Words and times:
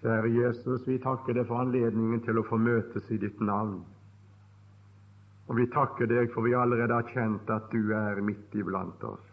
Kjære 0.00 0.28
Jesus, 0.32 0.86
vi 0.88 0.94
takker 0.96 1.36
deg 1.36 1.44
for 1.44 1.60
anledningen 1.60 2.22
til 2.24 2.38
å 2.40 2.44
få 2.48 2.56
møtes 2.56 3.10
i 3.12 3.18
ditt 3.20 3.40
navn. 3.44 3.82
Og 5.52 5.58
vi 5.58 5.66
takker 5.74 6.08
deg 6.08 6.30
for 6.32 6.46
vi 6.46 6.54
allerede 6.56 6.96
har 6.96 7.10
kjent 7.12 7.50
at 7.52 7.68
du 7.68 7.92
er 7.92 8.22
midt 8.24 8.56
iblant 8.56 9.04
oss. 9.04 9.26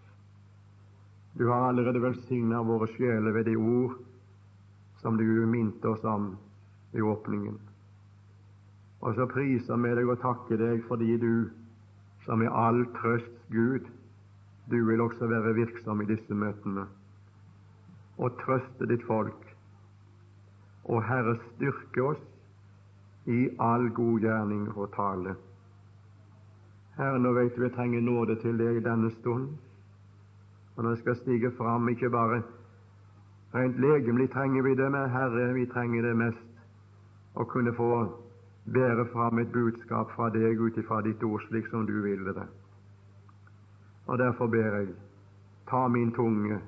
Du 1.40 1.46
har 1.48 1.70
allerede 1.70 2.02
velsigna 2.04 2.60
våre 2.68 2.90
sjeler 2.98 3.32
ved 3.32 3.48
de 3.48 3.56
ord 3.56 3.96
som 5.00 5.16
du 5.16 5.24
minte 5.48 5.88
oss 5.88 6.04
om 6.04 6.34
i 6.92 7.00
åpningen. 7.00 7.56
Og 9.08 9.16
så 9.16 9.30
priser 9.32 9.80
vi 9.80 9.96
deg 10.02 10.12
og 10.12 10.20
takker 10.20 10.60
deg 10.60 10.84
fordi 10.90 11.16
du, 11.22 11.34
som 12.28 12.44
er 12.44 12.52
all 12.52 12.84
trøsts 13.00 13.48
Gud, 13.54 13.88
du 14.68 14.82
vil 14.84 15.00
også 15.00 15.32
være 15.32 15.56
virksom 15.64 16.04
i 16.04 16.12
disse 16.12 16.36
møtene 16.36 16.90
og 18.18 18.34
trøste 18.42 18.88
ditt 18.90 19.06
folk 19.08 19.47
og 20.88 21.04
Herre, 21.04 21.36
styrke 21.54 22.04
oss 22.04 22.24
i 23.28 23.50
all 23.60 23.90
god 23.92 24.20
gjerning 24.24 24.68
og 24.76 24.92
tale. 24.96 25.36
Herre, 26.98 27.20
nå 27.20 27.34
vet 27.36 27.56
du 27.56 27.62
vi 27.62 27.70
trenger 27.76 28.02
nåde 28.02 28.38
til 28.42 28.58
deg 28.58 28.80
i 28.80 28.86
denne 28.86 29.12
stund. 29.20 29.50
Og 30.76 30.84
når 30.84 30.96
vi 30.96 31.02
skal 31.02 31.16
stige 31.16 31.52
fram, 31.58 31.90
ikke 31.90 32.10
bare 32.10 32.42
rent 33.54 33.80
legemlig 33.80 34.30
trenger 34.32 34.64
vi 34.64 34.76
det, 34.76 34.92
men 34.92 35.10
Herre, 35.10 35.54
vi 35.54 35.66
trenger 35.66 36.08
det 36.08 36.16
mest 36.18 36.48
å 37.36 37.46
kunne 37.46 37.74
få 37.76 37.92
bære 38.74 39.06
fram 39.12 39.40
et 39.40 39.52
budskap 39.52 40.12
fra 40.16 40.30
deg 40.30 40.60
ut 40.60 40.78
ifra 40.78 41.02
ditt 41.02 41.24
ord, 41.24 41.44
slik 41.48 41.68
som 41.72 41.86
du 41.86 42.00
ville 42.02 42.34
det. 42.34 42.48
Og 44.08 44.18
derfor 44.18 44.48
ber 44.48 44.80
jeg, 44.80 44.96
ta 45.70 45.88
min 45.88 46.12
tunge, 46.16 46.60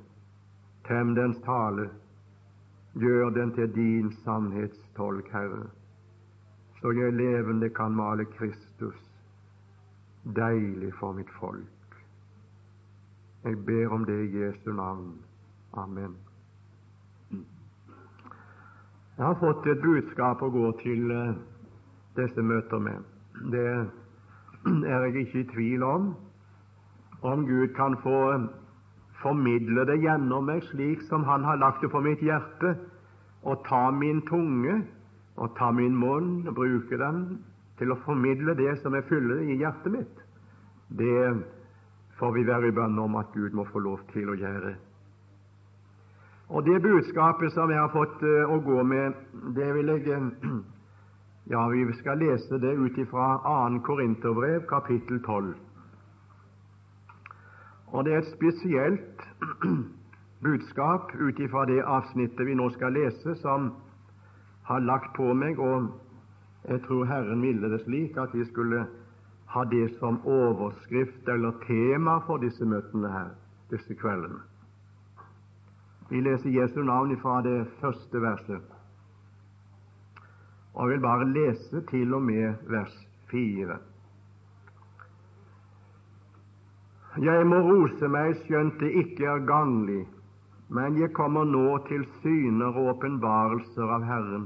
tem 0.87 1.15
dens 1.15 1.39
tale, 1.45 1.89
Gjør 2.93 3.29
den 3.29 3.51
til 3.53 3.75
din 3.75 4.11
sannhetstolk, 4.23 5.29
Herre, 5.31 5.67
så 6.81 6.91
jeg 6.91 7.13
levende 7.13 7.69
kan 7.69 7.91
male 7.91 8.25
Kristus 8.25 9.09
deilig 10.35 10.93
for 10.99 11.11
mitt 11.13 11.29
folk. 11.39 11.99
Jeg 13.43 13.65
ber 13.65 13.89
om 13.89 14.05
det 14.05 14.17
i 14.25 14.37
Jesu 14.39 14.71
navn. 14.73 15.13
Amen. 15.73 16.17
Jeg 19.17 19.25
har 19.25 19.35
fått 19.39 19.67
et 19.67 19.81
budskap 19.83 20.41
å 20.41 20.49
gå 20.51 20.71
til 20.79 21.11
uh, 21.11 21.35
disse 22.15 22.41
møter 22.41 22.79
med. 22.79 23.03
Det 23.51 23.65
er 24.87 25.05
jeg 25.05 25.25
ikke 25.25 25.39
i 25.39 25.47
tvil 25.53 25.83
om. 25.83 26.13
Om 27.21 27.45
Gud 27.47 27.73
kan 27.75 27.97
få 28.03 28.17
formidle 29.21 29.85
det 29.85 29.99
gjennom 30.03 30.47
meg 30.47 30.63
slik 30.69 31.03
som 31.09 31.23
Han 31.27 31.43
har 31.43 31.59
lagt 31.59 31.81
det 31.81 31.91
på 31.91 32.01
mitt 32.01 32.21
hjerte, 32.23 32.75
og 33.43 33.63
ta 33.67 33.89
min 33.91 34.21
tunge 34.27 34.81
og 35.39 35.55
ta 35.55 35.71
min 35.71 35.95
munn 35.95 36.47
og 36.47 36.55
bruke 36.55 36.97
den 36.99 37.39
til 37.79 37.93
å 37.93 38.01
formidle 38.03 38.55
det 38.59 38.73
som 38.81 38.95
er 38.95 39.07
fyller 39.07 39.45
i 39.47 39.55
hjertet 39.61 39.93
mitt. 39.93 40.17
Det 40.89 41.37
får 42.19 42.33
vi 42.35 42.43
være 42.47 42.67
i 42.67 42.75
bønn 42.75 42.99
om 42.99 43.15
at 43.15 43.31
Gud 43.33 43.55
må 43.55 43.63
få 43.71 43.79
lov 43.79 44.03
til 44.11 44.29
å 44.29 44.35
gjøre. 44.35 44.73
Og 46.49 46.65
Det 46.65 46.81
budskapet 46.81 47.53
som 47.53 47.69
jeg 47.69 47.79
har 47.79 47.91
fått 47.93 48.23
uh, 48.25 48.49
å 48.49 48.57
gå 48.65 48.83
med, 48.83 49.13
det 49.55 49.69
vil 49.75 49.93
jeg 49.93 50.19
Ja, 51.53 51.63
vi 51.69 51.85
skal 51.97 52.19
lese 52.21 52.59
det 52.61 52.75
ut 52.77 52.97
ifra 52.97 53.39
2. 53.45 53.79
Korinterbrev, 53.85 54.67
kapittel 54.69 55.21
12. 55.25 55.53
Og 57.91 58.05
det 58.05 58.13
er 58.13 58.17
et 58.17 58.33
spesielt 58.33 59.23
budskap 60.45 61.13
ut 61.15 61.39
ifra 61.39 61.65
det 61.65 61.81
avsnittet 61.81 62.45
vi 62.45 62.55
nå 62.55 62.69
skal 62.75 62.93
lese, 62.93 63.35
som 63.41 63.71
har 64.69 64.85
lagt 64.85 65.15
på 65.17 65.33
meg, 65.33 65.59
og 65.59 65.89
jeg 66.69 66.83
tror 66.85 67.07
Herren 67.09 67.41
ville 67.41 67.71
det 67.71 67.81
slik 67.85 68.17
at 68.17 68.33
vi 68.33 68.45
skulle 68.45 68.85
ha 69.49 69.63
det 69.65 69.87
som 69.97 70.21
overskrift 70.27 71.27
eller 71.27 71.57
tema 71.65 72.19
for 72.27 72.37
disse 72.37 72.65
møtene 72.65 73.09
her, 73.09 73.31
disse 73.71 73.97
kveldene. 73.97 74.43
Vi 76.09 76.21
leser 76.21 76.53
Jesu 76.53 76.81
navn 76.85 77.17
fra 77.21 77.41
det 77.45 77.67
første 77.81 78.21
verset, 78.21 78.75
og 80.73 80.85
jeg 80.85 80.93
vil 80.93 81.01
bare 81.01 81.31
lese 81.33 81.81
til 81.89 82.13
og 82.13 82.21
med 82.23 82.53
vers 82.69 82.93
fire. 83.31 83.79
Jeg 87.19 87.47
må 87.51 87.57
rose 87.65 88.07
meg 88.07 88.37
skjønt 88.45 88.77
det 88.79 88.89
ikke 89.01 89.25
er 89.27 89.41
ganglig, 89.43 90.05
men 90.71 90.95
jeg 91.01 91.11
kommer 91.17 91.43
nå 91.43 91.81
til 91.89 92.05
syner 92.21 92.71
og 92.71 92.93
åpenbarelser 92.93 93.91
av 93.91 94.05
Herren. 94.07 94.45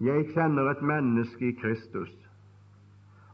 Jeg 0.00 0.30
kjenner 0.32 0.70
et 0.70 0.80
menneske 0.80 1.50
i 1.50 1.58
Kristus. 1.60 2.14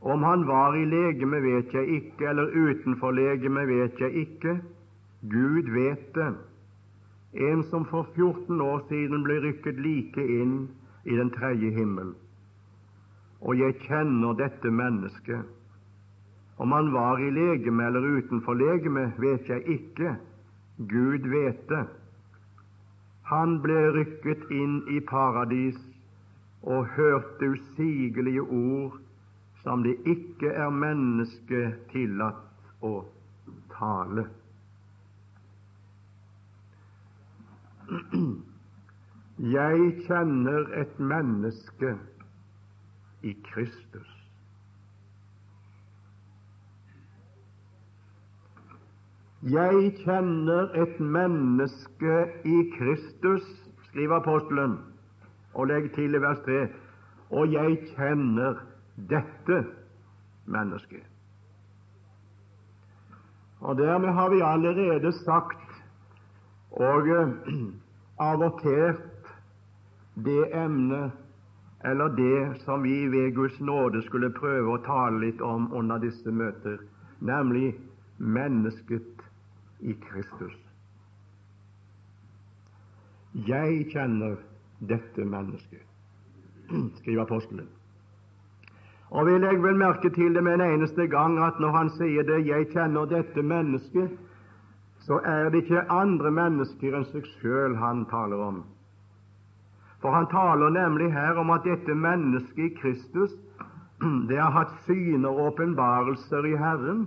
Om 0.02 0.26
han 0.26 0.48
var 0.48 0.74
i 0.74 0.82
legeme, 0.82 1.38
vet 1.46 1.70
jeg 1.74 1.94
ikke, 2.00 2.26
eller 2.32 2.50
utenfor 2.58 3.14
legeme, 3.14 3.68
vet 3.70 4.02
jeg 4.02 4.26
ikke. 4.26 4.58
Gud 5.30 5.70
vet 5.78 6.10
det. 6.18 6.32
En 7.38 7.62
som 7.70 7.86
for 7.86 8.10
14 8.16 8.60
år 8.60 8.82
siden 8.90 9.22
ble 9.22 9.38
rykket 9.46 9.78
like 9.78 10.26
inn 10.42 10.58
i 11.06 11.14
den 11.22 11.30
tredje 11.38 11.70
himmel. 11.78 12.16
Og 13.46 13.58
jeg 13.62 13.78
kjenner 13.86 14.34
dette 14.42 14.74
mennesket. 14.74 15.46
Om 16.62 16.72
han 16.72 16.92
var 16.92 17.18
i 17.18 17.30
legeme 17.30 17.84
eller 17.86 18.04
utenfor 18.18 18.54
legeme, 18.54 19.08
vet 19.18 19.48
jeg 19.50 19.64
ikke. 19.66 20.12
Gud 20.78 21.26
vet 21.32 21.64
det. 21.68 21.86
Han 23.32 23.56
ble 23.64 23.80
rykket 23.96 24.44
inn 24.54 24.76
i 24.86 25.00
paradis 25.08 25.80
og 26.62 26.86
hørte 26.94 27.48
usigelige 27.56 28.44
ord 28.46 29.00
som 29.64 29.82
det 29.82 29.96
ikke 30.06 30.54
er 30.54 30.70
menneske 30.74 31.64
tillatt 31.90 32.86
å 32.86 32.94
tale. 33.74 34.28
Jeg 39.56 39.92
kjenner 40.06 40.70
et 40.78 40.98
menneske 41.12 41.96
i 43.26 43.34
Kristus. 43.50 44.11
Jeg 49.42 49.94
kjenner 50.04 50.68
et 50.78 51.00
menneske 51.00 52.18
i 52.46 52.58
Kristus, 52.76 53.42
skriver 53.88 54.20
apostelen, 54.20 54.76
og 55.54 55.66
legg 55.66 55.88
til 55.96 56.14
i 56.14 56.20
vers 56.22 56.38
3, 56.46 56.60
og 57.34 57.50
jeg 57.50 57.78
kjenner 57.96 58.60
dette 59.10 59.64
mennesket. 60.46 61.02
Og 63.60 63.78
Dermed 63.78 64.14
har 64.14 64.30
vi 64.30 64.40
allerede 64.40 65.12
sagt 65.24 65.82
og 66.70 67.10
uh, 67.10 67.28
avortert 68.18 69.02
det 70.14 70.54
emnet 70.54 71.10
eller 71.84 72.14
det 72.14 72.62
som 72.62 72.82
vi 72.82 73.06
ved 73.06 73.34
Guds 73.34 73.60
nåde 73.60 74.02
skulle 74.06 74.30
prøve 74.30 74.76
å 74.76 74.82
tale 74.86 75.18
litt 75.26 75.40
om 75.42 75.66
under 75.74 75.98
disse 75.98 76.30
møter, 76.30 76.78
nemlig 77.18 77.74
mennesket 78.18 79.11
i 79.82 79.94
Kristus. 80.06 80.56
Jeg 83.48 83.86
kjenner 83.92 84.36
dette 84.88 85.24
mennesket, 85.24 85.86
skriver 87.00 87.22
apostelen. 87.22 87.68
Og 89.12 89.26
vi 89.28 89.38
legger 89.38 89.60
vel 89.60 89.80
merke 89.80 90.10
til 90.10 90.34
det 90.34 90.42
med 90.44 90.60
en 90.60 90.66
eneste 90.66 91.06
gang 91.12 91.36
at 91.44 91.58
når 91.60 91.72
han 91.76 91.90
sier 91.98 92.22
det 92.22 92.46
'jeg 92.46 92.70
kjenner 92.72 93.04
dette 93.04 93.42
mennesket', 93.42 94.18
så 94.98 95.20
er 95.24 95.50
det 95.50 95.62
ikke 95.62 95.90
andre 95.90 96.30
mennesker 96.30 96.96
enn 96.96 97.04
seg 97.04 97.26
sjøl 97.40 97.76
han 97.76 98.04
taler 98.06 98.36
om. 98.36 98.64
For 100.00 100.10
han 100.10 100.26
taler 100.26 100.70
nemlig 100.70 101.12
her 101.12 101.38
om 101.38 101.50
at 101.50 101.64
dette 101.64 101.94
mennesket 101.94 102.64
i 102.64 102.74
Kristus 102.80 103.30
det 104.28 104.38
har 104.38 104.50
hatt 104.50 104.72
syner 104.86 105.28
og 105.28 105.52
åpenbarelser 105.52 106.44
i 106.44 106.56
Herren, 106.56 107.06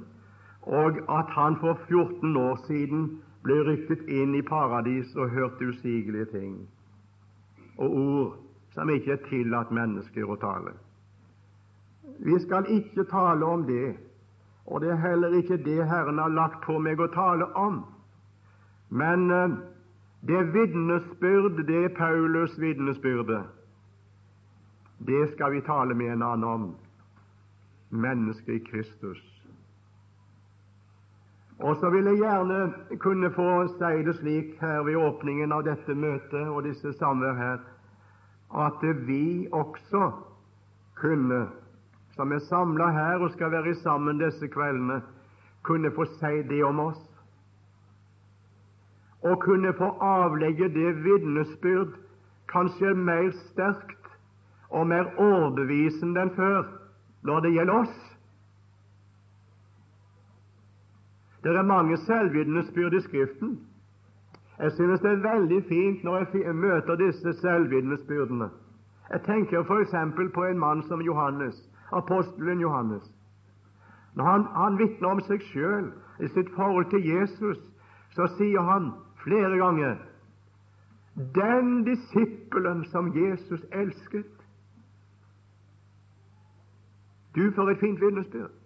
og 0.66 0.98
at 1.20 1.30
han 1.30 1.58
for 1.62 1.80
14 1.88 2.38
år 2.38 2.56
siden 2.68 3.22
ble 3.46 3.60
ryktet 3.68 4.08
inn 4.10 4.34
i 4.36 4.42
paradis 4.42 5.14
og 5.16 5.30
hørte 5.30 5.70
usigelige 5.70 6.26
ting 6.26 6.56
og 7.78 7.98
ord 7.98 8.38
som 8.76 8.90
ikke 8.90 9.16
er 9.16 9.24
tillatt 9.30 9.72
mennesker 9.72 10.28
å 10.28 10.38
tale. 10.40 10.74
Vi 12.24 12.38
skal 12.44 12.68
ikke 12.72 13.06
tale 13.12 13.46
om 13.46 13.66
det, 13.68 13.96
og 14.66 14.82
det 14.82 14.92
er 14.94 15.02
heller 15.04 15.36
ikke 15.38 15.60
det 15.64 15.84
Herren 15.88 16.20
har 16.20 16.32
lagt 16.32 16.64
på 16.66 16.78
meg 16.80 17.00
å 17.00 17.12
tale 17.14 17.48
om. 17.60 17.84
Men 18.90 19.32
uh, 19.32 19.56
det 20.28 20.42
vitnesbyrd, 20.56 21.64
det 21.68 21.84
er 21.84 21.96
Paulus' 21.98 22.60
vitnesbyrde, 22.60 23.44
det 25.06 25.24
skal 25.36 25.52
vi 25.52 25.62
tale 25.62 25.94
med 25.94 26.16
en 26.16 26.24
annen 26.24 26.50
om. 26.50 26.68
Mennesket 27.90 28.56
i 28.56 28.64
Kristus. 28.66 29.35
Og 31.60 31.76
så 31.80 31.90
vil 31.90 32.04
jeg 32.04 32.18
gjerne 32.20 32.98
kunne 33.00 33.32
få 33.32 33.68
si 33.78 34.04
det 34.04 34.16
slik 34.16 34.58
her 34.62 34.82
ved 34.84 34.96
åpningen 35.00 35.52
av 35.56 35.64
dette 35.64 35.96
møtet 35.96 36.50
og 36.52 36.66
disse 36.68 36.92
samvær 37.00 37.38
her, 37.40 37.60
at 38.52 38.84
vi 39.08 39.48
også 39.52 40.12
kunne, 41.00 41.46
som 42.16 42.32
er 42.32 42.44
samla 42.50 42.90
her 42.92 43.24
og 43.24 43.32
skal 43.32 43.52
være 43.52 43.76
sammen 43.76 44.20
disse 44.20 44.48
kveldene, 44.48 45.02
kunne 45.64 45.92
få 45.96 46.06
si 46.20 46.42
det 46.50 46.64
om 46.64 46.80
oss. 46.80 47.02
Og 49.24 49.40
kunne 49.42 49.74
få 49.74 49.90
avlegge 50.04 50.68
det 50.70 50.92
vitnesbyrd 51.04 51.96
kanskje 52.52 52.94
mer 52.94 53.32
sterkt 53.50 54.12
og 54.70 54.88
mer 54.88 55.08
overbevisende 55.18 56.22
enn 56.22 56.36
før 56.36 56.68
når 57.26 57.40
det 57.48 57.56
gjelder 57.56 57.80
oss. 57.80 57.96
Det 61.46 61.56
er 61.56 61.62
mange 61.62 61.98
selvvitnesbyrd 61.98 62.94
i 62.94 63.02
Skriften. 63.02 63.60
Jeg 64.60 64.72
synes 64.72 65.02
det 65.02 65.12
er 65.12 65.34
veldig 65.34 65.64
fint 65.64 66.04
når 66.04 66.18
jeg 66.18 66.56
møter 66.56 66.96
disse 66.96 67.34
selvvitnesbyrdene. 67.34 68.50
Jeg 69.12 69.22
tenker 69.22 69.64
f.eks. 69.64 69.94
på 70.34 70.44
en 70.44 70.60
mann 70.60 70.82
som 70.84 71.02
Johannes, 71.02 71.70
apostelen 71.92 72.60
Johannes. 72.60 73.12
Når 74.16 74.24
han, 74.24 74.44
han 74.56 74.78
vitner 74.78 75.10
om 75.10 75.22
seg 75.22 75.46
sjøl 75.52 75.92
i 76.20 76.28
sitt 76.34 76.50
forhold 76.56 76.90
til 76.90 77.06
Jesus, 77.06 77.62
så 78.18 78.28
sier 78.38 78.66
han 78.66 78.90
flere 79.22 79.58
ganger 79.62 79.96
den 81.36 81.84
disippelen 81.86 82.86
som 82.90 83.14
Jesus 83.14 83.62
elsket. 83.72 84.34
Du, 87.36 87.52
for 87.52 87.70
et 87.70 87.80
fint 87.80 88.02
vitnesbyrd! 88.02 88.65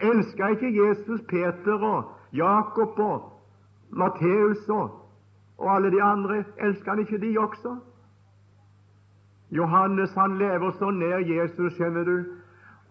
Elska 0.00 0.48
ikke 0.48 0.86
Jesus 0.86 1.20
Peter 1.28 1.78
og 1.82 2.12
Jakob 2.32 2.98
og 2.98 3.32
Matteus 3.90 4.68
og, 4.68 4.90
og 5.58 5.74
alle 5.74 5.90
de 5.90 6.02
andre? 6.02 6.44
Elska 6.58 6.90
han 6.90 6.98
ikke 6.98 7.20
de 7.20 7.38
også? 7.38 7.76
Johannes 9.50 10.14
han 10.14 10.38
lever 10.38 10.70
så 10.70 10.90
nær 10.90 11.18
Jesus, 11.18 11.72
skjønner 11.72 12.04
du, 12.04 12.24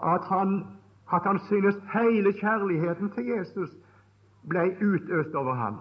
at 0.04 0.26
han, 0.30 0.66
at 1.14 1.22
han 1.24 1.40
synes 1.40 1.76
hele 1.94 2.34
kjærligheten 2.34 3.10
til 3.12 3.26
Jesus 3.26 3.70
ble 4.50 4.64
utøst 4.82 5.36
over 5.36 5.54
ham. 5.54 5.78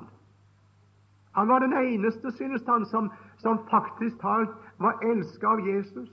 Han 1.35 1.49
var 1.49 1.59
den 1.59 1.73
eneste, 1.73 2.33
synes 2.33 2.63
han, 2.69 2.85
som, 2.87 3.13
som 3.39 3.61
faktisk 3.71 4.21
talt 4.21 4.51
var 4.79 4.99
elsket 5.03 5.49
av 5.49 5.63
Jesus. 5.69 6.09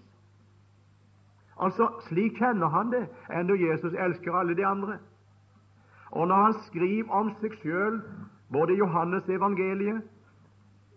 Altså, 1.60 1.90
Slik 2.08 2.38
kjenner 2.40 2.68
han 2.72 2.92
det, 2.92 3.08
enda 3.36 3.56
Jesus 3.60 3.94
elsker 3.94 4.36
alle 4.36 4.56
de 4.56 4.66
andre. 4.66 5.00
Og 6.12 6.28
når 6.28 6.36
han 6.36 6.54
skriver 6.68 7.12
om 7.12 7.34
seg 7.42 7.58
sjøl, 7.62 8.00
både 8.52 8.74
i 8.74 8.80
Johannes 8.80 9.28
evangeliet, 9.30 10.02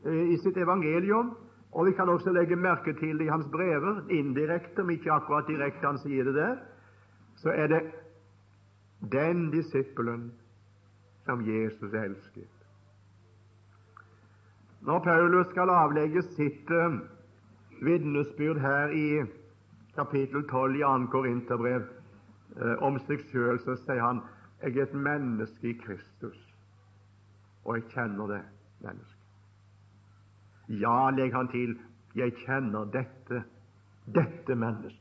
eh, 0.06 0.30
i 0.32 0.36
sitt 0.38 0.56
evangelium, 0.56 1.34
og 1.72 1.86
vi 1.86 1.92
kan 1.92 2.08
også 2.08 2.32
legge 2.32 2.56
merke 2.56 2.92
til 2.92 3.18
det 3.18 3.26
i 3.26 3.32
hans 3.32 3.48
brever, 3.52 4.02
indirekte, 4.10 4.80
om 4.82 4.90
ikke 4.90 5.12
akkurat 5.12 5.48
direkte 5.48 5.86
han 5.86 5.98
sier 5.98 6.24
det 6.24 6.34
der, 6.34 6.56
så 7.36 7.50
er 7.50 7.66
det 7.66 7.82
den 9.12 9.50
disippelen 9.50 10.32
som 11.24 11.40
Jesus 11.46 11.92
elsket. 11.92 12.50
Når 14.82 14.98
Paulus 14.98 15.46
skal 15.46 15.70
avlegge 15.70 16.22
sitt 16.22 16.70
uh, 16.70 16.98
vitnesbyrd 17.82 18.58
her 18.58 18.90
i 18.90 19.22
kapittel 19.96 20.46
12 20.48 20.76
i 20.76 20.82
2. 20.82 21.06
Korinterbrev 21.12 21.88
om 22.84 22.98
seg 23.06 23.24
sjøl, 23.30 23.60
så 23.64 23.76
sier 23.84 24.02
han 24.02 24.22
jeg 24.62 24.76
er 24.76 24.86
et 24.86 24.94
menneske 24.94 25.72
i 25.72 25.78
Kristus, 25.78 26.38
og 27.64 27.76
jeg 27.76 27.88
kjenner 27.90 28.28
det 28.30 28.42
mennesket. 28.84 29.18
Ja, 30.68 31.10
legger 31.10 31.36
han 31.36 31.48
til, 31.50 31.74
jeg 32.14 32.36
kjenner 32.44 32.86
dette, 32.92 33.42
dette 34.06 34.54
mennesket. 34.54 34.98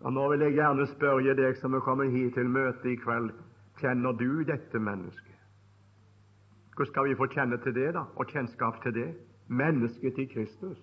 Og 0.00 0.12
Nå 0.12 0.28
vil 0.32 0.46
jeg 0.46 0.54
gjerne 0.56 0.86
spørre 0.94 1.34
deg 1.36 1.58
som 1.60 1.74
er 1.74 1.82
kommet 1.84 2.14
hit 2.14 2.38
til 2.38 2.48
møte 2.48 2.88
i 2.88 2.96
kveld, 2.96 3.32
kjenner 3.82 4.14
du 4.16 4.44
dette 4.48 4.78
mennesket? 4.78 5.26
Hvordan 6.76 6.92
skal 6.92 7.08
vi 7.10 7.18
få 7.18 7.26
kjenne 7.28 7.58
til 7.60 7.74
det, 7.76 7.90
da, 7.92 8.06
og 8.16 8.30
kjennskap 8.30 8.78
til 8.82 8.94
det? 8.94 9.10
Mennesket 9.48 10.18
i 10.18 10.24
Kristus. 10.30 10.78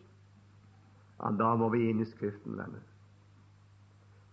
Ja, 1.20 1.32
Da 1.32 1.56
må 1.56 1.70
vi 1.70 1.90
inn 1.90 2.02
i 2.02 2.06
Skriften, 2.06 2.58
venner. 2.58 2.84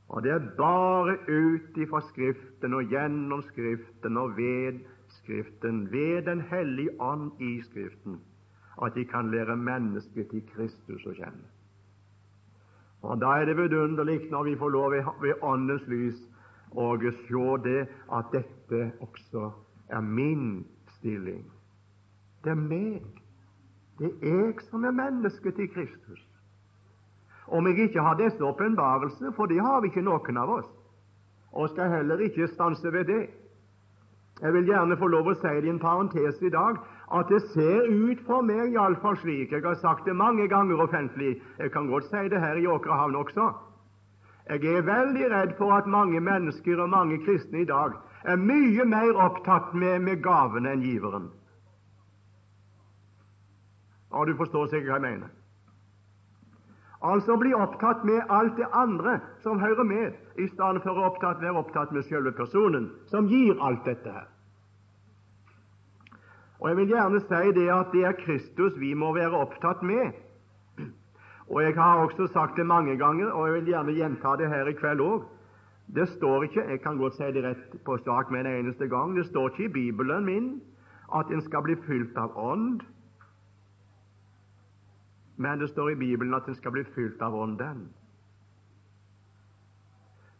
Og 0.08 0.22
det 0.22 0.31
er 0.31 0.50
bare 0.56 1.16
ut 1.28 1.78
ifra 1.81 2.00
Skriften 2.10 2.75
og 2.75 2.90
gjennom 2.92 3.42
Skriften 3.42 4.16
og 4.16 4.36
ved 4.36 4.84
Skriften, 5.08 5.92
ved 5.92 6.22
Den 6.22 6.40
hellige 6.40 7.00
ånd 7.00 7.40
i 7.40 7.62
Skriften, 7.62 8.20
at 8.82 8.94
de 8.94 9.04
kan 9.04 9.31
lære 9.31 9.56
mennesket 9.56 10.28
til 10.31 10.42
Kristus 10.54 11.06
å 11.06 11.14
kjenne. 11.16 11.48
Og 13.02 13.20
Da 13.20 13.26
er 13.40 13.44
det 13.44 13.56
vidunderlig 13.56 14.30
når 14.30 14.42
vi 14.42 14.56
får 14.56 14.69
lov 14.69 14.92
ved 15.22 15.42
Åndens 15.42 15.87
lys 15.87 16.20
å 16.72 16.96
se 16.98 17.44
det 17.64 17.88
at 18.12 18.32
dette 18.32 18.92
også 19.00 19.50
er 19.88 20.00
min 20.00 20.64
stilling. 20.98 21.44
Det 22.44 22.50
er 22.50 22.60
meg. 22.60 23.02
Det 23.98 24.10
er 24.22 24.37
jeg 24.37 24.60
som 24.70 24.84
er 24.84 24.90
mennesket 24.90 25.54
til 25.54 25.69
Kristus. 25.69 26.22
Om 27.46 27.67
jeg 27.67 27.79
ikke 27.88 28.02
har 28.02 28.14
disse 28.14 28.44
åpenbarelser, 28.44 29.32
for 29.37 29.46
det 29.46 29.61
har 29.61 29.81
vi 29.81 29.91
ikke 29.93 30.05
noen 30.05 30.38
av 30.41 30.52
oss, 30.58 30.69
og 31.52 31.69
skal 31.70 31.93
heller 31.93 32.23
ikke 32.25 32.49
stanse 32.55 32.93
ved 32.93 33.05
det. 33.05 33.25
Jeg 34.43 34.52
vil 34.52 34.67
gjerne 34.67 34.96
få 34.99 35.06
lov 35.06 35.29
å 35.31 35.35
si 35.38 35.52
det 35.61 35.69
i 35.69 35.70
en 35.70 35.79
parentes 35.79 36.41
i 36.43 36.50
dag 36.50 36.81
at 37.14 37.29
det 37.31 37.43
ser 37.52 37.87
ut 37.87 38.25
for 38.26 38.43
meg 38.43 38.73
iallfall 38.73 39.14
slik 39.20 39.52
Jeg 39.52 39.62
har 39.62 39.76
sagt 39.79 40.08
det 40.08 40.17
mange 40.17 40.49
ganger 40.49 40.81
offentlig. 40.82 41.37
Jeg 41.58 41.70
kan 41.70 41.87
godt 41.87 42.08
si 42.11 42.25
det 42.32 42.41
her 42.41 42.58
i 42.58 42.67
Åkrehavn 42.67 43.14
også. 43.14 43.52
Jeg 44.49 44.64
er 44.67 44.82
veldig 44.82 45.31
redd 45.31 45.55
for 45.56 45.73
at 45.73 45.87
mange 45.87 46.20
mennesker 46.20 46.82
og 46.82 46.90
mange 46.90 47.20
kristne 47.25 47.62
i 47.62 47.69
dag 47.69 47.94
er 48.25 48.37
mye 48.37 48.85
mer 48.85 49.14
opptatt 49.20 49.73
med, 49.75 50.02
med 50.02 50.23
gavene 50.25 50.75
enn 50.75 50.82
giveren. 50.82 51.31
Og 54.11 54.26
du 54.26 54.37
forstår 54.37 54.67
sikkert 54.73 54.90
hva 54.90 54.99
jeg 54.99 55.06
mener. 55.06 55.32
Altså 57.04 57.36
bli 57.36 57.52
opptatt 57.52 58.04
med 58.08 58.30
alt 58.32 58.56
det 58.56 58.66
andre 58.72 59.18
som 59.44 59.61
hører 59.61 59.84
med, 59.84 60.14
i 60.40 60.46
stedet 60.49 60.80
for 60.82 60.96
å 60.96 61.11
opptatt, 61.11 61.42
være 61.42 61.61
opptatt 61.61 61.92
med 61.92 62.06
selve 62.08 62.32
personen 62.32 62.88
som 63.11 63.28
gir 63.28 63.61
alt 63.61 63.84
dette 63.84 64.08
her. 64.08 64.30
Og 66.61 66.70
Jeg 66.70 66.76
vil 66.76 66.94
gjerne 66.94 67.20
si 67.20 67.52
det 67.58 67.66
at 67.68 67.92
det 67.92 68.04
er 68.08 68.16
Kristus 68.16 68.78
vi 68.80 68.94
må 68.96 69.12
være 69.12 69.37
opptatt 69.37 69.82
med. 69.82 70.16
Og 71.52 71.61
Jeg 71.62 71.76
har 71.76 72.00
også 72.00 72.30
sagt 72.32 72.56
det 72.56 72.66
mange 72.66 72.96
ganger, 72.96 73.28
og 73.32 73.46
jeg 73.46 73.54
vil 73.54 73.73
gjerne 73.75 73.92
gjenta 73.92 74.37
det 74.40 74.49
her 74.49 74.66
i 74.66 74.73
kveld 74.78 75.00
òg. 75.04 75.26
Det 75.94 76.08
står 76.08 76.46
ikke 76.46 76.64
jeg 76.70 76.80
kan 76.80 76.96
godt 76.96 77.18
si 77.18 77.28
det 77.37 77.44
rett 77.44 77.76
på 77.84 77.99
sak 78.00 78.30
med 78.30 78.46
en 78.46 78.64
eneste 78.64 78.88
gang, 78.88 79.12
det 79.16 79.26
står 79.26 79.50
ikke 79.50 79.64
i 79.64 79.73
Bibelen 79.73 80.25
min 80.25 80.62
at 81.14 81.28
en 81.28 81.42
skal 81.44 81.62
bli 81.62 81.76
fylt 81.84 82.16
av 82.16 82.32
ånd, 82.32 82.80
men 85.37 85.59
det 85.59 85.69
står 85.69 85.91
i 85.91 85.99
Bibelen 85.99 86.35
at 86.35 86.49
en 86.49 86.55
skal 86.55 86.73
bli 86.73 86.85
fylt 86.95 87.23
av 87.23 87.35
Ånden. 87.35 87.88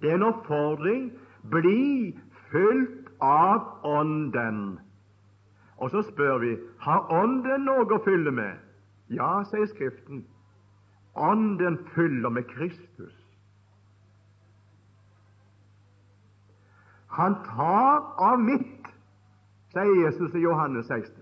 Det 0.01 0.11
er 0.11 0.19
en 0.19 0.29
oppfordring 0.29 1.13
bli 1.51 2.19
fylt 2.51 3.09
av 3.21 3.85
Ånden. 3.85 4.79
Og 5.77 5.91
så 5.91 6.03
spør 6.03 6.39
vi 6.39 6.55
har 6.81 7.11
Ånden 7.13 7.67
noe 7.67 7.89
å 7.97 8.03
fylle 8.05 8.31
med. 8.31 8.61
Ja, 9.11 9.43
sier 9.51 9.67
Skriften. 9.67 10.25
Ånden 11.15 11.79
fyller 11.95 12.31
med 12.31 12.47
Kristus. 12.51 13.15
Han 17.15 17.37
tar 17.47 18.01
av 18.19 18.41
mitt, 18.43 18.89
sier 19.71 20.01
Jesus 20.03 20.35
i 20.35 20.43
Johannes 20.43 20.89
16, 20.91 21.21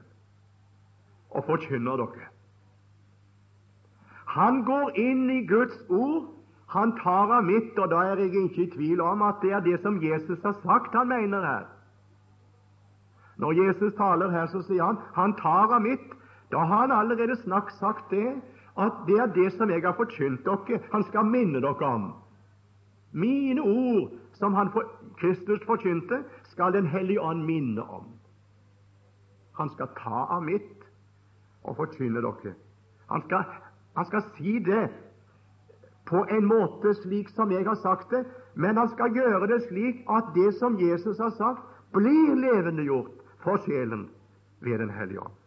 og 1.37 1.45
forkynner 1.45 2.01
dere. 2.01 2.31
Han 4.33 4.63
går 4.65 4.97
inn 4.97 5.29
i 5.31 5.43
Guds 5.47 5.77
ord, 5.89 6.31
han 6.73 6.95
tar 7.03 7.33
av 7.37 7.45
mitt, 7.45 7.77
og 7.79 7.91
da 7.93 8.01
er 8.09 8.23
jeg 8.23 8.33
ikke 8.47 8.63
i 8.63 8.71
tvil 8.73 9.01
om 9.05 9.23
at 9.27 9.43
det 9.45 9.53
er 9.53 9.61
det 9.65 9.77
som 9.83 9.99
Jesus 10.01 10.41
har 10.41 10.57
sagt 10.63 10.97
han 10.97 11.11
mener 11.11 11.45
her. 11.45 11.67
Når 13.37 13.53
Jesus 13.59 13.93
taler 13.99 14.31
her, 14.33 14.47
så 14.49 14.63
sier 14.65 14.85
han 14.85 15.01
han 15.17 15.37
tar 15.37 15.75
av 15.75 15.83
mitt. 15.85 16.15
Da 16.53 16.65
har 16.65 16.87
han 16.87 16.95
allerede 16.97 17.37
snakk 17.43 17.73
sagt 17.77 18.11
det, 18.11 18.41
at 18.81 19.05
det 19.07 19.19
er 19.21 19.33
det 19.37 19.51
som 19.53 19.71
jeg 19.71 19.85
har 19.85 19.97
forkynt 19.97 20.45
dere, 20.49 20.81
han 20.93 21.05
skal 21.05 21.29
minne 21.29 21.61
dere 21.61 21.89
om. 21.89 22.13
Mine 23.13 23.61
ord 23.61 24.13
som 24.41 24.55
han 24.55 24.73
for, 24.73 24.89
Kristus 25.21 25.61
forkynte, 25.67 26.23
skal 26.53 26.73
Den 26.73 26.87
hellige 26.87 27.21
ånd 27.21 27.45
minne 27.45 27.83
om. 27.83 28.09
Han 29.59 29.71
skal 29.71 29.89
ta 29.97 30.27
av 30.37 30.43
mitt 30.43 30.89
og 31.65 31.77
forkynne 31.77 32.21
dere. 32.25 32.55
Han 33.11 33.23
skal 33.29 33.45
han 33.97 34.07
skal 34.09 34.23
si 34.37 34.59
det 34.59 34.89
på 36.09 36.25
en 36.31 36.45
måte 36.45 36.95
slik 37.03 37.29
som 37.33 37.53
jeg 37.53 37.67
har 37.67 37.79
sagt 37.83 38.11
det, 38.11 38.25
men 38.55 38.77
han 38.77 38.89
skal 38.93 39.15
gjøre 39.17 39.47
det 39.47 39.63
slik 39.69 40.03
at 40.11 40.33
det 40.35 40.55
som 40.59 40.79
Jesus 40.81 41.19
har 41.19 41.31
sagt, 41.37 41.63
blir 41.93 42.35
levendegjort 42.37 43.13
for 43.45 43.61
sjelen 43.67 44.09
ved 44.61 44.79
Den 44.79 44.91
hellige 44.91 45.21
ånd. 45.21 45.39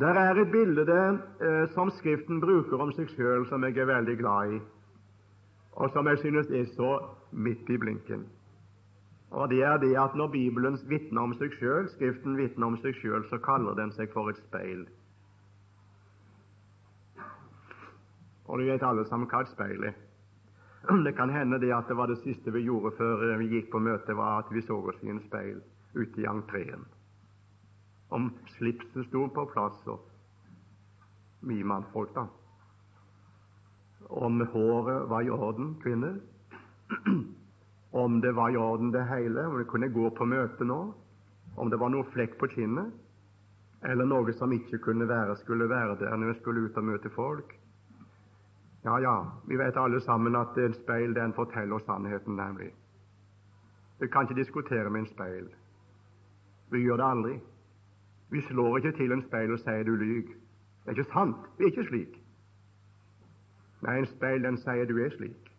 Der 0.00 0.14
er 0.18 0.34
et 0.40 0.50
bilde 0.50 1.18
eh, 1.40 1.68
som 1.70 1.90
Skriften 1.90 2.40
bruker 2.40 2.80
om 2.82 2.90
seg 2.92 3.08
sjøl, 3.14 3.44
som 3.46 3.62
jeg 3.64 3.78
er 3.78 3.86
veldig 3.86 4.16
glad 4.18 4.56
i, 4.56 4.58
og 5.78 5.90
som 5.94 6.08
jeg 6.10 6.18
synes 6.18 6.50
er 6.50 6.64
så 6.74 6.96
midt 7.30 7.70
i 7.70 7.78
blinken. 7.78 8.26
Og 9.30 9.50
Det 9.50 9.62
er 9.62 9.78
det 9.78 9.94
at 9.98 10.14
når 10.14 10.28
Bibelen 10.28 10.78
vitner 10.88 11.22
om 11.22 11.34
seg 11.38 11.54
sjøl, 11.58 11.88
Skriften 11.88 12.36
vitner 12.36 12.66
om 12.66 12.76
seg 12.82 12.94
sjøl, 12.98 13.22
så 13.30 13.38
kaller 13.38 13.74
den 13.74 13.92
seg 13.92 14.10
for 14.12 14.28
et 14.30 14.38
speil. 14.48 14.86
Og 18.46 18.58
du 18.58 18.66
vet 18.68 18.82
alle 18.84 19.06
sammen 19.08 19.28
hva 19.30 19.42
et 19.44 19.52
speil 19.52 19.86
er. 19.90 19.94
Det 21.06 21.14
kan 21.16 21.30
hende 21.32 21.60
det 21.60 21.72
at 21.72 21.88
det 21.88 21.96
var 21.96 22.10
det 22.10 22.20
siste 22.20 22.52
vi 22.52 22.66
gjorde 22.66 22.92
før 22.98 23.36
vi 23.40 23.48
gikk 23.48 23.70
på 23.72 23.80
møte, 23.80 24.16
var 24.16 24.42
at 24.42 24.52
vi 24.52 24.62
så 24.62 24.76
oss 24.76 25.00
i 25.02 25.12
en 25.12 25.22
speil 25.24 25.62
ute 25.94 26.20
i 26.20 26.26
entreen. 26.28 26.84
Om 28.12 28.28
slipset 28.58 29.06
sto 29.08 29.26
på 29.32 29.46
plass, 29.52 29.78
og 29.88 30.04
mye 31.48 31.64
mannfolk, 31.64 32.12
da. 32.14 32.26
Om 34.08 34.44
håret 34.52 35.08
var 35.08 35.24
i 35.24 35.32
orden, 35.32 35.74
kvinner. 35.82 36.20
Om 38.04 38.20
det 38.20 38.34
var 38.34 38.50
i 38.50 38.56
orden, 38.56 38.92
det 38.92 39.06
hele. 39.06 39.46
Om 39.46 39.58
vi 39.58 39.64
kunne 39.70 39.88
gå 39.88 40.10
på 40.10 40.26
møte 40.26 40.66
nå. 40.66 40.78
Om 41.56 41.70
det 41.70 41.78
var 41.80 41.92
noe 41.94 42.04
flekk 42.12 42.36
på 42.40 42.48
kinnet. 42.50 42.90
Eller 43.86 44.08
noe 44.08 44.32
som 44.34 44.52
ikke 44.52 44.80
kunne 44.84 45.08
være, 45.08 45.36
skulle 45.36 45.68
være 45.70 45.96
der 46.00 46.16
når 46.16 46.32
vi 46.32 46.38
skulle 46.40 46.66
ut 46.66 46.80
og 46.80 46.88
møte 46.90 47.12
folk. 47.14 47.54
Ja, 48.84 49.00
ja, 49.00 49.32
vi 49.48 49.56
vet 49.56 49.76
alle 49.76 50.00
sammen 50.00 50.36
at 50.36 50.58
en 50.60 50.74
speil 50.74 51.14
den 51.14 51.32
forteller 51.32 51.78
sannheten, 51.78 52.36
nemlig. 52.36 52.74
Vi 54.00 54.08
kan 54.08 54.22
ikke 54.22 54.40
diskutere 54.40 54.90
med 54.90 55.00
en 55.00 55.06
speil. 55.06 55.48
Vi 56.70 56.78
gjør 56.78 56.96
det 56.96 57.04
aldri. 57.04 57.40
Vi 58.30 58.40
slår 58.40 58.76
ikke 58.76 58.92
til 58.92 59.12
en 59.12 59.22
speil 59.22 59.52
og 59.52 59.58
sier 59.58 59.82
'du 59.82 59.96
lyver'. 59.96 60.36
Det 60.84 60.86
er 60.86 60.90
ikke 60.90 61.12
sant. 61.12 61.36
Vi 61.58 61.64
er 61.64 61.66
ikke 61.66 61.84
slik. 61.88 62.20
Nei, 63.82 63.98
en 63.98 64.06
speil 64.06 64.44
den 64.44 64.56
sier 64.56 64.84
'du 64.84 64.98
er 64.98 65.10
slik'. 65.10 65.50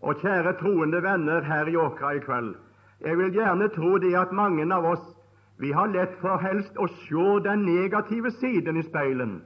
Og 0.00 0.14
kjære 0.14 0.58
troende 0.58 1.02
venner 1.02 1.42
her 1.42 1.66
i 1.66 1.76
Åkra 1.76 2.10
i 2.10 2.18
kveld, 2.18 2.54
jeg 3.00 3.18
vil 3.18 3.32
gjerne 3.32 3.68
tro 3.68 3.98
det 3.98 4.16
at 4.16 4.32
mange 4.32 4.74
av 4.74 4.84
oss 4.84 5.16
vi 5.58 5.70
har 5.72 5.86
lett 5.86 6.14
for 6.20 6.36
helst 6.36 6.76
å 6.76 6.86
se 6.86 7.48
den 7.48 7.64
negative 7.64 8.30
siden 8.30 8.76
i 8.76 8.82
speilen 8.82 9.42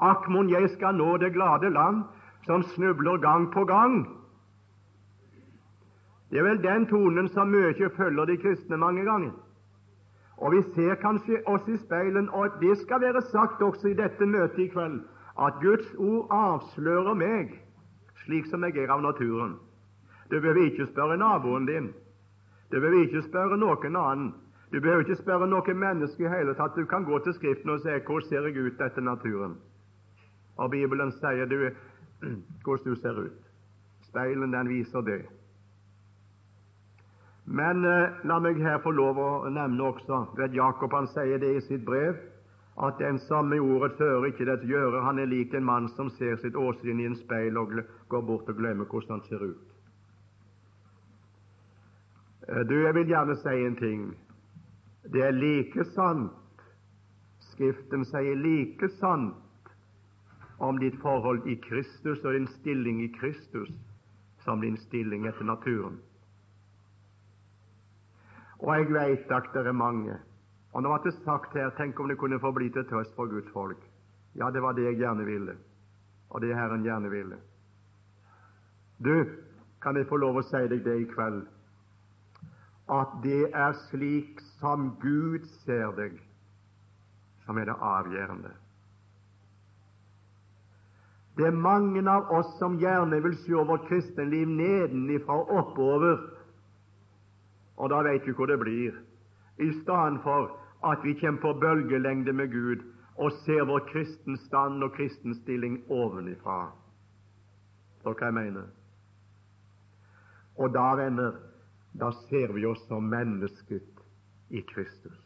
Akk, 0.00 0.28
mon 0.28 0.50
jeg 0.50 0.70
skal 0.70 0.94
nå 0.94 1.16
det 1.16 1.32
glade 1.32 1.70
land, 1.70 2.04
som 2.44 2.62
snubler 2.62 3.16
gang 3.16 3.52
på 3.52 3.64
gang. 3.64 4.06
Det 6.30 6.38
er 6.38 6.42
vel 6.42 6.62
den 6.62 6.86
tonen 6.86 7.28
som 7.28 7.48
mye 7.48 7.90
følger 7.96 8.24
de 8.24 8.36
kristne 8.36 8.76
mange 8.76 9.04
ganger. 9.04 9.32
Og 10.36 10.52
vi 10.52 10.62
ser 10.74 10.94
kanskje 11.00 11.40
oss 11.46 11.68
i 11.68 11.76
speilen, 11.80 12.28
og 12.28 12.58
det 12.60 12.78
skal 12.78 13.00
være 13.00 13.22
sagt 13.22 13.62
også 13.62 13.88
i 13.88 13.94
dette 13.96 14.26
møtet 14.26 14.58
i 14.58 14.68
kveld, 14.68 15.00
at 15.40 15.60
Guds 15.62 15.94
ord 15.98 16.28
avslører 16.30 17.14
meg 17.14 17.54
slik 18.24 18.46
som 18.50 18.64
jeg 18.64 18.76
er 18.82 18.90
av 18.92 19.02
naturen. 19.02 19.56
Du 20.30 20.40
behøver 20.40 20.66
ikke 20.66 20.86
spørre 20.90 21.16
naboen 21.16 21.66
din. 21.66 21.92
Du 22.72 22.80
behøver 22.80 23.06
ikke 23.06 23.22
spørre 23.22 23.56
noen 23.56 23.96
annen. 23.96 24.34
Du 24.72 24.80
behøver 24.80 25.06
ikke 25.06 25.22
spørre 25.22 25.46
noe 25.46 25.74
menneske 25.74 26.24
i 26.24 26.28
hele 26.28 26.54
tatt. 26.58 26.74
Du 26.76 26.84
kan 26.84 27.04
gå 27.04 27.18
til 27.18 27.34
Skriften 27.34 27.70
og 27.70 27.80
si 27.80 27.88
'Hvordan 27.88 28.28
ser 28.28 28.42
jeg 28.46 28.66
ut 28.66 28.80
etter 28.80 29.00
naturen?' 29.00 29.56
Og 30.56 30.70
Bibelen 30.70 31.12
sier 31.20 31.48
du 31.50 31.58
hvordan 32.64 32.84
du 32.84 32.94
ser 33.00 33.18
ut. 33.26 33.42
Speilen, 34.08 34.52
den 34.52 34.68
viser 34.68 35.00
det. 35.00 35.24
Men 37.46 37.84
eh, 37.84 38.24
la 38.26 38.38
meg 38.42 38.58
her 38.58 38.80
få 38.82 38.90
lov 38.90 39.18
å 39.22 39.28
nevne 39.52 39.84
også 39.92 40.24
ved 40.38 40.56
Jakob 40.56 40.94
han 40.96 41.06
sier 41.12 41.38
det 41.38 41.52
i 41.54 41.62
sitt 41.68 41.84
brev, 41.86 42.18
at 42.82 42.98
den 42.98 43.20
samme 43.28 43.60
ordet 43.62 44.00
øre 44.02 44.32
ikke 44.32 44.48
dets 44.48 44.66
gjøre, 44.68 45.04
han 45.04 45.20
er 45.22 45.30
lik 45.30 45.54
en 45.54 45.64
mann 45.64 45.86
som 45.94 46.10
ser 46.18 46.36
sitt 46.42 46.58
åsyn 46.58 47.00
i 47.00 47.06
en 47.08 47.16
speil 47.16 47.56
og 47.56 47.72
går 48.10 48.26
bort 48.26 48.50
og 48.50 48.58
glemmer 48.58 48.84
hvordan 48.90 49.16
han 49.16 49.24
ser 49.28 49.46
ut. 49.46 49.62
Eh, 52.48 52.62
du, 52.66 52.74
jeg 52.82 52.94
vil 52.98 53.14
gjerne 53.14 53.38
si 53.44 53.56
en 53.62 53.78
ting. 53.78 54.04
Det 55.12 55.22
er 55.22 55.38
like 55.38 55.86
sant, 55.94 56.34
Skriften 57.52 58.02
sier 58.04 58.36
like 58.36 58.88
sant, 58.98 59.45
om 60.58 60.78
ditt 60.78 60.96
forhold 61.02 61.46
i 61.46 61.56
Kristus 61.60 62.24
og 62.24 62.32
din 62.32 62.48
stilling 62.58 63.02
i 63.04 63.12
Kristus 63.20 63.72
som 64.44 64.60
din 64.60 64.76
stilling 64.76 65.26
etter 65.26 65.44
naturen. 65.44 65.98
Og 68.58 68.72
jeg 68.72 68.92
veit 68.94 69.32
at 69.32 69.50
det 69.52 69.66
er 69.66 69.76
mange. 69.76 70.16
Og 70.72 70.84
nå 70.84 70.92
ble 70.92 71.10
det 71.10 71.18
sagt 71.24 71.56
her 71.56 71.72
Tenk 71.76 72.00
om 72.00 72.08
det 72.08 72.18
kunne 72.20 72.40
få 72.40 72.52
bli 72.56 72.70
til 72.72 72.84
trøst 72.88 73.14
for 73.16 73.28
Guds 73.28 73.50
folk. 73.52 73.80
Ja, 74.36 74.50
det 74.50 74.62
var 74.62 74.76
det 74.76 74.84
jeg 74.84 75.00
gjerne 75.00 75.24
ville, 75.24 75.56
og 76.30 76.40
det 76.40 76.54
Herren 76.56 76.84
gjerne 76.84 77.10
ville. 77.10 77.36
Du, 79.04 79.24
kan 79.80 79.96
jeg 79.96 80.08
få 80.08 80.16
lov 80.20 80.40
å 80.40 80.44
si 80.44 80.60
deg 80.68 80.84
det 80.84 80.96
i 81.00 81.08
kveld, 81.08 81.44
at 82.92 83.16
det 83.24 83.48
er 83.54 83.74
slik 83.88 84.40
som 84.58 84.90
Gud 85.00 85.44
ser 85.64 85.92
deg, 85.96 86.20
som 87.44 87.58
er 87.58 87.68
det 87.70 87.76
avgjørende. 87.80 88.52
Det 91.36 91.46
er 91.46 91.52
mange 91.52 92.00
av 92.08 92.30
oss 92.32 92.54
som 92.58 92.78
gjerne 92.80 93.18
vil 93.24 93.34
se 93.42 93.64
vårt 93.68 93.88
kristenliv 93.90 94.48
nedenifra 94.48 95.36
og 95.42 95.50
oppover, 95.60 96.22
og 97.76 97.90
da 97.92 98.00
veit 98.06 98.24
du 98.24 98.32
hvor 98.32 98.48
det 98.48 98.56
blir. 98.62 98.94
I 99.60 99.68
stedet 99.82 100.22
for 100.24 100.54
at 100.84 101.04
vi 101.04 101.12
kommer 101.20 101.40
på 101.40 101.52
bølgelengde 101.60 102.32
med 102.32 102.52
Gud 102.52 102.84
og 103.16 103.32
ser 103.44 103.64
vår 103.68 103.84
kristen 103.92 104.36
stand 104.46 104.84
og 104.84 104.94
kristen 104.96 105.34
stilling 105.42 105.82
ovenifra. 105.92 106.70
Så 108.00 108.12
hva 108.12 108.30
jeg 108.30 108.36
mener. 108.36 108.72
Og 110.56 110.72
da, 110.72 110.86
venner, 110.96 111.36
da 112.00 112.10
ser 112.28 112.52
vi 112.56 112.64
oss 112.64 112.80
som 112.88 113.08
mennesket 113.12 114.04
i 114.48 114.62
Kristus. 114.72 115.20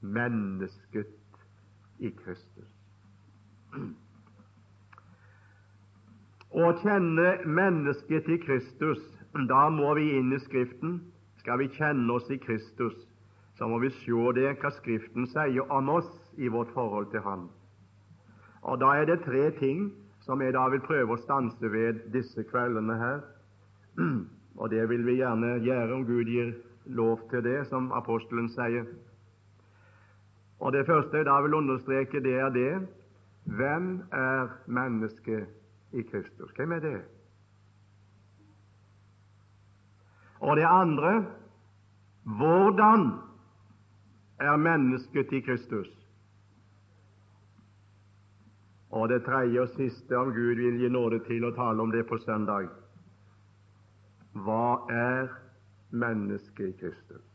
Mennesket 0.00 1.16
i 1.98 2.12
Kristus. 2.16 2.77
Å 6.48 6.72
kjenne 6.82 7.34
mennesket 7.44 8.28
i 8.32 8.38
Kristus, 8.40 9.02
da 9.50 9.68
må 9.70 9.92
vi 9.98 10.08
inn 10.18 10.32
i 10.32 10.40
Skriften. 10.40 10.98
Skal 11.42 11.60
vi 11.60 11.68
kjenne 11.76 12.12
oss 12.12 12.30
i 12.32 12.38
Kristus, 12.40 12.96
så 13.58 13.68
må 13.68 13.78
vi 13.82 13.90
se 14.00 14.32
det 14.34 14.56
hva 14.62 14.72
Skriften 14.78 15.28
sier 15.30 15.72
om 15.72 15.90
oss 15.92 16.10
i 16.36 16.48
vårt 16.48 16.72
forhold 16.74 17.10
til 17.12 17.22
Han. 17.26 17.48
Og 18.62 18.80
Da 18.80 18.94
er 18.96 19.06
det 19.06 19.22
tre 19.24 19.50
ting 19.58 19.92
som 20.26 20.42
jeg 20.42 20.52
da 20.52 20.66
vil 20.68 20.82
prøve 20.84 21.14
å 21.14 21.22
stanse 21.22 21.70
ved 21.72 22.00
disse 22.12 22.42
kveldene 22.50 22.96
her. 22.98 23.20
Og 24.60 24.70
det 24.70 24.88
vil 24.90 25.04
vi 25.06 25.20
gjerne 25.20 25.60
gjøre 25.62 25.94
om 25.94 26.04
Gud 26.06 26.26
gir 26.26 26.56
lov 26.86 27.22
til 27.30 27.44
det, 27.44 27.66
som 27.68 27.92
apostelen 27.92 28.48
sier. 28.50 28.88
Og 30.58 30.72
Det 30.72 30.86
første 30.86 31.16
jeg 31.16 31.28
da 31.28 31.38
vil 31.40 31.54
understreke, 31.54 32.20
det 32.20 32.34
er 32.34 32.50
det 32.50 32.72
hvem 33.48 34.02
er 34.12 34.48
mennesket 34.66 35.46
i 35.92 36.02
Kristus? 36.02 36.50
Hvem 36.56 36.72
er 36.72 36.80
det? 36.80 37.04
Og 40.40 40.56
det 40.56 40.64
andre 40.68 41.26
hvordan 42.22 43.12
er 44.38 44.56
mennesket 44.56 45.32
i 45.32 45.40
Kristus? 45.40 45.88
Og 48.90 49.08
det 49.08 49.24
tredje 49.24 49.60
og 49.60 49.68
siste, 49.68 50.16
om 50.16 50.32
Gud 50.32 50.54
vil 50.54 50.80
gi 50.80 50.88
nåde 50.88 51.20
til 51.24 51.44
å 51.44 51.52
tale 51.56 51.82
om 51.82 51.92
det 51.92 52.06
på 52.08 52.18
søndag 52.24 52.68
Hva 54.32 54.84
er 54.92 55.32
mennesket 55.90 56.68
i 56.68 56.76
Kristus? 56.80 57.27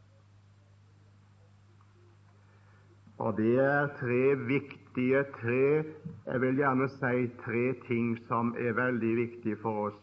Og 3.23 3.37
det 3.37 3.59
er 3.59 3.87
tre 3.99 4.35
viktige 4.35 5.23
tre 5.39 5.83
Jeg 6.25 6.41
vil 6.41 6.57
gjerne 6.59 6.89
si 6.91 7.27
tre 7.43 7.61
ting 7.87 8.17
som 8.27 8.49
er 8.59 8.75
veldig 8.75 9.11
viktige 9.15 9.55
for 9.61 9.85
oss 9.87 9.99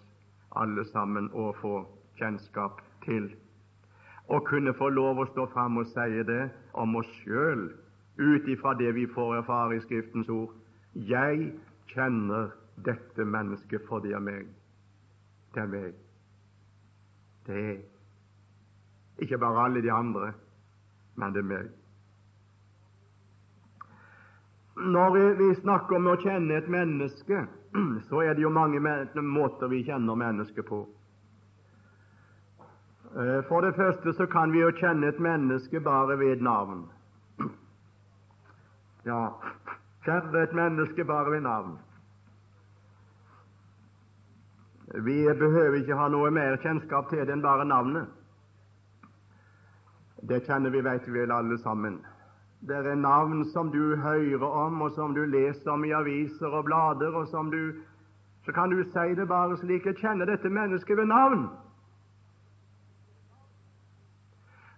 alle 0.56 0.84
sammen 0.88 1.28
å 1.36 1.50
få 1.60 1.74
kjennskap 2.16 2.80
til. 3.04 3.28
Å 4.32 4.38
kunne 4.46 4.72
få 4.78 4.88
lov 4.88 5.20
å 5.20 5.26
stå 5.28 5.44
fram 5.52 5.76
og 5.82 5.90
si 5.90 6.22
det 6.30 6.46
om 6.72 6.96
oss 6.96 7.10
sjøl, 7.20 7.66
ut 8.16 8.48
ifra 8.48 8.72
det 8.78 8.94
vi 8.96 9.04
får 9.10 9.36
erfare 9.42 9.76
i 9.76 9.82
Skriftens 9.84 10.30
ord. 10.32 10.54
Jeg 10.94 11.52
kjenner 11.92 12.54
dette 12.88 13.24
mennesket, 13.24 13.84
for 13.88 14.00
det 14.00 14.14
er 14.16 14.24
meg. 14.24 14.48
Det 15.54 15.66
er 15.66 15.70
meg. 15.74 16.00
Det 17.46 17.60
er 17.66 17.76
ikke 19.20 19.42
bare 19.44 19.66
alle 19.68 19.84
de 19.84 19.92
andre, 19.92 20.32
men 21.20 21.36
det 21.36 21.44
er 21.44 21.50
meg. 21.52 21.79
Når 24.80 25.36
vi 25.36 25.54
snakker 25.60 25.96
om 25.96 26.06
å 26.08 26.16
kjenne 26.20 26.56
et 26.56 26.68
menneske, 26.72 27.44
så 28.08 28.22
er 28.24 28.34
det 28.34 28.44
jo 28.46 28.52
mange 28.52 28.80
måter 29.22 29.68
vi 29.68 29.82
kjenner 29.84 30.16
mennesket 30.16 30.66
på. 30.68 30.80
Eh, 33.10 33.40
for 33.48 33.66
det 33.66 33.74
første 33.76 34.14
så 34.16 34.26
kan 34.30 34.52
vi 34.54 34.62
jo 34.62 34.70
kjenne 34.80 35.10
et 35.10 35.20
menneske 35.20 35.80
bare 35.84 36.16
ved 36.18 36.42
navn. 36.42 36.86
Ja, 39.04 39.20
kjenne 40.06 40.44
et 40.44 40.56
menneske 40.56 41.04
bare 41.04 41.36
ved 41.36 41.44
navn. 41.44 41.78
Vi 44.94 45.22
behøver 45.38 45.76
ikke 45.78 45.96
ha 45.96 46.08
noe 46.10 46.30
mer 46.34 46.56
kjennskap 46.62 47.12
til 47.12 47.22
det 47.22 47.36
enn 47.36 47.44
bare 47.44 47.68
navnet. 47.68 48.08
Det 50.26 50.42
kjenner 50.48 50.72
vi, 50.74 50.82
vet 50.84 51.06
vi 51.06 51.20
vel 51.20 51.32
alle 51.32 51.58
sammen. 51.62 52.00
Det 52.68 52.76
er 52.76 52.94
navn 52.94 53.44
som 53.44 53.70
du 53.72 53.96
hører 53.96 54.44
om, 54.44 54.82
og 54.82 54.90
som 54.92 55.14
du 55.14 55.24
leser 55.24 55.70
om 55.70 55.84
i 55.84 55.92
aviser 55.96 56.46
og 56.46 56.64
blader, 56.64 57.14
og 57.14 57.28
som 57.28 57.50
du 57.50 57.72
Så 58.44 58.52
kan 58.52 58.70
du 58.70 58.82
si 58.82 59.14
det 59.14 59.28
bare 59.28 59.56
slik 59.56 59.84
jeg 59.86 59.96
kjenner 59.96 60.24
dette 60.24 60.48
mennesket 60.48 60.96
ved 60.96 61.06
navn. 61.06 61.42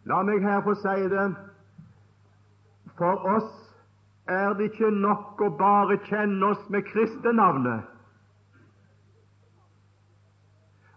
La 0.04 0.22
meg 0.22 0.42
her 0.42 0.60
få 0.66 0.74
si 0.74 1.04
det. 1.08 1.28
For 2.98 3.22
oss 3.36 3.52
er 4.26 4.54
det 4.58 4.72
ikke 4.72 4.90
nok 4.90 5.40
å 5.40 5.50
bare 5.58 6.00
kjenne 6.08 6.50
oss 6.50 6.68
med 6.70 6.82
kristenavnet 6.90 7.86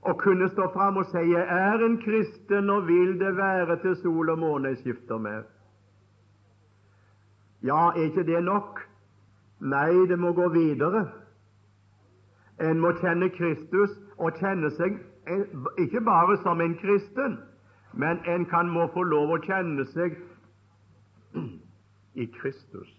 og 0.06 0.20
kunne 0.22 0.50
stå 0.50 0.68
fram 0.74 0.98
og 0.98 1.06
si 1.06 1.18
'Jeg 1.18 1.46
er 1.50 1.86
en 1.86 1.98
kristen 2.02 2.70
og 2.70 2.88
vil 2.88 3.20
det 3.20 3.38
være 3.38 3.78
til 3.82 3.96
sol 3.96 4.30
og 4.30 4.40
måne 4.40 4.68
jeg 4.68 4.78
skifter 4.78 5.18
med'. 5.18 5.55
Ja, 7.66 7.90
er 7.96 8.04
ikke 8.10 8.26
det 8.28 8.44
nok? 8.44 8.80
Nei, 9.60 10.06
det 10.10 10.20
må 10.20 10.34
gå 10.38 10.50
videre. 10.54 11.08
En 12.62 12.80
må 12.80 12.92
kjenne 13.02 13.30
Kristus 13.34 13.96
og 14.18 14.38
kjenne 14.40 14.70
seg 14.78 15.00
ikke 15.82 16.02
bare 16.06 16.38
som 16.44 16.62
en 16.62 16.76
kristen, 16.78 17.40
men 17.94 18.22
en 18.30 18.46
kan 18.46 18.70
må 18.70 18.86
få 18.94 19.04
lov 19.04 19.34
å 19.34 19.42
kjenne 19.48 19.86
seg 19.96 20.20
i 22.14 22.28
Kristus. 22.38 22.92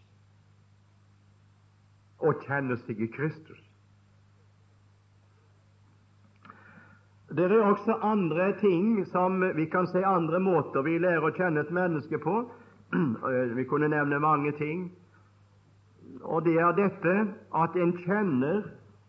Å 2.19 2.35
kjenne 2.43 2.77
seg 2.83 3.01
i 3.01 3.11
Kristus. 3.13 3.63
Det 7.37 7.45
er 7.45 7.63
også 7.63 7.99
andre 8.03 8.53
ting 8.61 9.05
som 9.11 9.41
vi 9.55 9.67
kan 9.71 9.87
si 9.91 10.03
andre 10.03 10.41
måter 10.41 10.83
vi 10.87 10.99
lærer 10.99 11.27
å 11.27 11.35
kjenne 11.35 11.63
et 11.63 11.75
menneske 11.75 12.19
på. 12.23 12.41
Vi 13.57 13.65
kunne 13.65 13.89
nevne 13.89 14.21
mange 14.21 14.53
ting. 14.53 14.93
Og 16.23 16.45
det 16.45 16.55
er 16.61 16.73
dette 16.73 17.17
at 17.55 17.77
en 17.77 17.93
kjenner 18.05 18.63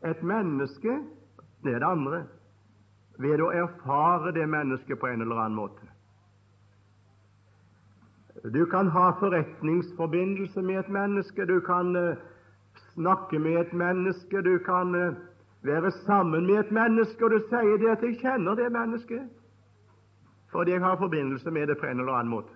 et 0.06 0.24
menneske 0.24 1.00
det 1.64 1.74
er 1.74 1.80
det 1.80 1.90
andre 1.90 2.24
ved 3.20 3.42
å 3.42 3.52
erfare 3.52 4.32
det 4.32 4.46
mennesket 4.50 5.00
på 5.02 5.10
en 5.10 5.24
eller 5.26 5.40
annen 5.42 5.58
måte. 5.58 5.88
Du 8.54 8.62
kan 8.70 8.88
ha 8.94 9.10
forretningsforbindelse 9.20 10.62
med 10.62 10.80
et 10.84 10.92
menneske, 10.94 11.46
du 11.50 11.58
kan 11.66 11.96
uh, 11.98 12.14
snakke 12.94 13.40
med 13.40 13.58
et 13.64 13.74
menneske, 13.74 14.42
du 14.46 14.60
kan 14.66 14.94
uh, 14.96 15.18
være 15.66 15.92
sammen 16.06 16.46
med 16.46 16.62
et 16.62 16.72
menneske, 16.72 17.26
og 17.26 17.32
du 17.32 17.40
sier 17.50 17.82
det 17.82 17.90
at 17.90 18.04
'jeg 18.04 18.20
kjenner 18.22 18.56
det 18.56 18.72
mennesket', 18.72 19.28
fordi 20.52 20.72
jeg 20.72 20.82
har 20.82 20.98
forbindelse 20.98 21.52
med 21.52 21.68
det 21.68 21.78
på 21.78 21.86
en 21.86 22.00
eller 22.00 22.14
annen 22.14 22.32
måte. 22.32 22.54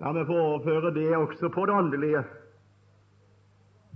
La 0.00 0.12
meg 0.12 0.26
få 0.28 0.36
overføre 0.36 0.92
det 0.92 1.08
også 1.16 1.48
på 1.48 1.66
det 1.66 1.74
åndelige. 1.74 2.22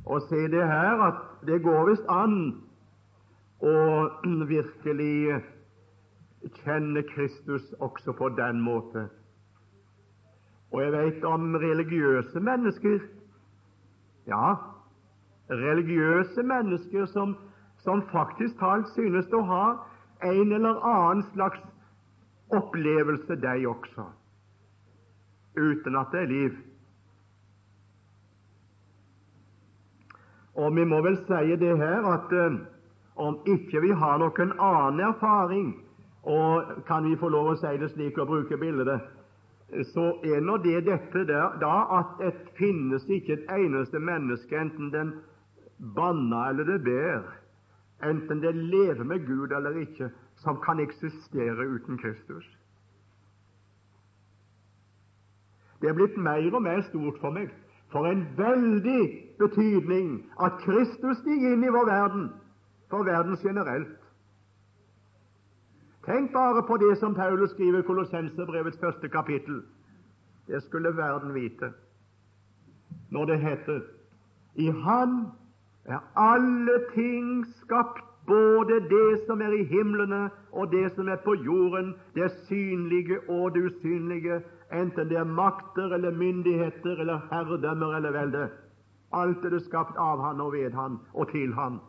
Og 0.07 0.23
se 0.29 0.49
det 0.49 0.67
her 0.67 1.03
at 1.05 1.23
det 1.47 1.63
går 1.63 1.91
visst 1.91 2.09
an 2.09 2.37
å 3.61 3.75
virkelig 4.55 5.41
kjenne 6.63 7.03
Kristus 7.11 7.67
også 7.85 8.15
på 8.17 8.31
den 8.39 8.63
måte. 8.65 9.09
Og 10.73 10.83
jeg 10.83 10.93
vet 10.93 11.25
om 11.25 11.55
religiøse 11.61 12.41
mennesker. 12.41 13.01
Ja, 14.31 14.55
religiøse 15.51 16.43
mennesker 16.43 17.07
som, 17.13 17.37
som 17.85 18.03
faktisk 18.13 18.57
talt 18.61 18.89
synes 18.95 19.29
å 19.35 19.43
ha 19.51 19.65
en 20.25 20.53
eller 20.53 20.81
annen 20.87 21.25
slags 21.35 21.61
opplevelse, 22.55 23.37
de 23.41 23.67
også, 23.69 24.07
uten 25.57 25.97
at 25.97 26.13
det 26.13 26.21
er 26.23 26.33
liv. 26.33 26.59
Og 30.55 30.75
vi 30.77 30.85
må 30.85 31.01
vel 31.03 31.17
si 31.27 31.57
det 31.61 31.77
her 31.79 32.07
at 32.11 32.33
uh, 32.33 32.59
om 33.21 33.39
ikke 33.47 33.81
vi 33.85 33.95
har 33.97 34.19
noen 34.21 34.53
annen 34.59 35.01
erfaring, 35.13 35.73
og 36.23 36.85
kan 36.89 37.07
vi 37.09 37.17
få 37.17 37.31
lov 37.33 37.53
å 37.53 37.57
si 37.61 37.73
det 37.81 37.91
slik 37.95 38.19
og 38.21 38.29
bruke 38.29 38.59
bildet, 38.61 39.01
så 39.93 40.07
er 40.27 40.41
nå 40.43 40.57
det 40.65 40.83
dette 40.89 41.25
der, 41.29 41.57
da 41.63 41.75
at 42.01 42.17
det 42.19 42.33
finnes 42.59 43.07
ikke 43.09 43.39
et 43.39 43.53
eneste 43.55 44.01
menneske, 44.03 44.57
enten 44.59 44.91
den 44.93 45.13
banner 45.97 46.51
eller 46.51 46.73
det 46.73 46.81
ber, 46.85 47.29
enten 48.05 48.43
det 48.43 48.55
lever 48.57 49.05
med 49.05 49.27
Gud 49.29 49.53
eller 49.57 49.79
ikke, 49.85 50.11
som 50.43 50.59
kan 50.65 50.81
eksistere 50.81 51.69
uten 51.77 52.01
Kristus. 52.01 52.49
Det 55.81 55.89
er 55.89 55.97
blitt 55.97 56.17
mer 56.17 56.55
og 56.55 56.63
mer 56.63 56.83
stort 56.89 57.19
for 57.21 57.33
meg. 57.35 57.51
For 57.91 58.07
en 58.07 58.27
veldig 58.37 59.01
betydning 59.39 60.13
at 60.43 60.61
Kristus 60.63 61.19
stiger 61.25 61.57
inn 61.57 61.65
i 61.67 61.73
vår 61.75 61.89
verden, 61.89 62.29
for 62.91 63.07
verden 63.07 63.39
generelt. 63.43 63.97
Tenk 66.07 66.33
bare 66.33 66.63
på 66.67 66.77
det 66.81 66.99
som 66.99 67.15
Paulus 67.15 67.51
skriver 67.51 67.83
i 67.83 67.87
Kolossenserbrevets 67.87 68.79
første 68.81 69.09
kapittel. 69.09 69.63
Det 70.47 70.63
skulle 70.63 70.97
verden 70.97 71.35
vite 71.35 71.73
når 73.11 73.25
det 73.25 73.41
heter 73.41 73.81
I 74.55 74.71
Han 74.71 75.27
er 75.85 75.99
alle 76.17 76.79
ting 76.95 77.47
skapt, 77.63 78.10
både 78.27 78.81
det 78.81 79.27
som 79.27 79.41
er 79.41 79.53
i 79.53 79.65
himlene 79.65 80.31
og 80.53 80.73
det 80.73 80.93
som 80.95 81.09
er 81.09 81.21
på 81.25 81.35
jorden, 81.35 81.95
det 82.15 82.31
synlige 82.49 83.21
og 83.29 83.55
det 83.55 83.65
usynlige, 83.71 84.43
enten 84.73 85.09
det 85.09 85.19
er 85.19 85.25
makter 85.25 85.95
eller 85.95 86.11
myndigheter 86.11 87.01
eller 87.01 87.27
herredømmer 87.31 87.97
eller 87.97 88.11
velde. 88.11 88.49
Alt 89.13 89.45
er 89.45 89.51
det 89.51 89.63
skapt 89.63 89.97
av 89.99 90.21
Han 90.23 90.41
og 90.41 90.53
ved 90.53 90.73
Han 90.73 90.99
og 91.13 91.31
til 91.33 91.55
Han. 91.55 91.81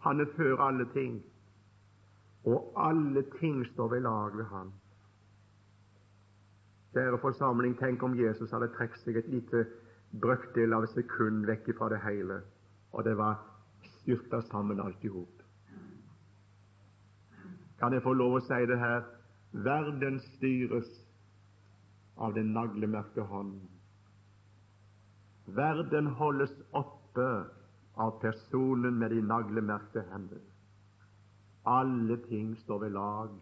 Han 0.00 0.20
er 0.20 0.34
før 0.36 0.60
alle 0.60 0.86
ting, 0.92 1.22
og 2.44 2.72
alle 2.76 3.24
ting 3.40 3.66
står 3.66 3.88
ved 3.88 4.00
lag 4.00 4.36
ved 4.36 4.44
Han. 4.44 4.72
Kjære 6.92 7.18
forsamling, 7.18 7.78
tenk 7.78 8.02
om 8.02 8.14
Jesus 8.18 8.50
hadde 8.50 8.70
trukket 8.76 9.00
seg 9.04 9.16
et 9.16 9.28
lite 9.28 9.66
brøkdel 10.20 10.72
av 10.72 10.86
et 10.86 10.94
sekund 10.94 11.46
vekk 11.46 11.74
fra 11.78 11.88
det 11.92 11.98
hele 12.04 12.40
og 12.92 13.04
det 13.04 13.16
var 13.16 13.38
styrta 13.82 14.40
sammen 14.40 14.80
alt 14.80 15.04
i 15.04 15.08
hop. 15.08 15.37
Kan 17.78 17.94
jeg 17.94 18.02
få 18.02 18.12
lov 18.12 18.38
å 18.38 18.44
si 18.46 18.58
det 18.66 18.78
her? 18.78 19.04
Verden 19.52 20.18
styres 20.34 20.88
av 22.18 22.34
den 22.34 22.52
naglemørke 22.52 23.24
hånd. 23.30 23.60
Verden 25.56 26.10
holdes 26.18 26.52
oppe 26.76 27.28
av 27.98 28.18
personen 28.20 28.98
med 28.98 29.14
de 29.14 29.22
naglemerkte 29.22 30.04
hender. 30.12 30.42
Alle 31.66 32.18
ting 32.28 32.56
står 32.64 32.78
ved 32.84 32.94
lag 32.96 33.32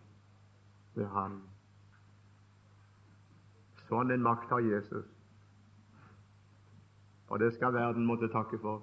ved 0.95 1.09
Han. 1.13 1.41
Sånn 3.87 4.11
en 4.11 4.23
makt 4.23 4.51
har 4.51 4.65
Jesus, 4.67 5.07
og 7.29 7.39
det 7.39 7.53
skal 7.55 7.75
verden 7.75 8.07
måtte 8.07 8.31
takke 8.33 8.59
for. 8.59 8.83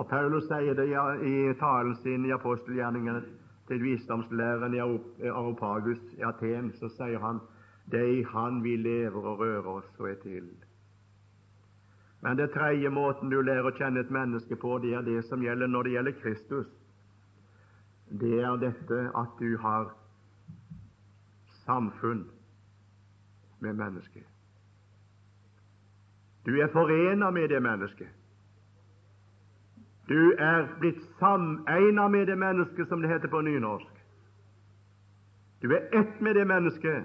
Og 0.00 0.06
Paulus 0.08 0.46
sier 0.48 0.72
det 0.78 0.86
i 1.28 1.52
talen 1.60 1.92
sin 2.00 2.24
i 2.24 2.32
apostelgjerningene 2.32 3.20
til 3.68 3.82
visdomslæreren 3.84 4.74
i 4.74 4.80
Aropagus 5.28 6.00
i 6.16 6.24
Aten. 6.24 6.70
Så 6.72 6.88
sier 6.94 7.20
han 7.20 7.40
er 7.92 8.26
Han 8.32 8.62
vi 8.64 8.76
lever 8.76 9.20
og 9.20 9.38
rører 9.40 9.66
oss 9.68 9.98
og 9.98 10.10
er 10.10 10.14
til. 10.22 10.48
Men 12.22 12.36
det 12.36 12.50
tredje 12.50 12.88
måten 12.88 13.30
du 13.30 13.40
lærer 13.40 13.66
å 13.66 13.76
kjenne 13.76 14.00
et 14.00 14.10
menneske 14.10 14.56
på, 14.56 14.78
det 14.78 14.94
er 14.94 15.02
det 15.02 15.24
som 15.24 15.42
gjelder 15.42 15.66
når 15.66 15.82
det 15.82 15.92
gjelder 15.92 16.16
Kristus. 16.22 16.70
Det 18.20 18.40
er 18.40 18.56
dette 18.56 19.00
at 19.16 19.36
du 19.40 19.56
har 19.58 19.92
samfunn 21.64 22.24
med 23.60 23.76
mennesket. 23.76 24.24
Du 26.46 26.56
er 26.56 26.72
forena 26.72 27.30
med 27.30 27.48
det 27.48 27.62
mennesket. 27.62 28.19
Du 30.10 30.34
er 30.38 30.66
blitt 30.80 31.02
sameina 31.20 32.08
med 32.08 32.26
det 32.26 32.38
mennesket, 32.38 32.88
som 32.88 33.02
det 33.02 33.12
heter 33.12 33.30
på 33.30 33.40
nynorsk. 33.46 33.92
Du 35.62 35.70
er 35.70 35.86
ett 35.94 36.20
med 36.20 36.34
det 36.34 36.46
mennesket, 36.46 37.04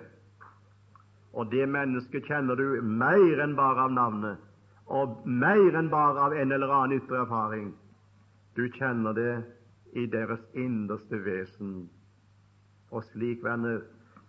Og 1.35 1.51
det 1.51 1.65
mennesket 1.69 2.23
kjenner 2.29 2.55
du 2.55 2.81
mer 2.81 3.41
enn 3.43 3.57
bare 3.57 3.89
av 3.89 3.91
navnet, 3.91 4.39
og 4.87 5.25
mer 5.27 5.75
enn 5.75 5.89
bare 5.91 6.29
av 6.29 6.33
en 6.33 6.55
eller 6.55 6.71
annen 6.71 6.95
ytre 6.95 7.17
erfaring. 7.25 7.73
Du 8.55 8.69
kjenner 8.77 9.13
det 9.17 9.33
i 9.99 10.05
deres 10.07 10.39
innerste 10.55 11.19
vesen. 11.25 11.89
Og 12.91 13.03
slik, 13.11 13.43
venner, 13.43 13.81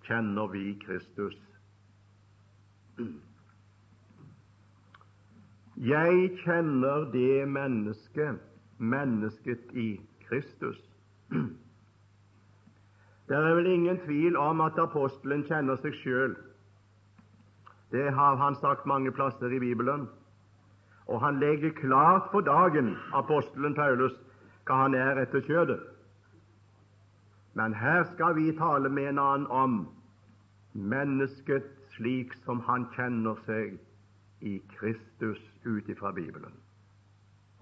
kjenner 0.08 0.50
vi 0.50 0.72
Kristus. 0.82 1.38
Jeg 5.76 6.30
kjenner 6.42 7.06
det 7.14 7.46
mennesket, 7.54 8.42
mennesket 8.78 9.72
i 9.72 10.00
Kristus. 10.28 10.78
Det 13.28 13.34
er 13.34 13.54
vel 13.54 13.66
ingen 13.66 13.98
tvil 14.04 14.36
om 14.38 14.60
at 14.62 14.78
apostelen 14.78 15.42
kjenner 15.48 15.80
seg 15.82 15.96
sjøl. 15.98 16.36
Det 17.90 18.12
har 18.14 18.36
han 18.38 18.54
sagt 18.60 18.86
mange 18.86 19.10
plasser 19.10 19.50
i 19.50 19.58
Bibelen. 19.58 20.06
Og 21.06 21.20
han 21.20 21.40
legger 21.42 21.74
klart 21.74 22.30
for 22.30 22.40
dagen, 22.40 22.96
apostelen 23.14 23.74
Paulus, 23.74 24.14
hva 24.66 24.82
han 24.84 24.94
er 24.94 25.18
etter 25.22 25.42
kjødet. 25.46 25.80
Men 27.54 27.74
her 27.74 28.04
skal 28.14 28.34
vi 28.36 28.52
tale 28.58 28.88
med 28.88 29.08
en 29.08 29.18
annen 29.18 29.46
om 29.50 29.76
mennesket 30.72 31.66
slik 31.96 32.34
som 32.44 32.60
han 32.66 32.86
kjenner 32.94 33.38
seg 33.46 33.78
i 34.44 34.58
Kristus 34.74 35.40
ut 35.64 35.88
ifra 35.88 36.12
Bibelen. 36.12 36.52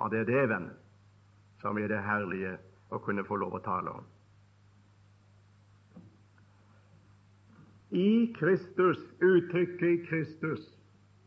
Og 0.03 0.11
det 0.11 0.24
er 0.24 0.31
det, 0.33 0.48
venn, 0.50 0.72
som 1.64 1.79
er 1.81 1.88
det 1.88 2.03
herlige 2.05 2.59
å 2.92 3.00
kunne 3.00 3.24
få 3.24 3.38
lov 3.40 3.57
å 3.57 3.62
tale 3.64 3.92
om. 3.96 4.09
I 7.94 8.35
Kristus, 8.37 9.00
uttrykket 9.22 9.87
i 9.88 9.96
Kristus, 10.09 10.66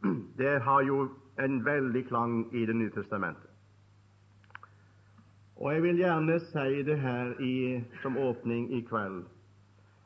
det 0.41 0.59
har 0.67 0.83
jo 0.85 1.07
en 1.41 1.63
veldig 1.65 2.03
klang 2.09 2.35
i 2.53 2.65
Det 2.65 2.75
nye 2.75 2.93
testamentet. 2.93 3.49
Og 5.57 5.73
Jeg 5.73 5.83
vil 5.87 6.03
gjerne 6.03 6.37
si 6.51 6.83
det 6.85 6.99
her 7.01 7.33
i, 7.41 7.81
som 8.03 8.17
åpning 8.17 8.69
i 8.77 8.83
kveld, 8.85 9.23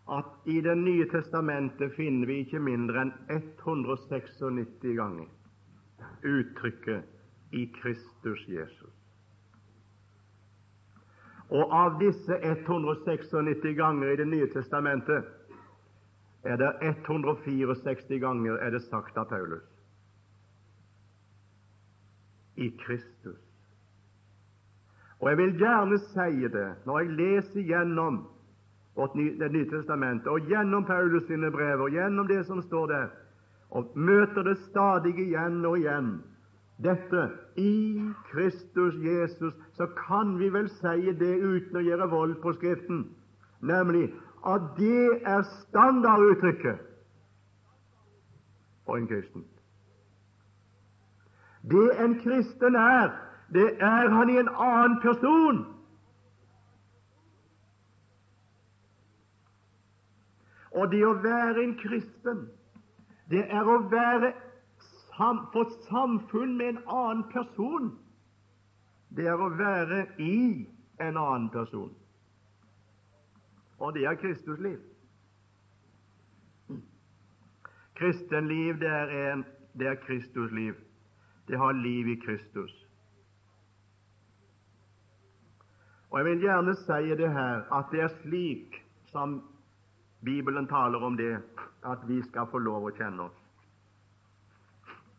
at 0.07 0.47
i 0.47 0.61
Det 0.63 0.77
nye 0.77 1.09
testamentet 1.11 1.91
finner 1.97 2.27
vi 2.27 2.39
ikke 2.45 2.63
mindre 2.63 3.03
enn 3.03 3.13
196 3.35 4.39
ganger 4.95 5.27
uttrykket 6.23 7.03
'i 7.51 7.65
Kristus 7.81 8.47
Jesus'. 8.47 9.00
Og 11.51 11.73
av 11.75 11.97
disse 11.99 12.37
196 12.39 13.75
ganger 13.75 14.13
i 14.13 14.15
Det 14.15 14.27
nye 14.27 14.47
testamentet 14.53 15.27
er 16.43 16.57
det 16.57 16.71
164 16.81 18.19
ganger 18.19 18.57
er 18.57 18.71
det 18.71 18.81
sagt 18.87 19.17
av 19.17 19.27
Paulus 19.29 19.67
i 22.55 22.69
Kristus. 22.85 23.39
Og 25.19 25.29
jeg 25.29 25.37
vil 25.37 25.57
gjerne 25.59 25.97
si 26.01 26.47
det 26.53 26.69
når 26.85 26.99
jeg 26.99 27.17
leser 27.19 27.67
gjennom 27.67 28.23
Det 29.15 29.51
nye 29.51 29.69
testamentet 29.69 30.27
og 30.27 30.47
gjennom 30.49 30.85
Paulus 30.85 31.27
sine 31.27 31.51
brev 31.51 31.81
og 31.81 31.93
gjennom 31.93 32.27
det 32.27 32.45
som 32.45 32.61
står 32.61 32.87
der, 32.87 33.07
og 33.71 33.91
møter 33.95 34.43
det 34.43 34.57
stadig 34.57 35.15
igjen 35.19 35.65
og 35.65 35.77
igjen. 35.79 36.09
Dette 36.83 37.29
i 37.57 38.01
Kristus 38.31 38.95
Jesus, 39.03 39.53
så 39.73 39.85
kan 40.07 40.39
vi 40.39 40.49
vel 40.49 40.69
si 40.69 41.11
det 41.19 41.35
uten 41.37 41.77
å 41.77 41.83
gjøre 41.85 42.09
vold 42.09 42.35
på 42.41 42.53
Skriften, 42.57 43.03
nemlig 43.61 44.07
at 44.47 44.71
det 44.77 45.21
er 45.29 45.43
standarduttrykket 45.59 46.79
for 48.85 48.97
en 48.97 49.07
kristen. 49.07 49.45
Det 51.61 51.89
en 52.01 52.15
kristen 52.23 52.75
er, 52.75 53.13
det 53.53 53.67
er 53.77 54.09
han 54.09 54.29
i 54.29 54.39
en 54.41 54.49
annen 54.49 54.97
person. 55.03 55.65
Og 60.71 60.89
det 60.91 61.03
å 61.05 61.13
være 61.21 61.63
en 61.63 61.75
kristen, 61.77 62.47
det 63.29 63.43
er 63.51 63.67
å 63.69 63.83
være 63.91 64.33
sam, 65.21 65.47
få 65.53 65.65
samfunn 65.69 66.57
med 66.57 66.69
en 66.69 66.83
annen 66.87 67.23
person. 67.33 67.91
Det 69.09 69.27
er 69.27 69.37
å 69.37 69.49
være 69.53 70.05
i 70.17 70.65
en 71.01 71.17
annen 71.17 71.49
person. 71.53 71.91
Og 73.77 73.93
det 73.93 74.05
er 74.05 74.17
Kristusliv. 74.21 74.79
Kristenliv, 78.01 78.79
det 78.81 78.89
er, 78.89 79.11
en, 79.33 79.43
det 79.77 79.87
er 79.87 79.99
Kristusliv. 80.05 80.79
Det 81.47 81.57
har 81.57 81.73
liv 81.77 82.07
i 82.07 82.15
Kristus. 82.25 82.73
Og 86.09 86.17
Jeg 86.19 86.25
vil 86.25 86.47
gjerne 86.47 86.75
si 86.75 87.13
det 87.19 87.29
her, 87.33 87.61
at 87.71 87.91
det 87.91 88.01
er 88.01 88.15
slik 88.21 88.81
som 89.11 89.41
Bibelen 90.25 90.67
taler 90.67 91.03
om 91.03 91.17
det, 91.17 91.35
at 91.85 92.07
vi 92.07 92.21
skal 92.25 92.49
få 92.51 92.61
lov 92.61 92.89
å 92.89 92.95
kjenne 92.97 93.29
oss. 93.29 93.40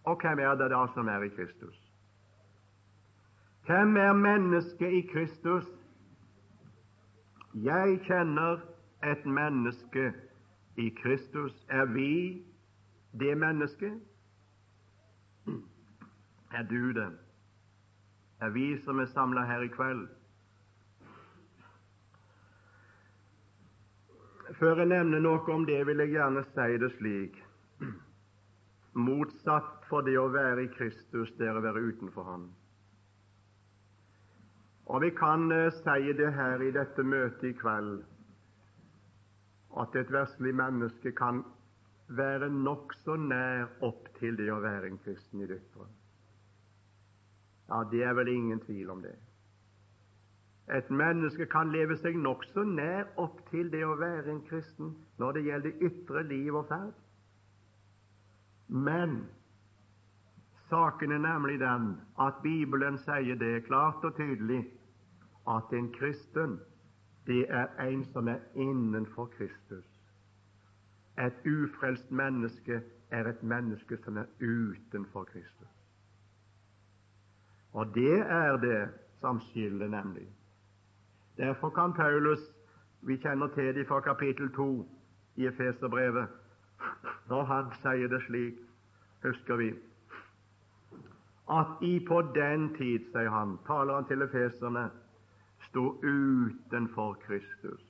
Og 0.05 0.21
hvem 0.21 0.39
er 0.39 0.55
det 0.55 0.71
da 0.71 0.87
som 0.95 1.09
er 1.09 1.23
i 1.23 1.29
Kristus? 1.29 1.79
Hvem 3.67 3.97
er 3.97 4.13
mennesket 4.13 4.93
i 4.93 5.01
Kristus? 5.13 5.67
Jeg 7.55 8.01
kjenner 8.07 8.59
et 9.05 9.27
menneske 9.27 10.13
i 10.77 10.89
Kristus. 11.03 11.67
Er 11.69 11.85
vi 11.85 12.43
det 13.21 13.39
mennesket? 13.39 14.01
Er 16.53 16.63
du 16.63 16.93
det? 16.93 17.13
Er 18.41 18.51
vi 18.51 18.83
som 18.85 18.99
er 18.99 19.07
samla 19.07 19.45
her 19.45 19.61
i 19.61 19.69
kveld? 19.69 20.09
Før 24.59 24.77
jeg 24.77 24.87
nevner 24.87 25.23
noe 25.23 25.55
om 25.55 25.65
det, 25.67 25.87
vil 25.87 26.03
jeg 26.03 26.17
gjerne 26.17 26.43
si 26.51 26.77
det 26.79 26.91
slik 26.99 27.39
Motsatt 28.93 29.87
for 29.89 30.05
det 30.05 30.19
å 30.21 30.29
være 30.33 30.67
i 30.67 30.73
Kristus, 30.75 31.33
det 31.39 31.49
er 31.49 31.57
å 31.57 31.65
være 31.65 31.81
utenfor 31.81 32.27
Han. 32.29 32.51
Og 34.93 35.01
vi 35.01 35.11
kan 35.17 35.47
uh, 35.53 35.71
si 35.73 36.13
det 36.19 36.33
her 36.37 36.61
i 36.61 36.73
dette 36.75 37.03
møtet 37.07 37.45
i 37.49 37.57
kveld, 37.57 38.03
at 39.81 39.97
et 39.97 40.11
verslig 40.13 40.53
menneske 40.53 41.15
kan 41.17 41.41
være 42.13 42.51
nokså 42.53 43.17
nær 43.17 43.71
opp 43.81 44.11
til 44.19 44.37
det 44.37 44.51
å 44.53 44.61
være 44.61 44.91
en 44.91 44.99
kristen 45.01 45.41
i 45.41 45.49
det. 45.49 45.61
Ja, 47.71 47.85
det 47.89 48.03
er 48.05 48.13
vel 48.19 48.29
ingen 48.29 48.61
tvil 48.61 48.91
om 48.93 49.01
det. 49.01 49.15
Et 50.77 50.91
menneske 50.91 51.47
kan 51.51 51.73
leve 51.73 51.97
seg 51.99 52.19
nokså 52.21 52.67
nær 52.69 53.09
opp 53.21 53.41
til 53.51 53.71
det 53.73 53.83
å 53.87 53.97
være 53.97 54.29
en 54.31 54.45
kristen 54.47 54.93
når 55.19 55.39
det 55.39 55.47
gjelder 55.49 55.87
ytre 55.89 56.23
liv 56.29 56.59
og 56.61 56.69
ferd. 56.69 57.02
Men 58.73 59.29
saken 60.69 61.13
er 61.13 61.19
nemlig 61.19 61.61
den 61.61 62.01
at 62.21 62.35
Bibelen 62.43 62.97
sier 62.99 63.37
det 63.37 63.65
klart 63.67 64.05
og 64.05 64.17
tydelig 64.17 64.65
at 65.49 65.73
en 65.73 65.91
kristen, 65.93 66.61
det 67.27 67.45
er 67.49 67.69
en 67.85 68.05
som 68.05 68.29
er 68.29 68.39
innenfor 68.55 69.27
Kristus. 69.37 69.85
Et 71.19 71.45
ufrelst 71.47 72.11
menneske 72.11 72.81
er 73.11 73.29
et 73.29 73.43
menneske 73.43 73.97
som 73.97 74.17
er 74.17 74.25
utenfor 74.41 75.25
Kristus. 75.25 75.77
Og 77.73 77.95
det 77.95 78.21
er 78.21 78.57
det 78.57 78.89
som 79.21 79.41
skiller, 79.41 79.89
nemlig. 79.89 80.29
Derfor 81.37 81.71
kan 81.71 81.93
Paulus 81.93 82.41
Vi 83.01 83.17
kjenner 83.17 83.47
til 83.47 83.75
det 83.75 83.87
fra 83.89 84.01
kapittel 84.01 84.53
2 84.55 84.89
i 85.37 85.47
Efeserbrevet, 85.47 86.29
når 87.29 87.45
han 87.45 87.73
sier 87.83 88.09
det 88.09 88.23
slik, 88.27 88.59
husker 89.23 89.57
vi, 89.57 89.71
at 91.51 91.83
i 91.83 91.99
på 92.09 92.23
den 92.35 92.69
tid, 92.77 93.09
sier 93.13 93.31
han, 93.31 93.59
taler 93.67 93.95
han 93.95 94.09
til 94.09 94.23
efeserne, 94.23 94.89
sto 95.69 95.87
utenfor 96.03 97.17
Kristus. 97.27 97.83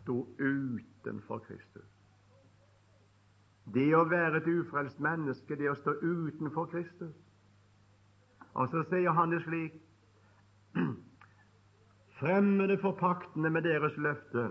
Sto 0.00 0.26
utenfor 0.38 1.38
Kristus. 1.38 1.90
Det 3.74 3.88
å 3.96 4.04
være 4.08 4.42
et 4.42 4.48
ufrelst 4.48 5.00
menneske, 5.00 5.56
det 5.56 5.70
å 5.70 5.78
stå 5.78 5.96
utenfor 6.02 6.68
Kristus. 6.72 7.14
Og 8.54 8.68
så 8.70 8.84
sier 8.90 9.16
han 9.16 9.32
det 9.32 9.42
slik 9.46 9.80
Fremmede 12.20 12.76
for 12.78 12.94
paktene 12.94 13.50
med 13.50 13.66
deres 13.66 13.96
løfte, 13.98 14.44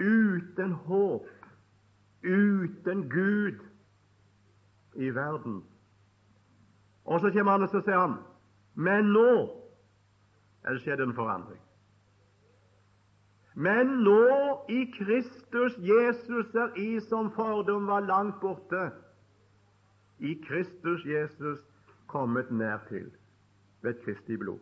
uten 0.00 0.72
håp, 0.86 1.26
uten 2.22 3.08
Gud 3.10 3.58
i 4.94 5.10
verden. 5.14 5.62
Og 7.04 7.20
så 7.20 7.30
kommer 7.30 7.52
han 7.52 7.62
og 7.62 7.68
så 7.68 7.80
sier 7.82 7.98
han 7.98 8.20
men 8.74 9.12
nå 9.12 9.28
er 10.64 10.72
det 10.72 10.82
skjedd 10.84 11.02
en 11.04 11.14
forandring. 11.16 11.60
Men 13.54 13.98
nå 14.06 14.64
i 14.72 14.86
Kristus 14.94 15.76
Jesus 15.84 16.54
er 16.56 16.78
I 16.80 17.00
som 17.04 17.28
fordom 17.36 17.86
var 17.90 18.06
langt 18.08 18.40
borte, 18.40 18.90
i 20.18 20.34
Kristus 20.46 21.04
Jesus 21.04 21.58
kommet 22.06 22.50
nær 22.50 22.78
til 22.88 23.10
ved 23.82 23.98
Kristi 24.04 24.36
blod. 24.36 24.60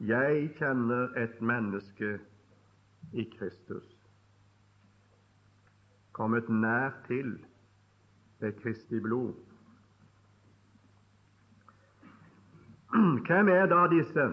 Jeg 0.00 0.50
kjenner 0.58 1.14
et 1.16 1.40
menneske 1.40 2.18
i 3.12 3.24
Kristus, 3.38 3.86
kommet 6.18 6.48
nær 6.50 6.90
til 7.06 7.38
ved 8.40 8.52
Kristi 8.62 9.00
blod. 9.00 9.34
Hvem 13.26 13.48
er 13.48 13.66
da 13.66 13.86
disse? 13.92 14.26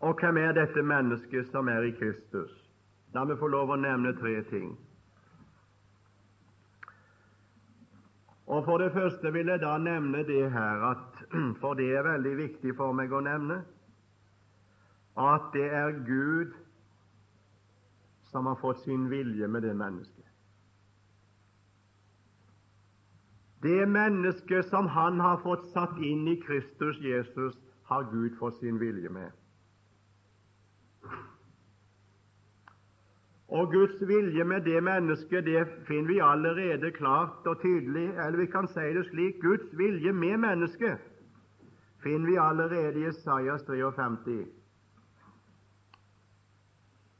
Og 0.00 0.20
hvem 0.20 0.36
er 0.36 0.52
dette 0.52 0.82
mennesket 0.82 1.50
som 1.50 1.68
er 1.68 1.88
i 1.88 1.90
Kristus? 1.98 2.52
La 3.14 3.24
meg 3.26 3.40
få 3.40 3.50
lov 3.50 3.72
å 3.74 3.80
nevne 3.80 4.14
tre 4.20 4.36
ting. 4.50 4.70
Og 8.50 8.64
For 8.64 8.82
det 8.82 8.92
første 8.94 9.32
vil 9.32 9.50
jeg 9.50 9.62
da 9.62 9.76
nevne 9.78 10.24
det 10.26 10.50
her, 10.52 10.86
at, 10.90 11.20
for 11.60 11.74
det 11.78 11.90
er 11.94 12.06
veldig 12.06 12.36
viktig 12.38 12.74
for 12.78 12.94
meg 12.94 13.12
å 13.12 13.22
nevne, 13.22 13.60
at 15.18 15.52
det 15.54 15.68
er 15.74 16.00
Gud 16.06 16.54
som 18.30 18.46
har 18.46 18.58
fått 18.62 18.82
sin 18.86 19.08
vilje 19.10 19.46
med 19.50 19.66
det 19.66 19.74
mennesket. 19.76 20.19
Det 23.62 23.88
mennesket 23.88 24.66
som 24.66 24.86
Han 24.86 25.20
har 25.20 25.36
fått 25.42 25.66
satt 25.74 25.98
inn 25.98 26.28
i 26.28 26.40
Kristus 26.40 27.00
Jesus, 27.00 27.58
har 27.84 28.06
Gud 28.12 28.38
fått 28.38 28.56
sin 28.60 28.78
vilje 28.78 29.08
med. 29.08 29.30
Og 33.50 33.72
Guds 33.72 34.02
vilje 34.06 34.44
med 34.44 34.62
det 34.64 34.80
mennesket 34.82 35.44
det 35.44 35.64
finner 35.88 36.08
vi 36.08 36.20
allerede 36.22 36.92
klart 36.94 37.46
og 37.46 37.60
tydelig, 37.62 38.08
eller 38.14 38.38
vi 38.38 38.46
kan 38.46 38.68
si 38.70 38.92
det 38.94 39.08
slik 39.10 39.40
Guds 39.42 39.72
vilje 39.78 40.12
med 40.12 40.38
mennesket 40.38 41.10
finner 42.02 42.26
vi 42.26 42.36
allerede 42.36 43.00
i 43.00 43.08
Isaias 43.08 43.64
53. 43.66 44.46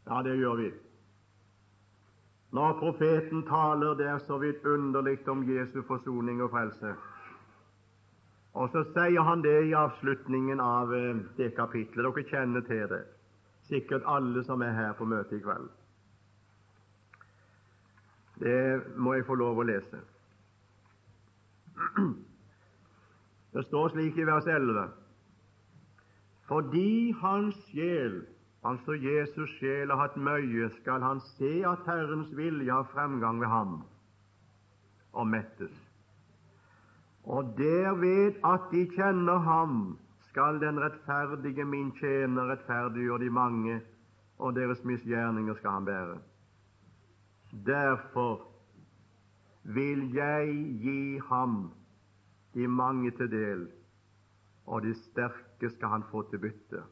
Ja, 0.07 0.22
det 0.22 0.37
gjør 0.37 0.57
vi. 0.57 0.70
Når 2.51 2.73
profeten 2.79 3.45
taler 3.47 3.95
det 3.95 4.07
er 4.11 4.19
så 4.27 4.39
vidt 4.39 4.65
underlig 4.67 5.29
om 5.29 5.45
Jesu 5.47 5.83
forsoning 5.87 6.43
og 6.43 6.51
frelse. 6.51 6.95
Og 8.55 8.71
så 8.73 8.83
sier 8.91 9.23
han 9.23 9.43
det 9.43 9.69
i 9.69 9.77
avslutningen 9.79 10.61
av 10.61 10.95
eh, 10.95 11.21
det 11.37 11.53
kapitlet. 11.55 12.03
Dere 12.03 12.25
kjenner 12.27 12.65
til 12.67 12.89
det, 12.91 13.05
sikkert 13.71 14.09
alle 14.11 14.43
som 14.45 14.63
er 14.67 14.75
her 14.75 14.97
på 14.99 15.07
møtet 15.07 15.39
i 15.39 15.45
kveld. 15.45 15.69
Det 18.41 18.97
må 18.97 19.15
jeg 19.15 19.29
få 19.29 19.37
lov 19.39 19.61
å 19.61 19.69
lese. 19.69 20.01
Det 23.55 23.65
står 23.67 23.93
slik 23.95 24.19
i 24.19 24.27
vers 24.27 24.47
11.: 24.47 24.89
Fordi 26.49 27.13
hans 27.23 27.55
sjel, 27.71 28.23
altså 28.64 28.92
Jesus' 28.92 29.57
sjel, 29.59 29.90
har 29.90 30.01
hatt 30.01 30.16
møye, 30.16 30.68
skal 30.81 31.03
han 31.03 31.20
se 31.37 31.53
at 31.66 31.87
Herrens 31.87 32.37
vilje 32.37 32.73
har 32.73 32.88
fremgang 32.92 33.40
ved 33.40 33.49
ham, 33.49 33.83
og 35.12 35.27
mettes. 35.27 35.75
Og 37.25 37.55
derved 37.59 38.40
at 38.44 38.68
de 38.73 38.85
kjenner 38.94 39.38
ham, 39.38 39.99
skal 40.31 40.61
den 40.62 40.79
rettferdige 40.81 41.64
min 41.64 41.90
tjener 41.99 42.53
rettferdiggjøre 42.53 43.25
de 43.25 43.31
mange, 43.31 43.81
og 44.38 44.55
deres 44.55 44.85
misgjerninger 44.85 45.55
skal 45.55 45.70
han 45.70 45.85
bære. 45.85 46.18
Derfor 47.66 48.46
vil 49.64 50.12
jeg 50.14 50.55
gi 50.81 51.18
ham 51.29 51.73
de 52.55 52.68
mange 52.68 53.11
til 53.11 53.31
del, 53.31 53.68
og 54.66 54.83
de 54.83 54.94
sterke 54.94 55.70
skal 55.70 55.88
han 55.88 56.05
få 56.11 56.23
til 56.31 56.38
bytte. 56.38 56.83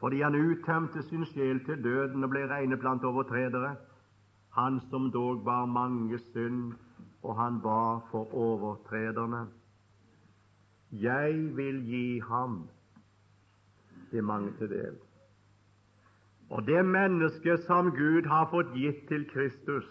Fordi 0.00 0.20
han 0.20 0.34
uttømte 0.34 1.02
sin 1.02 1.24
sjel 1.28 1.60
til 1.64 1.82
døden 1.84 2.24
og 2.24 2.30
ble 2.32 2.46
regnet 2.48 2.80
blant 2.80 3.04
overtredere, 3.04 3.74
han 4.56 4.80
som 4.90 5.10
dog 5.12 5.44
bar 5.44 5.66
mange 5.66 6.18
synd, 6.18 6.72
og 7.22 7.36
han 7.36 7.60
var 7.62 8.00
for 8.10 8.34
overtrederne. 8.34 9.46
Jeg 10.92 11.56
vil 11.56 11.84
gi 11.86 12.18
ham 12.18 12.68
det 14.10 14.24
mange 14.24 14.52
til 14.58 14.70
del. 14.70 14.96
Og 16.50 16.66
det 16.66 16.84
mennesket 16.84 17.60
som 17.68 17.92
Gud 17.94 18.26
har 18.26 18.48
fått 18.50 18.72
gitt 18.74 19.04
til 19.08 19.28
Kristus, 19.30 19.86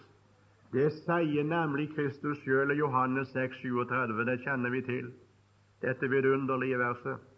det 0.72 0.90
sier 0.92 1.46
nemlig 1.46 1.88
Kristus 1.94 2.42
sjøl 2.44 2.74
i 2.74 2.78
Johannes 2.82 3.32
6, 3.32 3.62
37. 3.62 4.24
Det 4.28 4.36
kjenner 4.44 4.70
vi 4.70 4.82
til, 4.86 5.08
dette 5.82 6.10
vidunderlige 6.10 6.78
verset. 6.78 7.29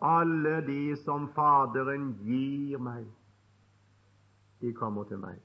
Alle 0.00 0.66
de 0.66 0.96
som 0.96 1.28
Faderen 1.34 2.12
gir 2.22 2.78
meg, 2.78 3.06
de 4.60 4.72
kommer 4.72 5.04
til 5.04 5.18
meg. 5.18 5.40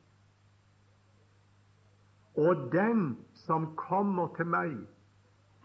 Og 2.37 2.69
den 2.73 3.17
som 3.45 3.75
kommer 3.77 4.29
til 4.37 4.45
meg, 4.45 4.75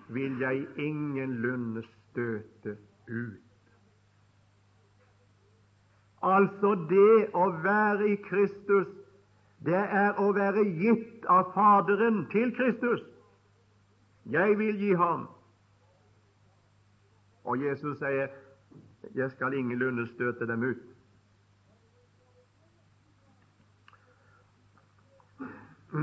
vil 0.08 0.40
jeg 0.40 0.66
ingenlunde 0.76 1.82
støte 1.82 2.76
ut. 3.08 3.44
Altså 6.22 6.74
det 6.90 7.28
å 7.36 7.46
være 7.62 8.08
i 8.12 8.16
Kristus, 8.24 8.88
det 9.64 9.78
er 9.78 10.18
å 10.18 10.32
være 10.32 10.64
gitt 10.80 11.28
av 11.30 11.52
Faderen 11.54 12.24
til 12.32 12.52
Kristus. 12.56 13.04
Jeg 14.28 14.58
vil 14.58 14.76
gi 14.80 14.92
ham. 14.98 15.28
Og 17.44 17.62
Jesus 17.64 17.98
sier, 18.00 18.28
'Jeg 19.14 19.30
skal 19.30 19.54
ingenlunde 19.54 20.06
støte 20.06 20.46
dem 20.46 20.62
ut'. 20.62 20.94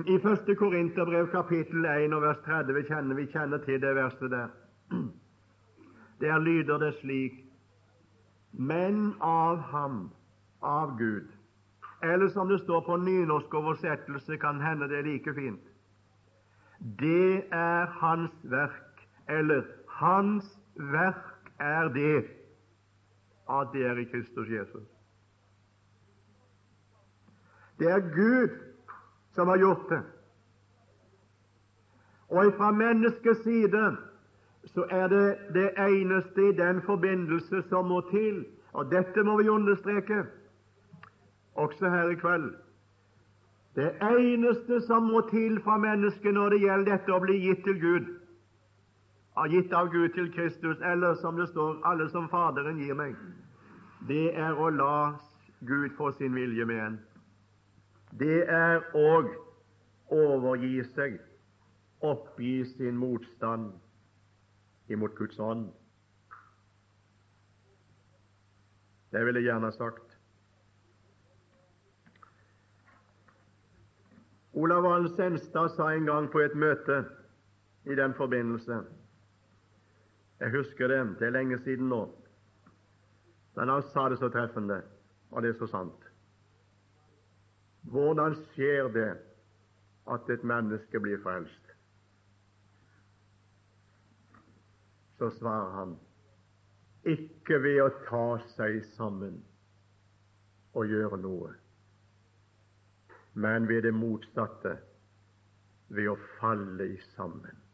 I 0.08 0.16
1. 0.16 0.58
Korinterbrev 0.58 1.28
kapittel 1.32 1.86
1 1.86 2.14
og 2.14 2.22
vers 2.22 2.38
30 2.46 2.84
kjenner 2.84 3.16
vi 3.16 3.26
kjenner 3.26 3.58
til 3.58 3.82
det 3.82 3.96
verset 3.96 4.32
der. 4.32 4.48
Der 6.20 6.40
lyder 6.40 6.78
det 6.78 6.94
slik 7.02 7.46
men 8.58 9.14
av 9.20 9.60
ham, 9.60 10.10
av 10.62 10.98
Gud. 10.98 11.28
Eller 12.04 12.28
som 12.28 12.48
det 12.48 12.60
står 12.64 12.82
på 12.82 12.98
nynorsk 12.98 13.54
oversettelse, 13.54 14.38
kan 14.38 14.62
hende 14.62 14.88
det 14.88 15.00
er 15.00 15.08
like 15.10 15.34
fint. 15.34 15.62
Det 17.00 17.44
er 17.52 17.86
Hans 18.00 18.32
verk, 18.44 19.08
eller 19.30 19.64
Hans 19.88 20.48
verk 20.76 21.52
er 21.60 21.90
det 21.94 22.26
at 23.50 23.68
det 23.74 23.86
er 23.86 23.98
i 23.98 24.04
Kristus 24.04 24.50
Jesus. 24.50 24.88
Det 27.80 27.92
er 27.92 28.00
Gud 28.00 28.50
som 29.32 29.48
har 29.48 29.58
gjort 29.58 29.90
det. 29.90 30.02
Og 32.30 32.54
fra 32.58 32.72
menneskets 32.72 33.44
side 33.44 33.98
så 34.66 34.86
er 34.90 35.08
det 35.08 35.38
det 35.54 35.70
eneste 35.78 36.50
i 36.50 36.52
den 36.58 36.82
forbindelse 36.82 37.64
som 37.70 37.86
må 37.86 38.02
til, 38.12 38.46
og 38.74 38.92
dette 38.92 39.24
må 39.24 39.38
vi 39.42 39.50
understreke 39.50 40.24
også 41.56 41.90
her 41.90 42.10
i 42.10 42.16
kveld. 42.16 42.54
Det 43.76 43.92
eneste 44.02 44.82
som 44.82 45.04
må 45.04 45.22
til 45.30 45.62
fra 45.64 45.78
mennesket 45.78 46.34
når 46.34 46.50
det 46.50 46.60
gjelder 46.60 46.92
dette 46.92 47.14
å 47.14 47.20
bli 47.20 47.38
gitt 47.44 47.64
til 47.64 47.80
Gud, 47.82 48.06
gitt 49.44 49.74
av 49.74 49.90
Gud 49.92 50.14
til 50.16 50.32
Kristus, 50.34 50.78
eller 50.82 51.16
som 51.20 51.36
det 51.36 51.50
står, 51.50 51.82
alle 51.84 52.08
som 52.10 52.30
Faderen 52.32 52.80
gir 52.80 52.96
meg, 52.96 53.16
det 54.08 54.32
er 54.38 54.56
å 54.56 54.70
la 54.72 55.16
Gud 55.68 55.92
få 55.98 56.12
sin 56.16 56.36
vilje 56.36 56.66
med 56.66 56.80
en. 56.86 57.00
Det 58.16 58.46
er 58.48 58.84
å 58.96 59.10
overgi 60.16 60.84
seg, 60.94 61.20
oppgi 62.06 62.64
sin 62.76 62.96
motstand 62.98 63.74
imot 64.88 65.16
Guds 65.18 65.40
ånd. 65.40 65.68
Det 69.12 69.24
vil 69.26 69.40
jeg 69.40 69.50
gjerne 69.50 69.72
ha 69.72 69.76
sagt. 69.76 70.16
Olav 74.56 74.84
Valen 74.84 75.12
Senstad 75.16 75.74
sa 75.76 75.92
en 75.92 76.08
gang 76.08 76.28
på 76.32 76.40
et 76.40 76.56
møte 76.56 77.02
i 77.84 77.96
den 77.96 78.14
forbindelse 78.16 78.80
Jeg 80.40 80.52
husker 80.52 80.88
det, 80.88 81.20
det 81.20 81.28
er 81.28 81.36
lenge 81.38 81.60
siden 81.64 81.90
nå. 81.90 82.02
Men 83.56 83.72
han 83.72 83.84
sa 83.94 84.10
det 84.10 84.20
så 84.20 84.30
treffende, 84.30 84.82
og 85.32 85.42
det 85.44 85.54
er 85.54 85.60
så 85.60 85.68
sant. 85.72 86.10
Hvordan 87.82 88.36
skjer 88.52 88.90
det 88.92 89.12
at 90.12 90.30
et 90.30 90.44
menneske 90.44 91.00
blir 91.00 91.22
frelst? 91.24 91.72
Så 95.18 95.30
svarer 95.38 95.72
han 95.80 95.96
ikke 97.06 97.62
ved 97.64 97.82
å 97.84 97.92
ta 98.08 98.26
seg 98.56 98.82
sammen 98.96 99.38
og 100.76 100.90
gjøre 100.92 101.22
noe, 101.22 101.54
men 103.34 103.70
ved 103.70 103.86
det 103.86 103.94
motsatte, 103.96 104.74
ved 105.94 106.10
å 106.12 106.18
falle 106.40 106.90
i 106.96 106.98
sammen. 107.14 107.65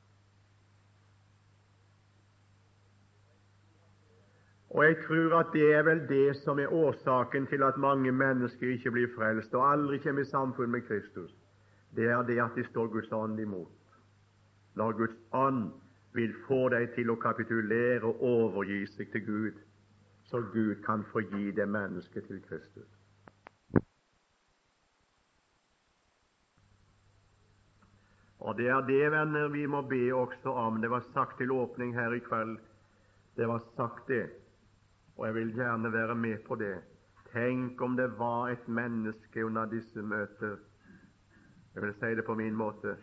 Og 4.72 4.86
jeg 4.86 4.98
tror 5.08 5.40
at 5.40 5.50
det 5.54 5.74
er 5.76 5.84
vel 5.84 6.02
det 6.08 6.36
som 6.40 6.60
er 6.60 6.72
årsaken 6.74 7.48
til 7.48 7.64
at 7.64 7.78
mange 7.78 8.12
mennesker 8.12 8.72
ikke 8.72 8.92
blir 8.92 9.10
frelst 9.16 9.54
og 9.54 9.66
aldri 9.68 9.98
kommer 10.00 10.24
i 10.24 10.30
samfunn 10.30 10.72
med 10.72 10.86
Kristus. 10.88 11.34
Det 11.96 12.08
er 12.08 12.22
det 12.24 12.40
at 12.40 12.56
de 12.56 12.64
står 12.70 12.88
Guds 12.88 13.12
ånd 13.12 13.40
imot. 13.40 13.72
Når 14.76 14.92
Guds 14.92 15.18
ånd 15.32 15.72
vil 16.16 16.32
få 16.48 16.70
deg 16.72 16.94
til 16.96 17.12
å 17.12 17.20
kapitulere 17.20 18.08
og 18.08 18.24
overgi 18.24 18.86
seg 18.94 19.12
til 19.12 19.26
Gud, 19.26 19.60
så 20.32 20.40
Gud 20.54 20.80
kan 20.86 21.04
få 21.12 21.20
gi 21.20 21.52
det 21.52 21.68
mennesket 21.68 22.28
til 22.28 22.40
Kristus. 22.48 22.88
Og 28.40 28.58
Det 28.58 28.68
er 28.68 28.82
det, 28.88 29.12
venner, 29.12 29.48
vi 29.48 29.66
må 29.66 29.82
be 29.82 30.14
også 30.16 30.50
om. 30.50 30.80
Det 30.82 30.90
var 30.90 31.04
sagt 31.14 31.38
til 31.38 31.52
åpning 31.52 31.94
her 31.94 32.14
i 32.14 32.20
kveld. 32.20 32.58
Det 33.36 33.48
var 33.48 33.60
sagt, 33.76 34.08
det. 34.08 34.41
Og 35.22 35.28
jeg 35.28 35.36
vil 35.36 35.54
gjerne 35.54 35.94
være 35.94 36.16
med 36.16 36.38
på 36.48 36.56
det. 36.56 36.82
Tenk 37.30 37.82
om 37.82 37.96
det 37.98 38.08
var 38.18 38.48
et 38.50 38.68
menneske 38.68 39.46
under 39.46 39.66
disse 39.70 40.02
møter 40.02 40.58
Jeg 41.76 41.84
vil 41.84 41.94
si 41.94 42.16
det 42.18 42.24
på 42.26 42.36
min 42.36 42.56
måte 42.58 42.96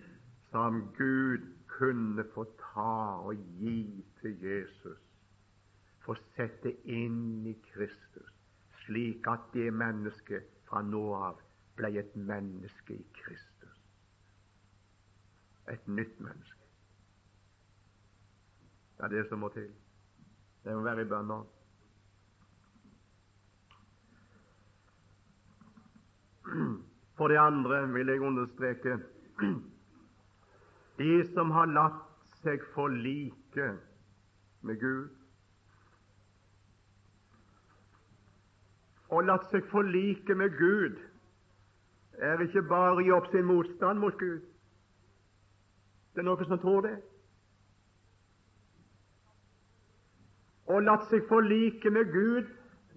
som 0.51 0.81
Gud 0.97 1.45
kunne 1.67 2.25
få 2.35 2.45
ta 2.59 3.23
og 3.23 3.35
gi 3.35 4.05
til 4.21 4.43
Jesus. 4.43 4.99
Få 6.03 6.17
sette 6.35 6.73
inn 6.85 7.47
i 7.47 7.55
Kristus, 7.73 8.33
slik 8.85 9.29
at 9.31 9.47
det 9.53 9.71
mennesket 9.73 10.49
fra 10.67 10.83
nå 10.83 11.03
av 11.15 11.39
ble 11.77 11.93
et 12.03 12.17
menneske 12.17 12.97
i 12.97 13.07
Kristus. 13.21 13.77
Et 15.71 15.87
nytt 15.87 16.19
menneske. 16.21 16.67
Det 18.97 19.07
er 19.07 19.15
det 19.15 19.25
som 19.31 19.39
må 19.39 19.53
til. 19.55 19.71
Det 20.65 20.75
må 20.75 20.83
være 20.83 21.07
i 21.07 21.09
bønner. 21.15 21.47
For 27.19 27.29
det 27.29 27.39
andre 27.39 27.89
vil 27.93 28.07
jeg 28.07 28.21
understreke 28.21 28.99
de 30.99 31.13
som 31.35 31.51
har 31.55 31.71
latt 31.71 32.05
seg 32.43 32.63
forlike 32.75 33.69
med 34.67 34.81
Gud, 34.81 35.09
og 39.09 39.25
latt 39.25 39.47
seg 39.53 39.67
forlike 39.71 40.35
med 40.35 40.57
Gud, 40.59 40.99
er 42.19 42.43
ikke 42.43 42.65
bare 42.69 42.97
å 42.99 43.05
gi 43.05 43.13
opp 43.15 43.31
sin 43.31 43.47
motstand 43.47 44.03
mot 44.03 44.19
Gud. 44.19 44.43
Det 46.15 46.23
er 46.23 46.27
noen 46.27 46.49
som 46.51 46.59
tror 46.59 46.83
det. 46.89 46.97
Å 50.69 50.81
latt 50.83 51.07
seg 51.13 51.29
forlike 51.31 51.93
med 51.95 52.11
Gud 52.13 52.51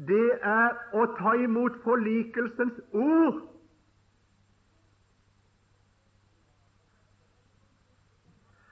det 0.07 0.27
er 0.41 0.77
å 0.97 1.05
ta 1.19 1.35
imot 1.37 1.77
forlikelsens 1.83 2.77
ord. 2.93 3.41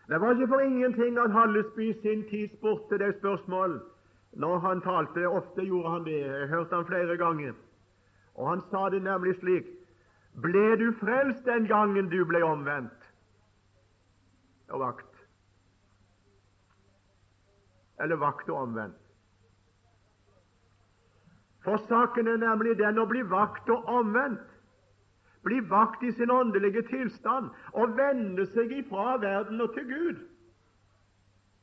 Det 0.09 0.17
var 0.21 0.33
ikke 0.33 0.47
for 0.49 0.65
ingenting 0.65 1.19
at 1.21 1.31
Hallesby 1.31 1.91
sin 2.01 2.23
tid 2.29 2.49
spurte 2.57 2.97
det 2.97 3.11
spørsmål 3.19 3.77
når 4.41 4.59
han 4.59 4.81
talte. 4.81 5.27
Ofte 5.29 5.65
gjorde 5.67 5.89
han 5.89 6.05
det. 6.07 6.17
Jeg 6.25 6.47
hørte 6.47 6.75
han 6.75 6.85
flere 6.85 7.17
ganger. 7.17 7.53
Og 8.35 8.49
Han 8.49 8.61
sa 8.71 8.89
det 8.89 9.03
nemlig 9.03 9.35
slik 9.39 9.67
Ble 10.41 10.75
du 10.79 10.93
frelst 10.99 11.45
den 11.45 11.67
gangen 11.67 12.09
du 12.09 12.23
ble 12.25 12.43
omvendt 12.45 13.07
og 14.69 14.79
vakt? 14.79 15.15
Eller 17.99 18.15
vakt 18.15 18.49
og 18.49 18.61
omvendt? 18.61 18.98
For 21.63 21.77
saken 21.87 22.27
er 22.27 22.39
nemlig 22.39 22.77
den 22.79 22.99
å 23.01 23.07
bli 23.09 23.21
vakt 23.27 23.69
og 23.69 23.87
omvendt. 23.91 24.45
Bli 25.43 25.59
vakt 25.71 26.03
i 26.03 26.11
sin 26.15 26.31
åndelige 26.31 26.83
tilstand 26.87 27.49
og 27.71 27.95
vende 27.97 28.45
seg 28.53 28.71
ifra 28.75 29.15
verden 29.23 29.61
og 29.63 29.73
til 29.75 29.87
Gud. 29.87 30.17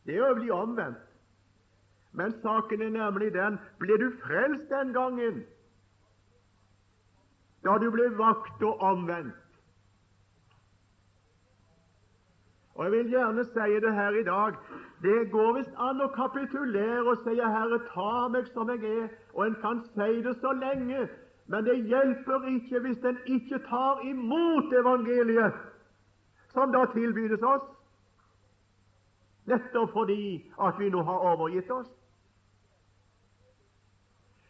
Det 0.09 0.17
er 0.17 0.31
å 0.31 0.39
bli 0.39 0.51
omvendt. 0.55 1.03
Men 2.17 2.33
saken 2.41 2.83
er 2.87 2.95
nemlig 2.95 3.35
den 3.35 3.59
ble 3.81 3.99
du 4.01 4.09
frelst 4.23 4.71
den 4.73 4.95
gangen 4.97 5.45
da 7.67 7.75
du 7.83 7.89
ble 7.91 8.07
vakt 8.15 8.63
og 8.63 8.81
omvendt? 8.85 9.46
Og 12.77 12.85
Jeg 12.85 12.93
vil 12.93 13.09
gjerne 13.11 13.45
si 13.45 13.75
det 13.85 13.95
her 13.95 14.11
i 14.11 14.23
dag. 14.23 14.55
Det 15.03 15.31
går 15.31 15.53
visst 15.57 15.79
an 15.79 16.01
å 16.01 16.09
kapitulere 16.13 17.09
og 17.09 17.23
si 17.25 17.35
'Herre, 17.41 17.79
ta 17.93 18.29
meg 18.29 18.47
som 18.53 18.69
jeg 18.69 18.85
er', 18.85 19.09
og 19.35 19.47
en 19.47 19.55
kan 19.55 19.81
si 19.85 20.23
det 20.23 20.37
så 20.41 20.53
lenge, 20.53 21.09
men 21.47 21.65
det 21.65 21.87
hjelper 21.87 22.47
ikke 22.49 22.81
hvis 22.81 23.05
en 23.05 23.19
ikke 23.27 23.59
tar 23.69 24.01
imot 24.05 24.73
evangeliet, 24.73 25.53
som 26.53 26.73
da 26.73 26.85
tilbydes 26.93 27.43
oss, 27.43 27.67
nettopp 29.47 29.93
fordi 29.93 30.53
at 30.61 30.75
vi 30.79 30.91
nå 30.91 31.03
har 31.03 31.19
overgitt 31.33 31.71
oss. 31.71 31.91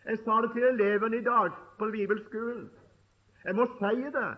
Jeg 0.06 0.18
sa 0.18 0.40
det 0.42 0.52
til 0.52 0.62
elevene 0.62 1.16
i 1.16 1.22
dag 1.22 1.50
på 1.78 1.90
bibelskolen. 1.90 2.70
Jeg 3.44 3.54
må 3.54 3.66
si 3.66 4.02
det, 4.02 4.30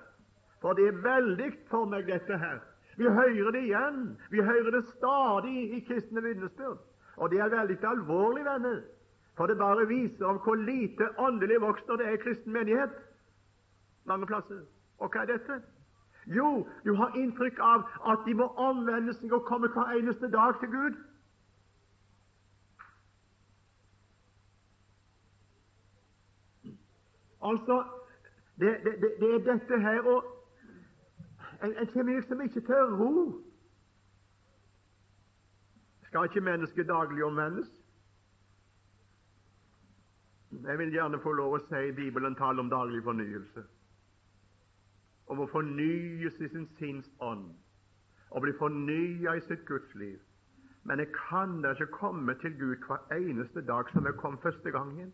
for 0.61 0.73
det 0.73 0.89
er 0.89 1.03
veldig 1.03 1.53
for 1.71 1.85
meg, 1.85 2.07
dette 2.07 2.39
her. 2.39 2.59
Vi 2.99 3.05
hører 3.05 3.51
det 3.55 3.63
igjen. 3.63 4.19
Vi 4.31 4.43
hører 4.43 4.71
det 4.75 4.85
stadig 4.91 5.77
i 5.77 5.81
kristne 5.87 6.23
vitnesbyrd. 6.23 6.79
Og 7.17 7.31
det 7.31 7.41
er 7.41 7.49
veldig 7.51 7.79
alvorlig, 7.87 8.45
venner, 8.45 8.81
for 9.37 9.47
det 9.47 9.59
bare 9.59 9.87
viser 9.87 10.27
om 10.27 10.39
hvor 10.43 10.55
lite 10.55 11.09
åndelig 11.19 11.61
vokst 11.61 11.87
det 11.99 12.07
er 12.07 12.17
i 12.17 12.23
kristen 12.23 12.53
menighet 12.53 12.95
mange 14.07 14.27
plasser. 14.27 14.63
Og 14.99 15.11
hva 15.13 15.23
er 15.23 15.31
dette? 15.33 15.61
Jo, 16.27 16.67
du 16.85 16.95
har 16.95 17.15
inntrykk 17.17 17.61
av 17.63 17.85
at 18.13 18.25
de 18.27 18.35
må 18.35 18.49
omvende 18.61 19.15
seg 19.17 19.33
og 19.33 19.47
komme 19.49 19.71
hver 19.73 19.95
eneste 19.99 20.31
dag 20.33 20.59
til 20.61 20.73
Gud. 20.73 20.99
Altså, 27.43 27.85
det, 28.61 28.75
det, 28.85 28.95
det, 29.01 29.13
det 29.21 29.31
er 29.35 29.45
dette 29.47 29.81
her 29.81 30.11
å 30.11 30.19
en, 31.63 31.77
en 31.79 31.87
kommer 31.87 32.15
liksom 32.15 32.41
ikke 32.41 32.61
til 32.61 32.95
ro. 33.01 33.43
Skal 36.03 36.25
ikke 36.25 36.41
mennesket 36.41 36.89
daglig 36.89 37.25
omvendes? 37.25 37.69
Jeg 40.51 40.79
vil 40.79 40.93
gjerne 40.93 41.21
få 41.23 41.33
lov 41.33 41.59
å 41.59 41.65
si 41.67 41.91
Bibelen 41.93 42.37
taler 42.39 42.65
om 42.65 42.71
daglig 42.73 43.03
fornyelse. 43.05 43.65
Om 45.29 45.43
å 45.45 45.49
fornyes 45.53 46.39
i 46.41 46.49
sin 46.49 46.65
sinns 46.79 47.11
ånd, 47.21 47.51
og 48.31 48.45
bli 48.45 48.55
fornya 48.57 49.35
i 49.37 49.45
sitt 49.45 49.67
gudsliv. 49.69 50.17
Men 50.89 51.03
jeg 51.03 51.13
kan 51.13 51.59
da 51.63 51.75
ikke 51.77 51.99
komme 51.99 52.35
til 52.41 52.57
Gud 52.57 52.87
hver 52.87 53.05
eneste 53.13 53.61
dag 53.69 53.91
som 53.93 54.09
jeg 54.09 54.17
kom 54.17 54.39
første 54.41 54.73
gangen. 54.73 55.13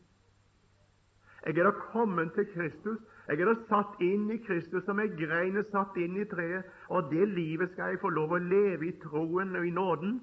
Jeg 1.46 1.59
er 1.59 1.66
da 1.66 1.74
kommet 1.90 2.33
til 2.38 2.46
Kristus. 2.54 3.02
Jeg 3.28 3.40
er 3.40 3.48
da 3.48 3.54
satt 3.68 4.00
inn 4.04 4.26
i 4.34 4.37
Kristus 4.44 4.84
som 4.84 4.98
ei 5.00 5.08
grein 5.16 5.56
er 5.56 5.64
satt 5.70 5.96
inn 5.96 6.18
i 6.20 6.26
treet. 6.28 6.68
Og 6.92 7.08
det 7.12 7.24
livet 7.32 7.72
skal 7.72 7.94
jeg 7.94 8.02
få 8.02 8.12
lov 8.12 8.34
å 8.37 8.42
leve 8.42 8.90
i 8.90 8.96
troen 9.00 9.56
og 9.56 9.64
i 9.64 9.72
nåden. 9.72 10.18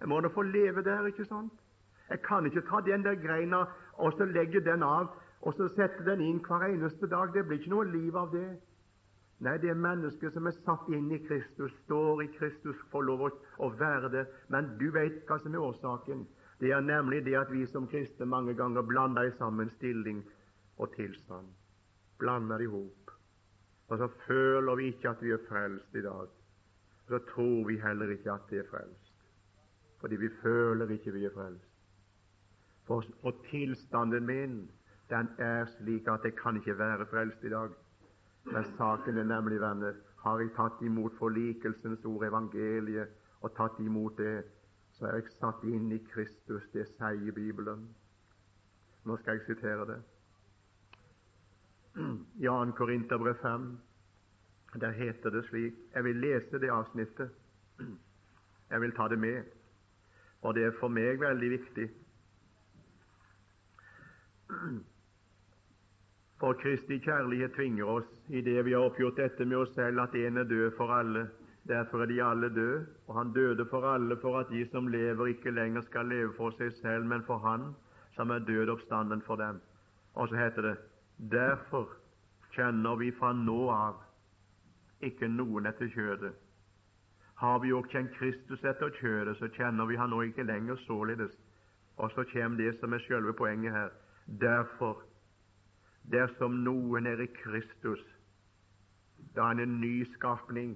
Jeg 0.00 0.08
må 0.08 0.20
da 0.22 0.30
få 0.32 0.46
leve 0.46 0.84
der, 0.86 1.10
ikke 1.10 1.26
sant? 1.26 1.52
Jeg 2.10 2.22
kan 2.26 2.46
ikke 2.46 2.62
ta 2.68 2.80
den 2.86 3.02
der 3.02 3.18
greina 3.18 3.64
og 3.98 4.14
så 4.18 4.26
legge 4.26 4.62
den 4.64 4.82
av 4.82 5.10
og 5.40 5.54
så 5.56 5.68
sette 5.74 6.04
den 6.04 6.22
inn 6.24 6.40
hver 6.44 6.68
eneste 6.68 7.08
dag. 7.10 7.32
Det 7.34 7.46
blir 7.46 7.60
ikke 7.60 7.74
noe 7.74 7.86
liv 7.90 8.16
av 8.16 8.32
det. 8.34 8.48
Nei, 9.40 9.56
det 9.58 9.70
er 9.72 9.78
mennesket 9.78 10.34
som 10.34 10.46
er 10.46 10.56
satt 10.58 10.88
inn 10.92 11.08
i 11.16 11.20
Kristus, 11.24 11.72
står 11.86 12.26
i 12.26 12.32
Kristus, 12.34 12.76
får 12.92 13.06
lov 13.08 13.22
å 13.30 13.70
være 13.80 14.10
det. 14.12 14.26
Men 14.52 14.74
du 14.78 14.90
vet 14.92 15.22
hva 15.26 15.38
som 15.40 15.54
er 15.54 15.64
årsaken. 15.64 16.26
Det 16.60 16.74
er 16.76 16.84
nemlig 16.84 17.22
det 17.24 17.38
at 17.40 17.52
vi 17.52 17.64
som 17.66 17.88
kristne 17.88 18.28
mange 18.28 18.52
ganger 18.54 18.84
blander 18.84 19.32
sammen 19.38 19.72
stilling 19.78 20.20
og 20.76 20.94
tilstand. 20.96 21.46
Blander 22.18 22.58
i 22.58 22.66
hop. 22.66 23.10
Og 23.88 23.98
så 23.98 24.08
føler 24.26 24.74
vi 24.74 24.86
ikke 24.86 25.08
at 25.08 25.22
vi 25.22 25.30
er 25.30 25.46
frelst 25.48 25.94
i 25.94 26.02
dag. 26.02 26.28
Og 27.06 27.08
så 27.08 27.18
tror 27.34 27.66
vi 27.66 27.80
heller 27.80 28.10
ikke 28.10 28.32
at 28.32 28.50
vi 28.50 28.56
er 28.56 28.68
frelst. 28.70 29.14
Fordi 30.00 30.16
vi 30.16 30.28
føler 30.42 30.90
ikke 30.90 31.12
vi 31.12 31.24
er 31.24 31.34
frelst. 31.34 31.66
For, 32.86 33.04
og 33.22 33.44
tilstanden 33.50 34.26
min 34.26 34.70
den 35.10 35.28
er 35.38 35.64
slik 35.64 36.08
at 36.08 36.24
jeg 36.24 36.34
kan 36.34 36.56
ikke 36.56 36.78
være 36.78 37.06
frelst 37.06 37.44
i 37.44 37.48
dag. 37.48 37.70
Men 38.44 38.64
saken 38.64 39.18
er 39.18 39.24
nemlig, 39.24 39.60
venner, 39.60 39.92
har 40.22 40.38
jeg 40.38 40.52
tatt 40.56 40.82
imot 40.82 41.16
forlikelsens 41.18 42.04
ord, 42.04 42.24
evangeliet, 42.24 43.08
og 43.40 43.54
tatt 43.56 43.78
imot 43.80 44.18
det, 44.18 44.44
så 44.92 45.06
er 45.06 45.18
jeg 45.18 45.32
satt 45.34 45.64
inn 45.64 45.90
i 45.92 45.98
Kristus. 46.12 46.66
Det 46.72 46.86
sier 46.92 47.32
Bibelen. 47.32 47.88
Nå 49.04 49.16
skal 49.16 49.38
jeg 49.38 49.46
sitere 49.48 49.86
det. 49.92 50.00
I 52.00 52.46
2. 52.46 52.72
Korinterbrev 52.72 53.34
5, 53.42 53.78
der 54.80 54.90
heter 54.90 55.30
det 55.30 55.44
slik 55.44 55.74
Jeg 55.94 56.04
vil 56.04 56.16
lese 56.16 56.58
det 56.58 56.70
avsnittet. 56.70 57.30
Jeg 58.70 58.80
vil 58.80 58.92
ta 58.92 59.08
det 59.08 59.18
med, 59.18 59.44
og 60.42 60.54
det 60.54 60.64
er 60.64 60.76
for 60.80 60.88
meg 60.88 61.20
veldig 61.20 61.50
viktig. 61.50 61.88
For 66.40 66.56
Kristi 66.62 66.98
kjærlighet 67.04 67.52
tvinger 67.52 67.84
oss, 67.84 68.08
i 68.28 68.40
det 68.40 68.64
vi 68.64 68.72
har 68.72 68.86
oppgjort 68.86 69.18
dette 69.20 69.44
med 69.44 69.58
oss 69.58 69.74
selv, 69.74 70.00
at 70.00 70.14
en 70.14 70.40
er 70.40 70.48
død 70.48 70.70
for 70.76 70.92
alle. 70.94 71.26
Derfor 71.68 72.02
er 72.02 72.06
de 72.06 72.22
alle 72.24 72.48
døde, 72.54 72.86
og 73.06 73.18
han 73.18 73.32
døde 73.32 73.66
for 73.70 73.84
alle, 73.84 74.16
for 74.22 74.38
at 74.38 74.48
de 74.48 74.64
som 74.70 74.88
lever, 74.88 75.26
ikke 75.26 75.50
lenger 75.50 75.84
skal 75.90 76.08
leve 76.08 76.32
for 76.38 76.56
seg 76.56 76.72
selv, 76.80 77.04
men 77.04 77.26
for 77.26 77.38
Han 77.44 77.74
som 78.16 78.30
er 78.30 78.38
død 78.38 78.68
oppstanden 78.68 79.22
for 79.22 79.36
dem. 79.36 79.60
Og 80.14 80.28
så 80.28 80.36
heter 80.36 80.62
det 80.62 80.76
Derfor 81.20 81.88
kjenner 82.54 82.96
vi 82.96 83.10
fra 83.12 83.32
nå 83.36 83.68
av 83.70 84.00
ikke 85.04 85.28
noen 85.28 85.66
etter 85.66 85.90
kjødet. 85.92 86.32
Har 87.40 87.60
vi 87.60 87.72
òg 87.72 87.88
kjent 87.92 88.12
Kristus 88.16 88.64
etter 88.64 88.92
kjødet, 89.00 89.36
så 89.36 89.48
kjenner 89.56 89.88
vi 89.88 89.96
Han 89.96 90.10
nå 90.10 90.22
ikke 90.22 90.44
lenger 90.48 90.76
således. 90.86 91.32
Og 91.96 92.10
så 92.10 92.24
kommer 92.32 92.56
det 92.56 92.74
som 92.80 92.92
er 92.92 93.04
selve 93.08 93.32
poenget 93.32 93.72
her. 93.72 93.90
Derfor 94.40 95.02
Dersom 96.08 96.62
noen 96.64 97.06
er 97.06 97.20
i 97.22 97.28
Kristus, 97.34 98.00
da 99.34 99.42
er 99.42 99.52
han 99.52 99.60
en 99.60 99.80
ny 99.80 100.04
skapning. 100.14 100.72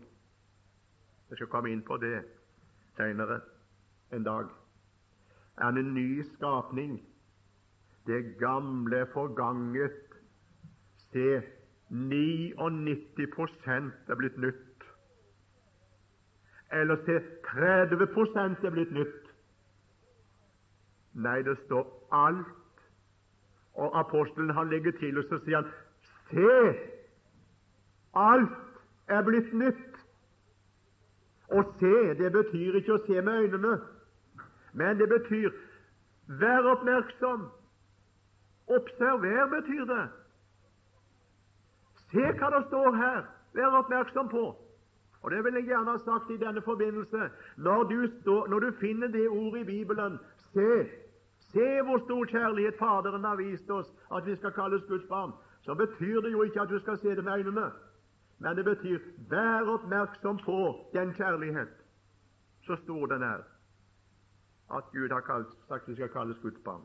Jeg 1.31 1.41
skal 1.41 1.51
komme 1.51 1.73
inn 1.73 1.83
på 1.83 1.97
det 2.03 2.21
senere 2.99 3.41
en 4.13 4.27
dag. 4.27 4.53
Er 5.59 5.65
han 5.65 5.81
en 5.81 5.95
ny 5.95 6.23
skapning? 6.35 7.01
Det 8.07 8.37
gamle 8.39 9.07
forganget. 9.15 10.04
Se, 11.15 11.43
99% 11.91 13.93
er 14.11 14.17
blitt 14.19 14.39
nytt. 14.43 14.85
Eller 16.75 16.97
se, 17.07 17.21
30% 17.47 18.67
er 18.67 18.75
blitt 18.75 18.93
nytt. 18.93 19.23
Nei, 21.15 21.43
det 21.47 21.55
står 21.65 21.87
alt 22.11 22.65
og 23.75 23.99
apostelen 23.99 24.51
han 24.51 24.71
legger 24.71 24.93
til, 24.99 25.19
og 25.19 25.25
så 25.29 25.39
sier 25.45 25.63
han 25.63 25.71
Se! 26.31 26.79
Alt 28.15 28.51
er 29.07 29.23
blitt 29.27 29.53
nytt. 29.55 29.99
Å 31.55 31.63
se, 31.79 31.95
det 32.19 32.33
betyr 32.35 32.81
ikke 32.81 32.97
å 32.97 33.03
se 33.07 33.23
med 33.23 33.45
øynene, 33.45 33.75
men 34.73 34.99
det 34.99 35.09
betyr 35.13 35.51
vær 36.41 36.67
oppmerksom. 36.73 37.47
Observer 38.67 39.47
betyr 39.53 39.85
det. 39.91 40.07
Se 42.15 42.27
hva 42.39 42.51
det 42.55 42.65
står 42.71 42.97
her. 42.97 43.25
Vær 43.55 43.79
oppmerksom 43.83 44.29
på. 44.31 44.45
Og 45.23 45.31
Det 45.31 45.45
vil 45.45 45.55
jeg 45.55 45.65
gjerne 45.65 45.91
ha 45.91 45.99
sagt 45.99 46.31
i 46.31 46.37
denne 46.37 46.63
forbindelse. 46.63 47.31
Når 47.57 47.83
du, 47.83 47.99
står, 48.21 48.49
når 48.49 48.59
du 48.61 48.73
finner 48.81 49.09
det 49.09 49.29
ordet 49.29 49.61
i 49.61 49.65
Bibelen, 49.65 50.19
se, 50.53 50.69
Se 51.55 51.83
hvor 51.83 51.99
stor 51.99 52.25
kjærlighet 52.25 52.75
Faderen 52.79 53.25
har 53.25 53.37
vist 53.37 53.71
oss 53.71 53.93
at 54.17 54.27
vi 54.27 54.37
skal 54.37 54.53
kalles 54.53 54.83
Guds 54.89 55.07
barn. 55.09 55.33
Så 55.61 55.75
betyr 55.75 56.21
det 56.21 56.33
jo 56.33 56.43
ikke 56.43 56.61
at 56.61 56.69
du 56.69 56.79
skal 56.79 56.99
se 56.99 57.09
det 57.17 57.25
med 57.25 57.33
øynene, 57.33 57.71
men 58.39 58.57
det 58.57 58.65
betyr 58.65 58.99
vær 59.31 59.71
oppmerksom 59.75 60.39
på 60.45 60.91
den 60.93 61.15
kjærlighet. 61.15 61.69
Så 62.67 62.77
stor 62.77 63.07
den 63.07 63.23
er 63.23 63.43
at 64.77 64.85
Gud 64.93 65.09
har 65.11 65.21
kalt, 65.21 65.47
sagt 65.69 65.89
vi 65.89 65.95
skal 65.95 66.09
kalles 66.09 66.39
Guds 66.43 66.61
barn. 66.65 66.83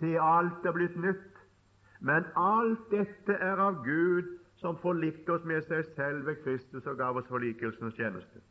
Se, 0.00 0.18
alt 0.20 0.66
er 0.66 0.72
blitt 0.72 0.96
nytt, 0.96 1.31
men 2.02 2.24
alt 2.36 2.88
dette 2.90 3.34
er 3.38 3.60
av 3.62 3.84
Gud, 3.84 4.38
som 4.62 4.78
forlikte 4.82 5.34
oss 5.34 5.44
med 5.46 5.62
seg 5.66 5.84
selv 5.96 6.26
ved 6.26 6.42
Kristus 6.44 6.86
og 6.86 6.98
gav 6.98 7.18
oss 7.18 7.28
forlikelsens 7.30 7.94
tjeneste. 7.98 8.42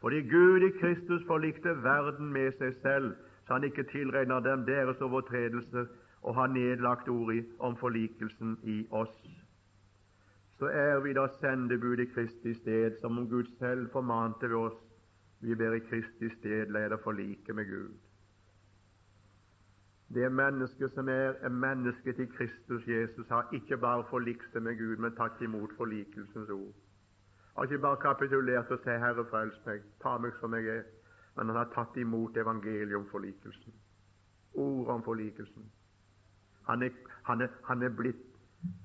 Fordi 0.00 0.20
Gud 0.28 0.64
i 0.64 0.72
Kristus 0.80 1.24
forlikte 1.28 1.72
verden 1.84 2.32
med 2.32 2.52
seg 2.60 2.74
selv, 2.82 3.14
så 3.46 3.56
han 3.56 3.64
ikke 3.64 3.86
tilregner 3.92 4.40
dem 4.44 4.64
deres 4.68 5.00
overtredelse 5.00 5.86
og 6.22 6.34
har 6.34 6.52
nedlagt 6.52 7.08
ordet 7.08 7.44
om 7.58 7.76
forlikelsen 7.76 8.56
i 8.64 8.78
oss. 8.90 9.16
Så 10.58 10.68
er 10.72 11.00
vi 11.04 11.12
da 11.12 11.26
sendebud 11.40 12.00
i 12.00 12.08
Kristi 12.12 12.54
sted, 12.54 12.96
som 13.00 13.18
om 13.18 13.28
Gud 13.28 13.48
selv 13.58 13.90
formante 13.92 14.48
ved 14.48 14.56
oss. 14.56 14.80
Vi 15.40 15.54
ber 15.54 15.76
i 15.76 15.84
Kristi 15.84 16.28
sted 16.38 16.72
leder 16.72 16.96
forliket 17.04 17.54
med 17.54 17.68
Gud. 17.68 18.05
Det 20.14 20.32
mennesket 20.32 20.92
som 20.94 21.08
er, 21.08 21.34
er 21.42 21.48
mennesket 21.48 22.18
i 22.18 22.24
Kristus 22.24 22.86
Jesus, 22.86 23.28
har 23.28 23.48
ikke 23.52 23.76
bare 23.76 24.04
forlikt 24.10 24.46
seg 24.52 24.62
med 24.62 24.78
Gud, 24.78 24.96
men 25.02 25.14
tatt 25.18 25.40
imot 25.42 25.72
forlikelsens 25.76 26.50
ord. 26.50 26.74
Har 27.56 27.64
ikke 27.66 27.82
bare 27.82 27.96
kapitulert 27.96 28.70
og 28.70 28.78
sagt 28.78 29.02
'Herre, 29.02 29.24
frels 29.30 29.58
meg, 29.66 29.82
ta 30.02 30.18
meg 30.18 30.32
som 30.40 30.54
jeg 30.54 30.66
er', 30.76 30.84
men 31.36 31.46
han 31.46 31.56
har 31.56 31.70
tatt 31.74 31.96
imot 31.96 32.36
evangeliet 32.36 32.96
om 32.96 33.08
forlikelsen. 33.10 33.72
Ordet 34.54 34.94
om 34.94 35.02
forlikelsen. 35.02 35.70
Han 36.66 36.82
er, 36.82 36.90
han 37.24 37.40
er, 37.40 37.48
han 37.64 37.82
er 37.82 37.88
blitt 37.88 38.26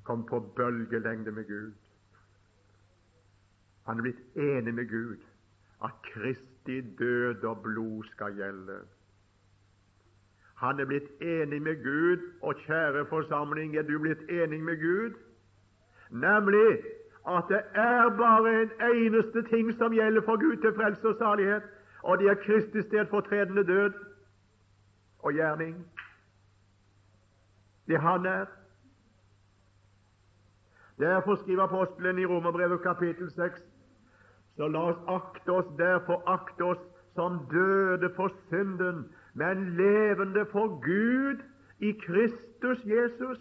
kommet 0.03 0.25
på 0.25 0.39
bølgelengde 0.39 1.31
med 1.31 1.47
Gud. 1.47 1.71
Han 3.85 3.97
er 3.97 4.01
blitt 4.01 4.35
enig 4.35 4.73
med 4.73 4.89
Gud 4.89 5.17
at 5.83 6.01
Kristi 6.13 6.81
død 6.81 7.43
og 7.43 7.61
blod 7.63 8.03
skal 8.03 8.35
gjelde. 8.35 8.79
Han 10.61 10.79
er 10.79 10.85
blitt 10.85 11.09
enig 11.21 11.61
med 11.61 11.83
Gud, 11.83 12.21
og 12.41 12.55
kjære 12.65 13.05
forsamling, 13.09 13.77
er 13.77 13.81
du 13.81 13.99
blitt 13.99 14.21
enig 14.29 14.59
med 14.63 14.77
Gud? 14.81 15.13
Nemlig 16.11 16.83
at 17.27 17.43
det 17.49 17.61
er 17.73 18.09
bare 18.17 18.61
en 18.61 18.71
eneste 18.93 19.43
ting 19.49 19.73
som 19.73 19.93
gjelder 19.93 20.21
for 20.25 20.37
Gud 20.41 20.61
til 20.61 20.73
frelse 20.75 21.07
og 21.07 21.15
salighet, 21.17 21.63
og 22.03 22.17
det 22.17 22.29
er 22.29 22.43
Kristi 22.45 22.81
stedfortredende 22.81 23.63
død 23.63 23.93
og 25.19 25.33
gjerning. 25.33 25.85
Det 27.87 27.99
han 28.01 28.25
er. 28.25 28.45
Derfor 30.99 31.35
skriver 31.35 31.63
apostelen 31.63 32.19
i 32.19 32.25
Romerbrevet 32.25 32.81
kapittel 32.81 33.31
6 33.31 33.61
så 34.55 34.67
la 34.67 34.81
oss 34.91 34.99
akte 35.07 35.51
oss 35.51 35.69
derfor 35.77 36.21
akte 36.29 36.63
oss 36.63 36.81
som 37.15 37.39
døde 37.51 38.09
for 38.15 38.29
synden, 38.49 39.05
men 39.33 39.75
levende 39.77 40.45
for 40.51 40.79
Gud 40.83 41.43
i 41.79 41.91
Kristus 41.91 42.85
Jesus. 42.85 43.39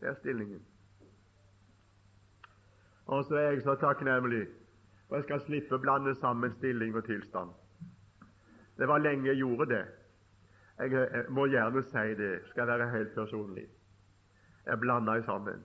Det 0.00 0.08
er 0.08 0.14
stillingen. 0.14 0.62
Og 3.06 3.24
så 3.24 3.34
er 3.36 3.50
jeg 3.50 3.62
så 3.62 3.74
takknemlig 3.74 4.46
for 5.08 5.20
jeg 5.20 5.26
skal 5.28 5.42
slippe 5.44 5.76
å 5.76 5.82
blande 5.82 6.14
sammen 6.18 6.54
stilling 6.56 6.96
og 6.98 7.06
tilstand. 7.06 7.52
Det 8.76 8.88
var 8.90 9.02
lenge 9.04 9.30
jeg 9.30 9.40
gjorde 9.40 9.68
det. 9.70 9.84
Jeg, 10.76 11.24
må 11.32 11.46
gjerne 11.48 11.82
si 11.88 12.14
det, 12.18 12.32
skal 12.50 12.68
være 12.68 12.90
helt 12.90 13.14
personlig. 13.14 13.64
Jeg 14.66 14.80
blanda 14.82 15.14
sammen. 15.24 15.62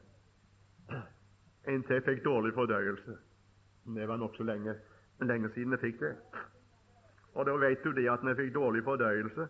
Inntil 1.67 1.97
jeg 1.97 2.05
fikk 2.05 2.23
dårlig 2.23 2.53
fordøyelse. 2.53 3.17
Det 3.95 4.07
var 4.07 4.21
nokså 4.21 4.45
lenge, 4.45 4.75
lenge 5.25 5.49
siden 5.55 5.73
jeg 5.75 5.81
fikk 5.81 5.99
det. 6.05 6.13
Og 7.33 7.47
da 7.47 7.55
vet 7.57 7.83
du 7.83 7.91
det 7.95 8.09
at 8.11 8.23
når 8.23 8.33
jeg 8.33 8.39
fikk 8.43 8.55
dårlig 8.55 8.83
fordøyelse, 8.83 9.47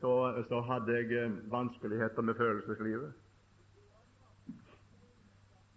så, 0.00 0.14
så 0.48 0.60
hadde 0.64 0.96
jeg 0.96 1.12
eh, 1.12 1.36
vanskeligheter 1.52 2.22
med 2.22 2.34
følelseslivet. 2.34 3.12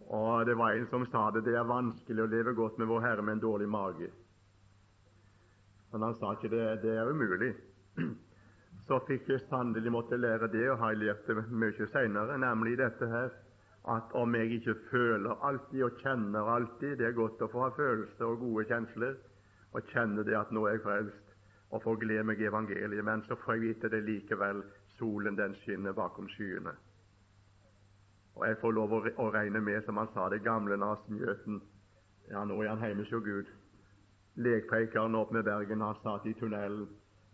Og 0.07 0.45
det 0.47 0.55
var 0.57 0.72
en 0.72 0.88
som 0.88 1.03
sa 1.11 1.26
det, 1.36 1.43
det 1.43 1.57
er 1.59 1.68
vanskelig 1.68 2.24
å 2.24 2.30
leve 2.32 2.53
godt 2.55 2.78
med 2.80 2.88
Vår 2.88 3.03
Herre 3.03 3.26
med 3.26 3.38
en 3.38 3.43
dårlig 3.43 3.68
mage. 3.68 4.07
Men 5.91 6.05
han 6.07 6.15
sa 6.15 6.32
ikke 6.36 6.51
det, 6.51 6.63
det 6.84 6.93
er 6.95 7.11
umulig. 7.11 7.51
Så 8.88 9.01
fikk 9.07 9.28
jeg 9.28 9.43
sannelig 9.49 9.91
måtte 9.91 10.20
lære 10.20 10.47
det, 10.51 10.63
og 10.72 10.80
har 10.80 10.95
lært 10.95 11.28
det 11.28 11.43
mye 11.51 11.88
senere, 11.91 12.38
nemlig 12.39 12.78
dette 12.80 13.09
her 13.11 13.34
at 13.88 14.13
om 14.20 14.36
jeg 14.36 14.59
ikke 14.59 14.76
føler 14.91 15.43
alltid 15.47 15.84
og 15.84 15.99
kjenner 16.03 16.49
alltid 16.51 16.97
Det 16.99 17.05
er 17.07 17.13
godt 17.15 17.39
å 17.39 17.47
få 17.47 17.61
ha 17.63 17.70
følelser 17.76 18.26
og 18.28 18.41
gode 18.41 18.65
kjensler 18.68 19.13
og 19.78 19.93
kjenne 19.93 20.25
det 20.25 20.36
at 20.38 20.51
nå 20.51 20.65
er 20.65 20.78
jeg 20.78 20.84
frelst, 20.88 21.23
og 21.69 21.84
får 21.84 21.99
glede 22.01 22.25
meg 22.25 22.41
i 22.41 22.47
evangeliet, 22.49 23.05
men 23.05 23.21
så 23.28 23.36
får 23.38 23.57
jeg 23.57 23.61
vite 23.61 23.89
det 23.93 24.03
likevel 24.07 24.63
solen 24.97 25.38
den 25.38 25.55
skinner 25.61 25.93
bakom 25.93 26.30
skyene. 26.32 26.73
Og 28.38 28.45
jeg 28.47 28.57
får 28.61 28.73
lov 28.78 28.93
å, 28.97 29.30
regne 29.34 29.61
med, 29.61 29.82
som 29.86 29.97
han 29.97 30.09
sa, 30.13 30.28
det 30.30 30.43
gamle 30.45 30.78
nasengjøten. 30.78 31.61
Ja, 32.30 32.43
nå 32.45 32.59
er 32.61 32.73
han 32.73 32.84
hjemme 32.86 33.05
hos 33.05 33.25
Gud. 33.25 33.49
Lekpreikeren 34.38 35.17
opp 35.17 35.32
med 35.34 35.45
Bergen, 35.45 35.82
han 35.82 35.97
satt 36.03 36.25
i 36.30 36.36
tunnelen, 36.38 36.86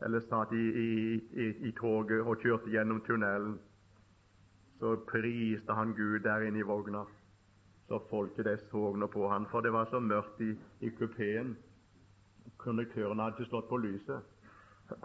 eller 0.03 0.23
satt 0.23 0.53
i, 0.55 0.63
i, 0.83 0.91
i, 1.43 1.49
i 1.69 1.73
toget 1.79 2.23
og 2.23 2.39
kjørte 2.43 2.71
gjennom 2.71 3.03
tunnelen. 3.07 3.57
Så 4.79 4.95
priste 5.07 5.75
han 5.75 5.91
Gud 5.95 6.23
der 6.23 6.47
inne 6.47 6.63
i 6.63 6.67
vogna. 6.67 7.03
Så 7.87 7.99
folket 8.09 8.47
de 8.47 8.55
så 8.57 8.95
på 9.11 9.27
han, 9.29 9.45
for 9.51 9.61
det 9.61 9.73
var 9.75 9.91
så 9.91 9.99
mørkt 9.99 10.41
i, 10.41 10.55
i 10.81 10.89
kupeen. 10.89 11.55
Konduktøren 12.63 13.19
hadde 13.19 13.37
ikke 13.37 13.49
slått 13.49 13.69
på 13.69 13.79
lyset. 13.83 14.33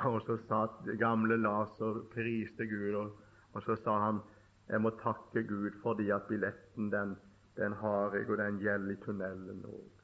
Og 0.06 0.20
så 0.26 0.36
satt 0.48 0.88
gamle 1.00 1.36
Lars 1.40 1.78
og 1.84 2.04
priste 2.12 2.66
Gud, 2.66 2.94
og, 2.94 3.12
og, 3.52 3.62
så 3.62 3.76
sa 3.82 3.98
han 4.06 4.20
jeg 4.68 4.82
må 4.84 4.90
takke 5.00 5.42
Gud 5.48 5.78
fordi 5.82 6.10
at 6.12 6.26
billetten 6.28 6.90
den, 6.92 7.14
den 7.56 7.72
har 7.80 8.16
jeg, 8.16 8.28
og 8.30 8.38
den 8.38 8.58
gjelder 8.60 8.92
i 8.92 8.98
tunnelen 9.04 9.62
òg. 9.64 10.02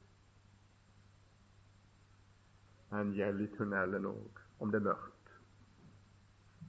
Den 2.95 3.13
gjelder 3.13 3.45
i 3.45 3.51
tunnelen 3.57 4.07
òg, 4.09 4.41
om 4.59 4.71
det 4.73 4.81
er 4.81 4.87
mørkt. 4.87 5.35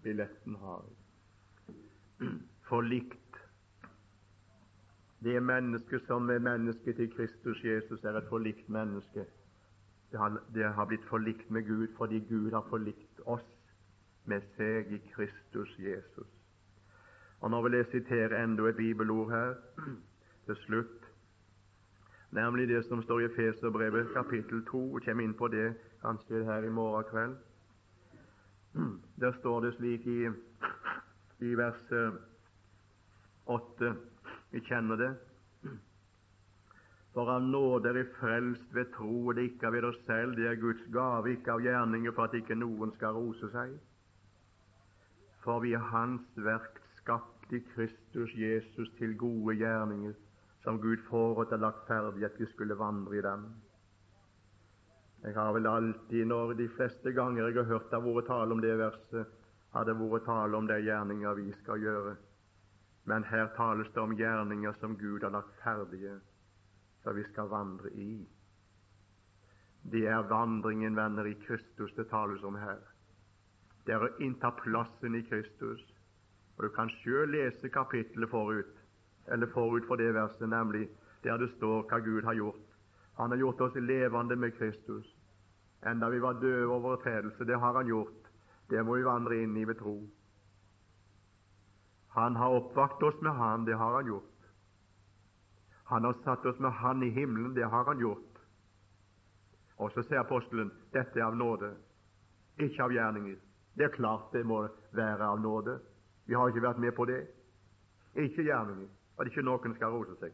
Billetten 0.02 0.58
har 0.60 0.84
jeg. 0.84 2.36
Forlikt. 2.68 3.40
Det 5.24 5.40
mennesket 5.42 6.04
som 6.06 6.28
er 6.30 6.38
menneske 6.38 6.92
til 6.92 7.08
Kristus 7.14 7.64
Jesus, 7.64 8.04
er 8.04 8.18
et 8.18 8.28
forlikt 8.28 8.68
menneske. 8.68 9.24
Det 10.10 10.18
har, 10.74 10.84
blitt 10.86 11.04
forlikt 11.04 11.50
med 11.50 11.66
Gud 11.66 11.88
fordi 11.96 12.20
Gud 12.28 12.52
har 12.52 12.66
forlikt 12.70 13.20
oss 13.26 13.46
med 14.24 14.42
seg 14.56 14.92
i 14.92 14.98
Kristus 15.14 15.78
Jesus. 15.78 16.28
Og 17.40 17.50
Nå 17.50 17.62
vil 17.62 17.76
jeg 17.78 17.86
sitere 17.90 18.42
enda 18.42 18.68
et 18.68 18.76
bibelord 18.76 19.30
her 19.30 19.54
til 20.46 20.56
slutt, 20.56 21.10
nemlig 22.30 22.68
det 22.68 22.84
som 22.86 23.02
står 23.02 23.26
i 23.26 23.34
Feserbrevet 23.36 24.12
kapittel 24.14 24.64
2. 24.70 24.82
Jeg 24.98 25.08
kommer 25.08 25.24
inn 25.24 25.34
på 25.34 25.48
det 25.48 25.68
kanskje 26.02 26.44
her 26.44 26.64
i 26.64 26.72
morgen 26.72 27.10
kveld. 27.10 27.36
Der 29.20 29.32
står 29.40 29.60
det 29.60 29.74
slik 29.74 30.06
i, 30.06 30.28
i 31.40 31.54
vers 31.56 31.92
8 33.46 33.94
Vi 34.50 34.60
kjenner 34.60 34.96
det. 34.96 35.14
For 37.16 37.30
av 37.32 37.46
nåde 37.48 37.94
er 37.96 38.10
frelst 38.18 38.74
ved 38.76 38.90
tro, 38.92 39.28
og 39.30 39.38
det 39.38 39.46
ikke 39.48 39.70
ved 39.72 39.86
oss 39.88 40.00
selv, 40.04 40.34
det 40.36 40.50
er 40.50 40.58
Guds 40.60 40.82
gave, 40.92 41.30
ikke 41.32 41.54
av 41.54 41.62
gjerninger, 41.64 42.12
for 42.12 42.28
at 42.28 42.36
ikke 42.36 42.58
noen 42.60 42.92
skal 42.92 43.16
rose 43.16 43.48
seg. 43.54 43.70
For 45.46 45.62
vi 45.64 45.72
er 45.78 45.86
Hans 45.94 46.26
verk, 46.44 46.76
skapt 46.98 47.54
i 47.56 47.62
Kristus 47.70 48.34
Jesus 48.36 48.92
til 48.98 49.16
gode 49.16 49.56
gjerninger, 49.56 50.12
som 50.60 50.82
Gud 50.82 51.00
forut 51.08 51.56
har 51.56 51.64
lagt 51.64 51.88
ferdig 51.88 52.28
at 52.28 52.36
vi 52.36 52.50
skulle 52.52 52.76
vandre 52.76 53.16
i 53.16 53.24
dem. 53.24 53.48
Jeg 55.24 55.40
har 55.40 55.56
vel 55.56 55.72
alltid, 55.72 56.28
når 56.28 56.52
de 56.60 56.68
fleste 56.76 57.16
ganger 57.16 57.46
jeg 57.46 57.62
har 57.62 57.72
hørt 57.72 57.90
det 57.96 58.04
vært 58.10 58.28
tale 58.28 58.52
om 58.52 58.60
det 58.60 58.76
verset, 58.76 59.34
har 59.72 59.88
det 59.88 59.96
vært 60.04 60.28
tale 60.28 60.60
om 60.60 60.68
de 60.68 60.82
gjerninger 60.84 61.40
vi 61.40 61.48
skal 61.64 61.80
gjøre. 61.80 62.16
Men 63.08 63.24
her 63.32 63.48
tales 63.56 63.88
det 63.94 64.04
om 64.04 64.18
gjerninger 64.20 64.82
som 64.84 65.00
Gud 65.00 65.24
har 65.24 65.32
lagt 65.32 65.56
ferdige 65.64 66.18
som 67.06 67.14
vi 67.14 67.22
skal 67.24 67.46
vandre 67.46 67.90
i. 67.94 68.26
Det 69.82 70.06
er 70.10 70.26
vandringen, 70.26 70.96
venner, 70.96 71.26
i 71.30 71.36
Kristus 71.46 71.92
det 71.94 72.08
tales 72.10 72.42
om 72.42 72.56
her. 72.58 72.80
Det 73.86 73.94
er 73.94 74.02
å 74.02 74.14
innta 74.18 74.50
plassen 74.58 75.14
i 75.14 75.22
Kristus. 75.28 75.84
Og 76.56 76.64
Du 76.66 76.68
kan 76.74 76.90
sjøl 76.98 77.30
lese 77.30 77.70
kapittelet 77.70 78.30
forut, 78.30 78.74
eller 79.30 79.46
forut 79.54 79.86
for 79.86 80.02
det 80.02 80.10
verset, 80.18 80.48
nemlig 80.48 80.88
der 81.22 81.38
det 81.38 81.52
står 81.54 81.86
hva 81.86 82.02
Gud 82.02 82.24
har 82.24 82.34
gjort. 82.34 82.66
Han 83.22 83.30
har 83.30 83.38
gjort 83.38 83.60
oss 83.60 83.78
levende 83.78 84.36
med 84.36 84.58
Kristus. 84.58 85.06
Enda 85.86 86.10
vi 86.10 86.18
var 86.18 86.40
døde 86.42 86.66
overtredelse, 86.66 87.44
det 87.44 87.60
har 87.60 87.74
Han 87.74 87.86
gjort. 87.86 88.32
Det 88.70 88.82
må 88.82 88.96
vi 88.96 89.06
vandre 89.06 89.42
inn 89.42 89.56
i 89.56 89.64
ved 89.64 89.78
tro. 89.78 90.00
Han 92.18 92.34
har 92.36 92.58
oppvakt 92.58 93.02
oss 93.02 93.22
med 93.22 93.32
Han, 93.32 93.64
det 93.64 93.78
har 93.78 93.94
Han 93.94 94.06
gjort. 94.06 94.35
Han 95.86 96.04
har 96.04 96.16
satt 96.24 96.46
oss 96.46 96.58
med 96.58 96.72
Han 96.72 97.02
i 97.02 97.10
himmelen. 97.10 97.54
Det 97.54 97.64
har 97.64 97.84
Han 97.84 98.00
gjort. 98.00 98.38
Og 99.76 99.92
så 99.92 100.02
sier 100.02 100.22
apostelen 100.22 100.70
dette 100.94 101.20
er 101.20 101.26
av 101.26 101.36
nåde, 101.36 101.74
ikke 102.56 102.86
av 102.86 102.94
gjerninger. 102.94 103.36
Det 103.76 103.84
er 103.84 103.92
klart 103.92 104.32
det 104.32 104.46
må 104.48 104.62
være 104.96 105.26
av 105.26 105.40
nåde. 105.40 105.76
Vi 106.24 106.34
har 106.34 106.48
ikke 106.48 106.64
vært 106.64 106.80
med 106.80 106.94
på 106.96 107.04
det. 107.04 107.20
Ikke 108.16 108.46
gjerninger. 108.46 108.88
At 109.20 109.28
ikke 109.28 109.44
noen 109.44 109.76
skal 109.76 109.92
rose 109.92 110.16
seg. 110.20 110.32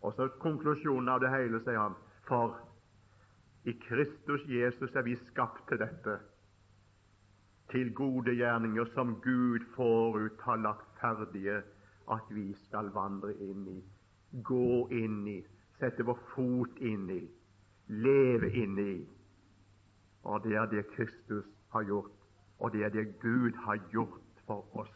Og 0.00 0.14
så 0.16 0.28
konklusjonen 0.40 1.12
av 1.12 1.20
det 1.20 1.30
hele, 1.34 1.60
sier 1.66 1.78
han, 1.78 1.96
for 2.28 2.56
i 3.68 3.74
Kristus 3.82 4.44
Jesus 4.48 4.96
er 4.96 5.04
vi 5.04 5.16
skapt 5.28 5.66
til 5.68 5.80
dette, 5.82 6.16
til 7.68 7.90
gode 7.92 8.32
gjerninger 8.32 8.88
som 8.94 9.18
Gud 9.20 9.66
forut 9.74 10.40
har 10.46 10.60
lagt 10.64 10.88
ferdige 11.00 11.60
at 12.08 12.30
vi 12.32 12.46
skal 12.64 12.88
vandre 12.94 13.34
inn 13.44 13.66
i 13.68 13.80
gå 14.32 14.88
inn 14.92 15.22
i, 15.28 15.38
sette 15.78 16.04
vår 16.04 16.18
fot 16.34 16.80
inn 16.84 17.08
i, 17.10 17.22
leve 17.88 18.50
inn 18.52 18.78
i. 18.78 18.94
Og 20.28 20.42
det 20.44 20.56
er 20.60 20.66
det 20.70 20.88
Kristus 20.92 21.46
har 21.72 21.86
gjort, 21.88 22.12
og 22.58 22.72
det 22.72 22.84
er 22.84 22.92
det 22.92 23.06
Gud 23.22 23.56
har 23.64 23.80
gjort 23.92 24.44
for 24.46 24.66
oss 24.76 24.94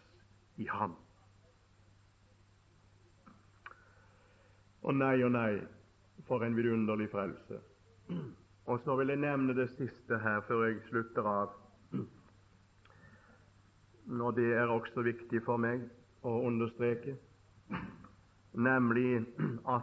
i 0.61 0.67
Ham. 0.69 0.97
Og 4.83 4.97
nei 4.99 5.23
og 5.23 5.31
nei, 5.33 5.61
for 6.27 6.43
en 6.43 6.57
vidunderlig 6.57 7.09
frelse. 7.13 7.61
Og 8.67 8.81
så 8.85 8.97
vil 8.99 9.13
jeg 9.13 9.23
nevne 9.23 9.55
det 9.55 9.69
siste 9.77 10.19
her 10.23 10.43
før 10.47 10.67
jeg 10.67 10.81
slutter 10.89 11.27
av. 11.27 11.55
Når 14.07 14.31
det 14.39 14.49
er 14.59 14.71
også 14.71 15.05
viktig 15.07 15.43
for 15.47 15.63
meg 15.63 15.85
å 16.27 16.41
understreke 16.47 17.15
nemlig 18.53 19.27
at 19.69 19.83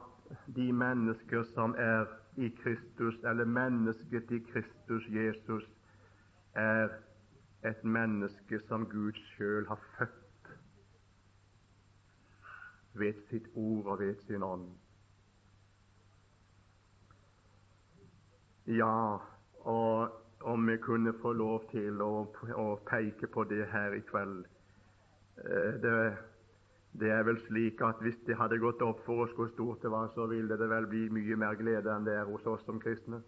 de 0.55 0.73
mennesker 0.73 1.43
som 1.43 1.75
er 1.77 2.05
i 2.37 2.49
Kristus, 2.63 3.15
eller 3.23 3.45
mennesket 3.45 4.31
i 4.31 4.39
Kristus 4.39 5.07
Jesus, 5.09 5.69
er 6.55 6.89
et 7.65 7.83
menneske 7.83 8.59
som 8.67 8.85
Gud 8.85 9.13
sjøl 9.13 9.67
har 9.67 9.79
født 9.97 10.53
ved 12.93 13.13
sitt 13.29 13.47
ord 13.55 13.85
og 13.85 13.99
ved 13.99 14.15
sin 14.15 14.43
ånd. 14.43 14.69
Ja, 18.67 19.17
og 19.59 20.09
om 20.39 20.67
vi 20.67 20.77
kunne 20.77 21.13
få 21.21 21.33
lov 21.33 21.63
til 21.71 22.01
å, 22.01 22.27
å 22.55 22.67
peke 22.87 23.27
på 23.27 23.43
det 23.49 23.65
her 23.71 23.95
i 23.97 24.03
kveld 24.07 24.45
eh, 25.43 25.79
det 25.83 25.95
det 26.93 27.11
er 27.11 27.23
vel 27.23 27.37
slik 27.45 27.81
at 27.85 28.01
hvis 28.01 28.17
det 28.27 28.37
hadde 28.37 28.57
gått 28.59 28.81
opp 28.81 29.03
for 29.05 29.25
oss 29.25 29.33
hvor 29.37 29.47
stort 29.53 29.83
det 29.83 29.91
var, 29.91 30.09
så 30.15 30.25
ville 30.27 30.57
det 30.57 30.69
vel 30.69 30.87
bli 30.89 31.05
mye 31.13 31.37
mer 31.37 31.55
glede 31.59 31.91
enn 31.93 32.07
det 32.07 32.15
er 32.17 32.25
hos 32.29 32.45
oss 32.49 32.65
som 32.65 32.81
kristne. 32.81 33.21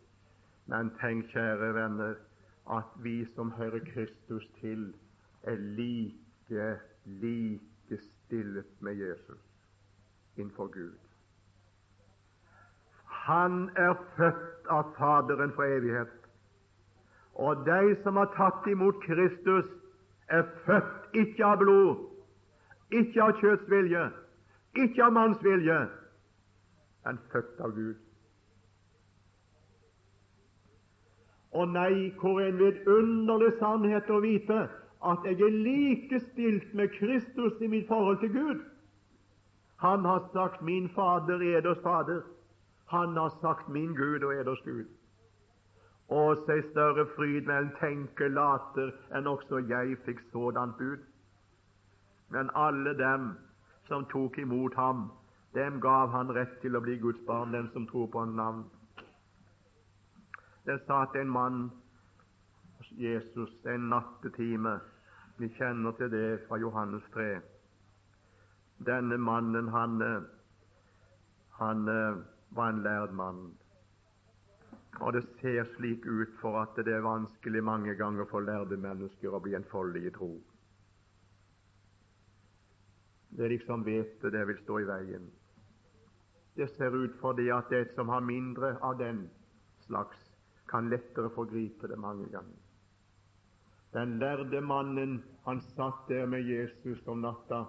Men 0.72 0.90
tenk, 1.02 1.30
kjære 1.34 1.74
venner, 1.78 2.18
at 2.72 2.98
vi 3.04 3.22
som 3.36 3.52
hører 3.52 3.84
Kristus 3.94 4.48
til, 4.60 4.94
er 5.44 5.58
like, 5.78 6.80
like 7.06 8.02
stillet 8.02 8.82
med 8.82 8.94
Jesus 8.94 9.40
innenfor 10.38 10.68
Gud. 10.74 10.98
Han 13.06 13.70
er 13.76 13.94
født 14.18 14.70
av 14.70 14.94
Faderen 14.98 15.52
for 15.54 15.64
evighet. 15.64 16.14
Og 17.36 17.66
de 17.66 17.96
som 18.04 18.18
har 18.18 18.32
tatt 18.38 18.68
imot 18.72 19.02
Kristus, 19.04 19.68
er 20.30 20.48
født 20.66 21.18
ikke 21.22 21.46
av 21.46 21.60
blod, 21.60 22.11
ikke 22.92 23.24
av 23.24 23.40
kjøtts 23.40 23.70
vilje, 23.72 24.06
ikke 24.76 25.04
av 25.06 25.14
manns 25.16 25.44
vilje, 25.44 25.80
men 27.06 27.20
født 27.32 27.60
av 27.64 27.76
Gud. 27.76 27.96
Og 31.52 31.68
nei, 31.68 32.12
hvor 32.20 32.40
en 32.40 32.60
vidunderlig 32.60 33.52
sannhet 33.60 34.10
å 34.10 34.22
vite 34.24 34.62
at 35.02 35.26
jeg 35.26 35.42
er 35.42 35.58
likestilt 35.66 36.74
med 36.78 36.94
Kristus 36.96 37.60
i 37.60 37.68
mitt 37.68 37.88
forhold 37.90 38.22
til 38.22 38.32
Gud. 38.32 38.62
Han 39.82 40.06
har 40.06 40.30
sagt 40.34 40.62
'min 40.62 40.90
Fader, 40.90 41.42
eders 41.42 41.78
Fader'. 41.78 42.24
Han 42.86 43.18
har 43.18 43.30
sagt 43.42 43.70
'min 43.70 43.96
Gud 43.96 44.24
og 44.24 44.36
eders 44.36 44.62
Gud'. 44.62 44.88
Og 46.10 46.38
seg 46.46 46.64
større 46.72 47.06
fryd 47.16 47.42
mellom 47.48 47.72
tenke 47.80 48.28
later 48.28 48.92
enn 49.16 49.28
også 49.28 49.58
jeg 49.68 49.98
fikk 50.06 50.20
sådant 50.32 50.78
bud. 50.78 51.11
Men 52.32 52.50
alle 52.56 52.94
dem 52.98 53.34
som 53.88 54.06
tok 54.06 54.38
imot 54.38 54.76
ham, 54.76 55.10
dem 55.54 55.80
gav 55.84 56.12
han 56.16 56.32
rett 56.32 56.62
til 56.62 56.76
å 56.76 56.82
bli 56.84 56.96
Guds 57.00 57.20
barn, 57.28 57.52
den 57.52 57.68
som 57.74 57.88
tror 57.90 58.08
på 58.08 58.24
hans 58.24 58.36
navn. 58.36 58.64
Det 60.66 60.78
satt 60.88 61.16
en 61.20 61.30
mann 61.30 61.64
hos 62.78 62.92
Jesus 62.96 63.52
en 63.66 63.90
nattetime. 63.92 64.78
Vi 65.38 65.50
kjenner 65.58 65.92
til 66.00 66.12
det 66.14 66.44
fra 66.48 66.60
Johannes 66.62 67.04
3. 67.14 67.32
Denne 68.86 69.18
mannen, 69.18 69.68
han, 69.74 69.98
han 71.60 71.84
var 72.56 72.70
en 72.70 72.84
lærd 72.86 73.12
mann. 73.12 73.50
Og 75.02 75.14
det 75.14 75.24
ser 75.42 75.66
slik 75.76 76.06
ut 76.06 76.32
for 76.42 76.62
at 76.62 76.80
det 76.86 76.94
er 76.94 77.04
vanskelig 77.04 77.64
mange 77.64 77.96
ganger 77.96 78.28
for 78.30 78.46
lærde 78.46 78.78
mennesker 78.78 79.34
å 79.34 79.42
bli 79.44 79.56
enfoldige 79.58 80.12
i 80.12 80.16
tro. 80.16 80.32
Det 83.32 83.46
er 83.46 83.54
liksom 83.54 83.86
vet 83.86 84.22
det 84.22 84.48
vil 84.48 84.60
stå 84.64 84.80
i 84.80 84.88
veien. 84.90 85.30
det 86.56 86.68
ser 86.70 86.92
ut 86.92 87.14
for 87.20 87.34
det 87.34 87.48
at 87.54 87.70
det 87.70 87.94
som 87.96 88.10
har 88.10 88.20
mindre 88.20 88.76
av 88.82 88.98
den 89.00 89.30
slags, 89.86 90.18
kan 90.70 90.90
lettere 90.90 91.30
forgripe 91.36 91.88
det 91.88 92.00
mange 92.00 92.28
ganger. 92.32 92.60
Den 93.94 94.20
lærde 94.20 94.62
mannen, 94.62 95.24
han 95.46 95.62
satt 95.62 96.08
der 96.08 96.26
med 96.26 96.44
Jesus 96.44 97.08
om 97.08 97.22
natta. 97.22 97.66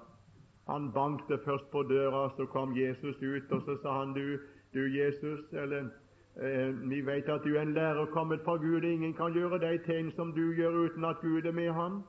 Han 0.67 0.93
bankte 0.93 1.39
først 1.45 1.71
på 1.71 1.83
døra, 1.83 2.31
så 2.37 2.47
kom 2.47 2.77
Jesus 2.77 3.17
ut, 3.23 3.53
og 3.53 3.63
så 3.63 3.77
sa 3.83 3.99
han, 3.99 4.13
du, 4.13 4.39
du 4.75 4.87
Jesus, 4.87 5.41
eller 5.53 5.89
eh, 6.37 6.71
vi 6.91 7.01
vet 7.07 7.29
at 7.29 7.43
du 7.45 7.57
er 7.57 7.63
en 7.63 7.75
lærer 7.75 8.07
kommet 8.07 8.41
fra 8.45 8.57
Gud, 8.57 8.83
ingen 8.83 9.15
kan 9.15 9.35
gjøre 9.35 9.59
de 9.59 9.79
tegn 9.87 10.13
som 10.13 10.33
du 10.33 10.53
gjør 10.55 10.85
uten 10.87 11.05
at 11.05 11.21
Gud 11.21 11.45
er 11.45 11.53
med 11.53 11.73
han. 11.73 12.03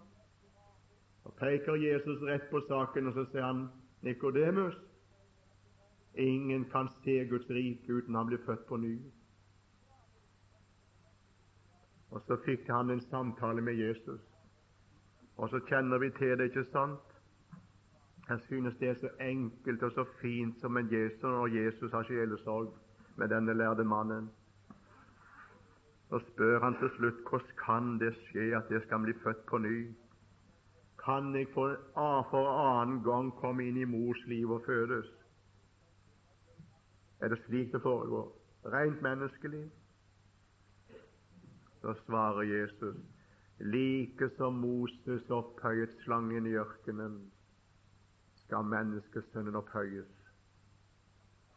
Så 1.24 1.32
peker 1.40 1.76
Jesus 1.76 2.22
rett 2.22 2.50
på 2.52 2.62
saken, 2.68 3.08
og 3.08 3.14
så 3.14 3.26
sier 3.32 3.46
han, 3.46 3.68
Nikodemus, 4.04 4.76
ingen 6.20 6.66
kan 6.72 6.90
se 7.04 7.24
Guds 7.30 7.50
rike 7.50 7.94
uten 7.94 8.16
han 8.16 8.28
blir 8.28 8.42
født 8.46 8.66
på 8.68 8.78
ny. 8.78 8.98
Og 12.12 12.22
så 12.28 12.38
fikk 12.46 12.68
han 12.70 12.92
en 12.94 13.02
samtale 13.02 13.62
med 13.62 13.80
Jesus. 13.80 14.22
Og 15.38 15.50
så 15.50 15.60
kjenner 15.70 15.98
vi 15.98 16.12
til 16.20 16.38
det, 16.38 16.52
ikke 16.52 16.68
sant? 16.72 17.14
Jeg 18.30 18.40
synes 18.40 18.76
det 18.80 18.90
er 18.90 19.00
så 19.00 19.10
enkelt 19.20 19.84
og 19.84 19.92
så 19.92 20.06
fint 20.22 20.60
som 20.62 20.78
en 20.78 20.92
Jesus 20.92 21.24
når 21.24 21.48
Jesus 21.48 21.92
har 21.92 22.04
sjelesorg 22.04 22.70
med 23.18 23.30
denne 23.30 23.54
lærde 23.54 23.84
mannen. 23.84 24.30
Så 26.10 26.20
spør 26.20 26.60
han 26.64 26.78
til 26.80 26.90
slutt 26.98 27.26
hvordan 27.30 27.58
kan 27.66 28.00
det 28.00 28.14
skje 28.28 28.54
at 28.58 28.72
jeg 28.72 28.82
skal 28.86 29.04
bli 29.04 29.14
født 29.24 29.46
på 29.50 29.58
ny? 29.58 29.78
Kan 31.06 31.36
jeg 31.36 31.48
for, 31.54 31.76
for 32.32 32.48
annen 32.48 33.02
gang 33.04 33.32
komme 33.42 33.66
inn 33.68 33.78
i 33.78 33.88
mors 33.90 34.22
liv 34.32 34.52
og 34.56 34.64
fødes? 34.66 35.10
Er 37.20 37.28
det 37.28 37.40
slik 37.46 37.72
det 37.74 37.82
foregår? 37.82 38.30
Rent 38.66 39.02
menneskelig? 39.02 39.72
Så 41.82 41.94
svarer 42.06 42.42
Jesus, 42.42 42.96
like 43.60 44.30
som 44.38 44.54
Moses 44.54 45.30
opphøyet 45.30 45.92
slangen 46.04 46.48
i 46.48 46.56
ørkenen, 46.56 47.32
skal 48.46 48.64
menneskesønnen 48.64 49.56
opphøyes, 49.56 50.12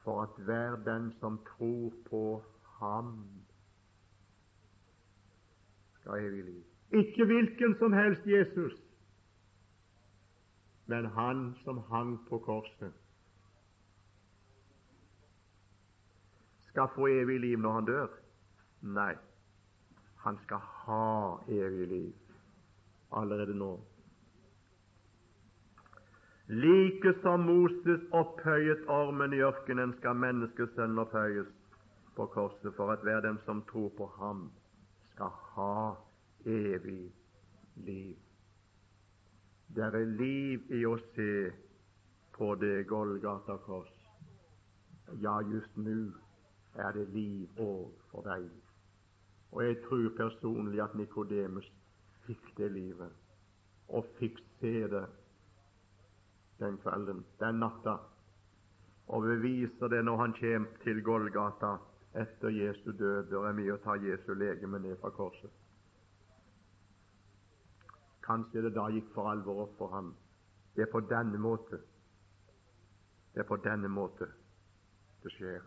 for 0.03 0.23
at 0.23 0.45
hver 0.45 0.77
den 0.87 1.13
som 1.21 1.39
tror 1.47 1.93
på 2.11 2.43
ham, 2.81 3.27
skal 5.95 6.13
ha 6.13 6.19
evig 6.19 6.45
liv. 6.45 6.65
Ikke 6.93 7.25
hvilken 7.25 7.79
som 7.79 7.93
helst 7.93 8.27
Jesus, 8.27 8.86
men 10.87 11.07
han 11.07 11.55
som 11.65 11.79
hang 11.89 12.19
på 12.29 12.39
korset. 12.39 12.93
Skal 16.69 16.89
få 16.95 17.09
evig 17.09 17.41
liv 17.41 17.59
når 17.59 17.73
han 17.73 17.89
dør? 17.89 18.15
Nei. 18.83 19.15
Han 20.27 20.39
skal 20.45 20.59
ha 20.59 21.05
evig 21.49 21.89
liv 21.89 22.13
allerede 23.13 23.55
nå. 23.55 23.75
Like 26.49 27.13
som 27.23 27.41
Moses 27.41 28.03
opphøyet 28.15 28.85
ormen 28.87 29.33
i 29.35 29.41
ørkenen, 29.43 29.95
skal 29.99 30.15
menneskesønnen 30.15 30.99
opphøyes 31.03 31.49
på 32.15 32.27
korset, 32.27 32.71
for 32.77 32.93
at 32.93 33.03
hver 33.03 33.21
dem 33.21 33.39
som 33.45 33.65
tror 33.71 33.89
på 33.99 34.07
ham, 34.19 34.51
skal 35.11 35.33
ha 35.57 35.95
evig 36.47 37.11
liv. 37.77 38.15
Det 39.75 39.85
er 39.85 40.05
liv 40.19 40.71
i 40.73 40.85
å 40.87 40.97
se 41.15 41.31
på 42.37 42.55
det 42.61 42.87
Golgata 42.89 43.57
kors. 43.67 43.93
Ja, 45.23 45.41
just 45.41 45.77
nå 45.77 45.97
er 46.77 46.93
det 46.97 47.09
liv 47.15 47.61
òg 47.63 47.93
for 48.11 48.27
deg. 48.27 48.49
Og 49.53 49.63
jeg 49.65 49.79
tror 49.87 50.09
personlig 50.19 50.83
at 50.83 50.97
Nikodemus 50.99 51.69
fikk 52.27 52.51
det 52.59 52.73
livet, 52.75 53.13
og 53.89 54.07
fikk 54.19 54.41
se 54.61 54.75
det 54.91 55.05
den 56.59 56.79
kvelden, 56.83 57.25
den 57.41 57.61
natta, 57.61 57.99
og 59.07 59.23
beviser 59.23 59.93
det 59.93 60.03
når 60.05 60.17
han 60.23 60.35
kommer 60.41 60.81
til 60.83 61.03
Golgata 61.05 61.77
etter 62.17 62.49
Jesu 62.49 62.91
død 62.93 63.29
Det 63.31 63.39
er 63.39 63.55
mye 63.55 63.77
å 63.77 63.83
ta 63.85 63.95
Jesu 64.01 64.33
legeme 64.35 64.81
ned 64.83 64.97
fra 65.01 65.13
korset. 65.15 65.53
Kanskje 68.27 68.63
det 68.67 68.75
da 68.75 68.89
gikk 68.91 69.13
for 69.15 69.31
alvor 69.31 69.67
opp 69.67 69.77
for 69.79 69.95
ham. 69.95 70.15
Det 70.75 70.85
er 70.87 70.91
på 70.93 71.01
denne 71.09 71.39
måte 71.39 71.79
det 73.37 73.43
er 73.43 73.49
på 73.49 73.57
denne 73.61 73.89
måte 73.93 74.25
det 75.21 75.31
skjer. 75.35 75.65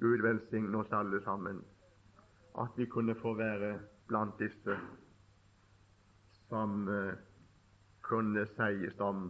Gud 0.00 0.22
velsigne 0.24 0.78
oss 0.80 0.94
alle 0.96 1.20
sammen, 1.26 1.58
at 2.56 2.78
vi 2.80 2.86
kunne 2.88 3.12
få 3.20 3.34
være 3.36 3.74
blant 4.08 4.40
disse 4.40 4.78
som 6.46 6.88
uh, 6.88 7.12
kunne 8.00 8.46
sies 8.54 8.96
om 9.04 9.26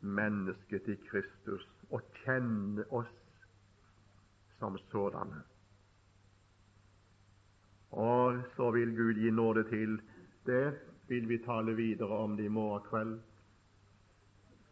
mennesket 0.00 0.88
i 0.88 0.96
Kristus 1.04 1.68
og 1.90 2.08
kjenne 2.24 2.88
oss 2.88 3.12
som 4.56 4.80
sådanne. 4.88 5.44
Og 7.98 8.42
så 8.56 8.70
vil 8.70 8.94
Gud 8.96 9.18
gi 9.18 9.30
nåde 9.30 9.64
til 9.70 10.00
det. 10.46 10.78
Vil 11.08 11.28
vi 11.28 11.38
tale 11.42 11.74
videre 11.74 12.18
om 12.18 12.36
det 12.36 12.44
i 12.44 12.48
morgen 12.48 12.84
kveld. 12.86 13.18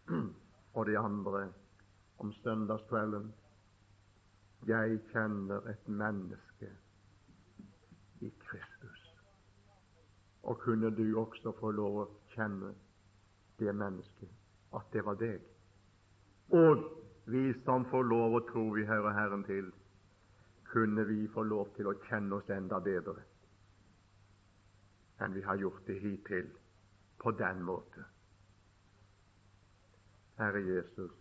Og 0.76 0.86
det 0.86 0.96
andre 0.96 1.48
om 2.18 2.32
søndagskvelden. 2.32 3.32
Jeg 4.66 5.00
kjenner 5.12 5.66
et 5.70 5.88
menneske 5.88 6.70
i 8.20 8.30
Kristus. 8.40 9.02
Og 10.42 10.58
kunne 10.58 10.90
du 10.90 11.18
også 11.18 11.52
få 11.60 11.70
lov 11.70 11.98
å 12.00 12.06
kjenne 12.34 12.72
det 13.58 13.74
mennesket, 13.74 14.30
at 14.74 14.92
det 14.92 15.02
var 15.04 15.18
deg. 15.18 15.42
Og 16.54 16.84
vi 17.26 17.50
som 17.64 17.86
får 17.90 18.06
lov 18.06 18.38
å 18.38 18.44
tro 18.50 18.68
vi 18.76 18.86
hører 18.86 19.16
Herren 19.16 19.44
til, 19.48 19.72
kunne 20.72 21.04
vi 21.08 21.26
få 21.32 21.42
lov 21.42 21.72
til 21.76 21.88
å 21.90 21.96
kjenne 22.08 22.40
oss 22.40 22.50
enda 22.50 22.80
bedre 22.82 23.22
enn 25.24 25.32
vi 25.32 25.42
har 25.42 25.56
gjort 25.56 25.86
det 25.86 25.96
hittil 26.02 26.48
på 27.22 27.32
den 27.38 27.62
måte. 27.64 28.04
Herre 30.36 30.60
Jesus, 30.60 31.14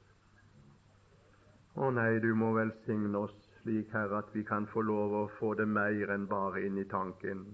å 1.79 1.91
nei, 1.91 2.19
du 2.23 2.33
må 2.35 2.51
velsigne 2.55 3.19
oss 3.19 3.35
slik, 3.61 3.91
Herre, 3.95 4.19
at 4.19 4.33
vi 4.35 4.43
kan 4.47 4.67
få 4.71 4.83
lov 4.83 5.15
å 5.15 5.27
få 5.39 5.53
det 5.59 5.67
mer 5.67 6.11
enn 6.15 6.27
bare 6.31 6.65
inn 6.67 6.79
i 6.79 6.87
tanken. 6.91 7.45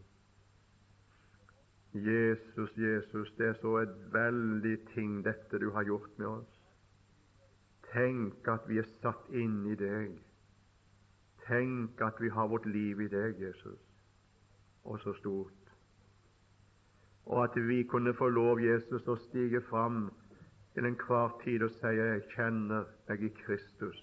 Jesus, 1.94 2.74
Jesus, 2.78 3.32
det 3.38 3.48
er 3.52 3.58
så 3.62 3.76
et 3.82 3.96
veldig 4.14 4.76
ting, 4.94 5.22
dette 5.26 5.60
du 5.60 5.70
har 5.76 5.86
gjort 5.86 6.18
med 6.18 6.28
oss. 6.28 6.60
Tenk 7.92 8.48
at 8.48 8.68
vi 8.70 8.80
er 8.80 8.88
satt 9.02 9.30
inn 9.36 9.66
i 9.68 9.76
deg. 9.76 10.16
Tenk 11.48 12.02
at 12.02 12.22
vi 12.22 12.30
har 12.30 12.48
vårt 12.48 12.66
liv 12.66 13.02
i 13.02 13.08
deg, 13.08 13.42
Jesus. 13.42 13.80
Og 14.84 15.00
så 15.00 15.14
stort. 15.14 15.74
Og 17.26 17.44
at 17.44 17.56
vi 17.68 17.84
kunne 17.84 18.14
få 18.14 18.30
lov, 18.30 18.62
Jesus, 18.62 19.08
å 19.08 19.18
stige 19.28 19.62
fram 19.70 20.10
til 20.74 20.88
enhver 20.88 21.36
tid 21.44 21.64
og 21.66 21.72
si 21.76 21.94
jeg 21.98 22.26
kjenner 22.36 22.88
deg 23.08 23.24
i 23.28 23.32
Kristus. 23.44 24.00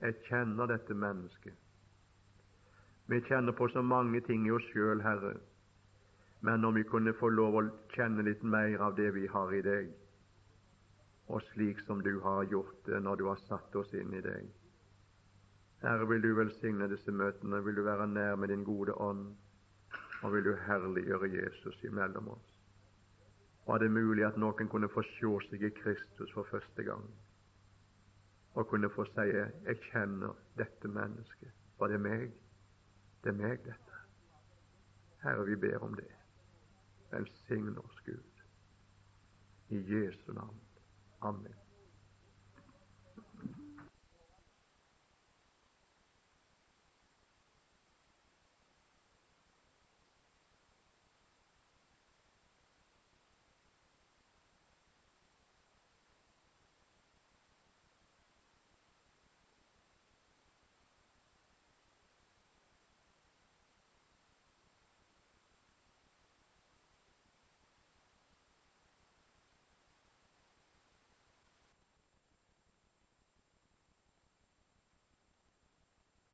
Jeg 0.00 0.16
kjenner 0.28 0.68
dette 0.70 0.94
mennesket. 0.94 1.54
Vi 3.06 3.20
kjenner 3.28 3.52
på 3.52 3.68
så 3.68 3.82
mange 3.82 4.20
ting 4.26 4.46
i 4.46 4.50
oss 4.50 4.66
sjøl, 4.72 5.00
Herre, 5.02 5.36
men 6.42 6.64
om 6.64 6.74
vi 6.74 6.82
kunne 6.84 7.14
få 7.14 7.30
lov 7.30 7.58
å 7.58 7.62
kjenne 7.94 8.24
litt 8.26 8.42
mer 8.42 8.82
av 8.82 8.96
det 8.98 9.12
vi 9.14 9.26
har 9.30 9.54
i 9.54 9.62
deg, 9.62 9.92
og 11.30 11.42
slik 11.52 11.80
som 11.86 12.02
du 12.02 12.18
har 12.22 12.44
gjort 12.50 12.82
det 12.86 12.98
når 13.02 13.22
du 13.22 13.24
har 13.30 13.42
satt 13.46 13.78
oss 13.78 13.94
inn 13.94 14.12
i 14.14 14.22
deg. 14.22 14.50
Herre, 15.86 16.08
vil 16.10 16.22
du 16.22 16.32
velsigne 16.34 16.88
disse 16.90 17.12
møtene, 17.14 17.62
vil 17.64 17.78
du 17.78 17.84
være 17.86 18.08
nær 18.10 18.34
med 18.42 18.50
din 18.50 18.64
gode 18.66 18.94
ånd, 18.98 19.28
og 20.22 20.32
vil 20.34 20.44
du 20.44 20.56
herliggjøre 20.66 21.30
Jesus 21.30 21.78
imellom 21.86 22.32
oss. 22.34 22.48
Var 23.66 23.78
det 23.78 23.90
mulig 23.94 24.26
at 24.26 24.36
noen 24.38 24.68
kunne 24.70 24.90
få 24.90 25.04
se 25.14 25.30
seg 25.46 25.62
i 25.62 25.74
Kristus 25.78 26.34
for 26.34 26.48
første 26.50 26.82
gang? 26.82 27.06
og 28.56 28.68
kunne 28.68 28.90
få 28.90 29.04
si 29.04 29.24
jeg 29.36 29.76
kjenner 29.90 30.36
dette 30.56 30.88
mennesket. 30.88 31.52
Var 31.78 31.92
det 31.92 32.00
meg? 32.00 32.30
Det 33.24 33.34
er 33.34 33.36
meg, 33.36 33.58
dette. 33.66 34.00
Herre, 35.24 35.44
vi 35.44 35.56
ber 35.60 35.84
om 35.84 35.94
det. 35.98 36.08
Velsign 37.12 37.76
oss, 37.78 38.00
Gud. 38.06 38.42
I 39.68 39.82
Jesu 39.92 40.32
navn. 40.32 40.60
Amen. 41.20 41.65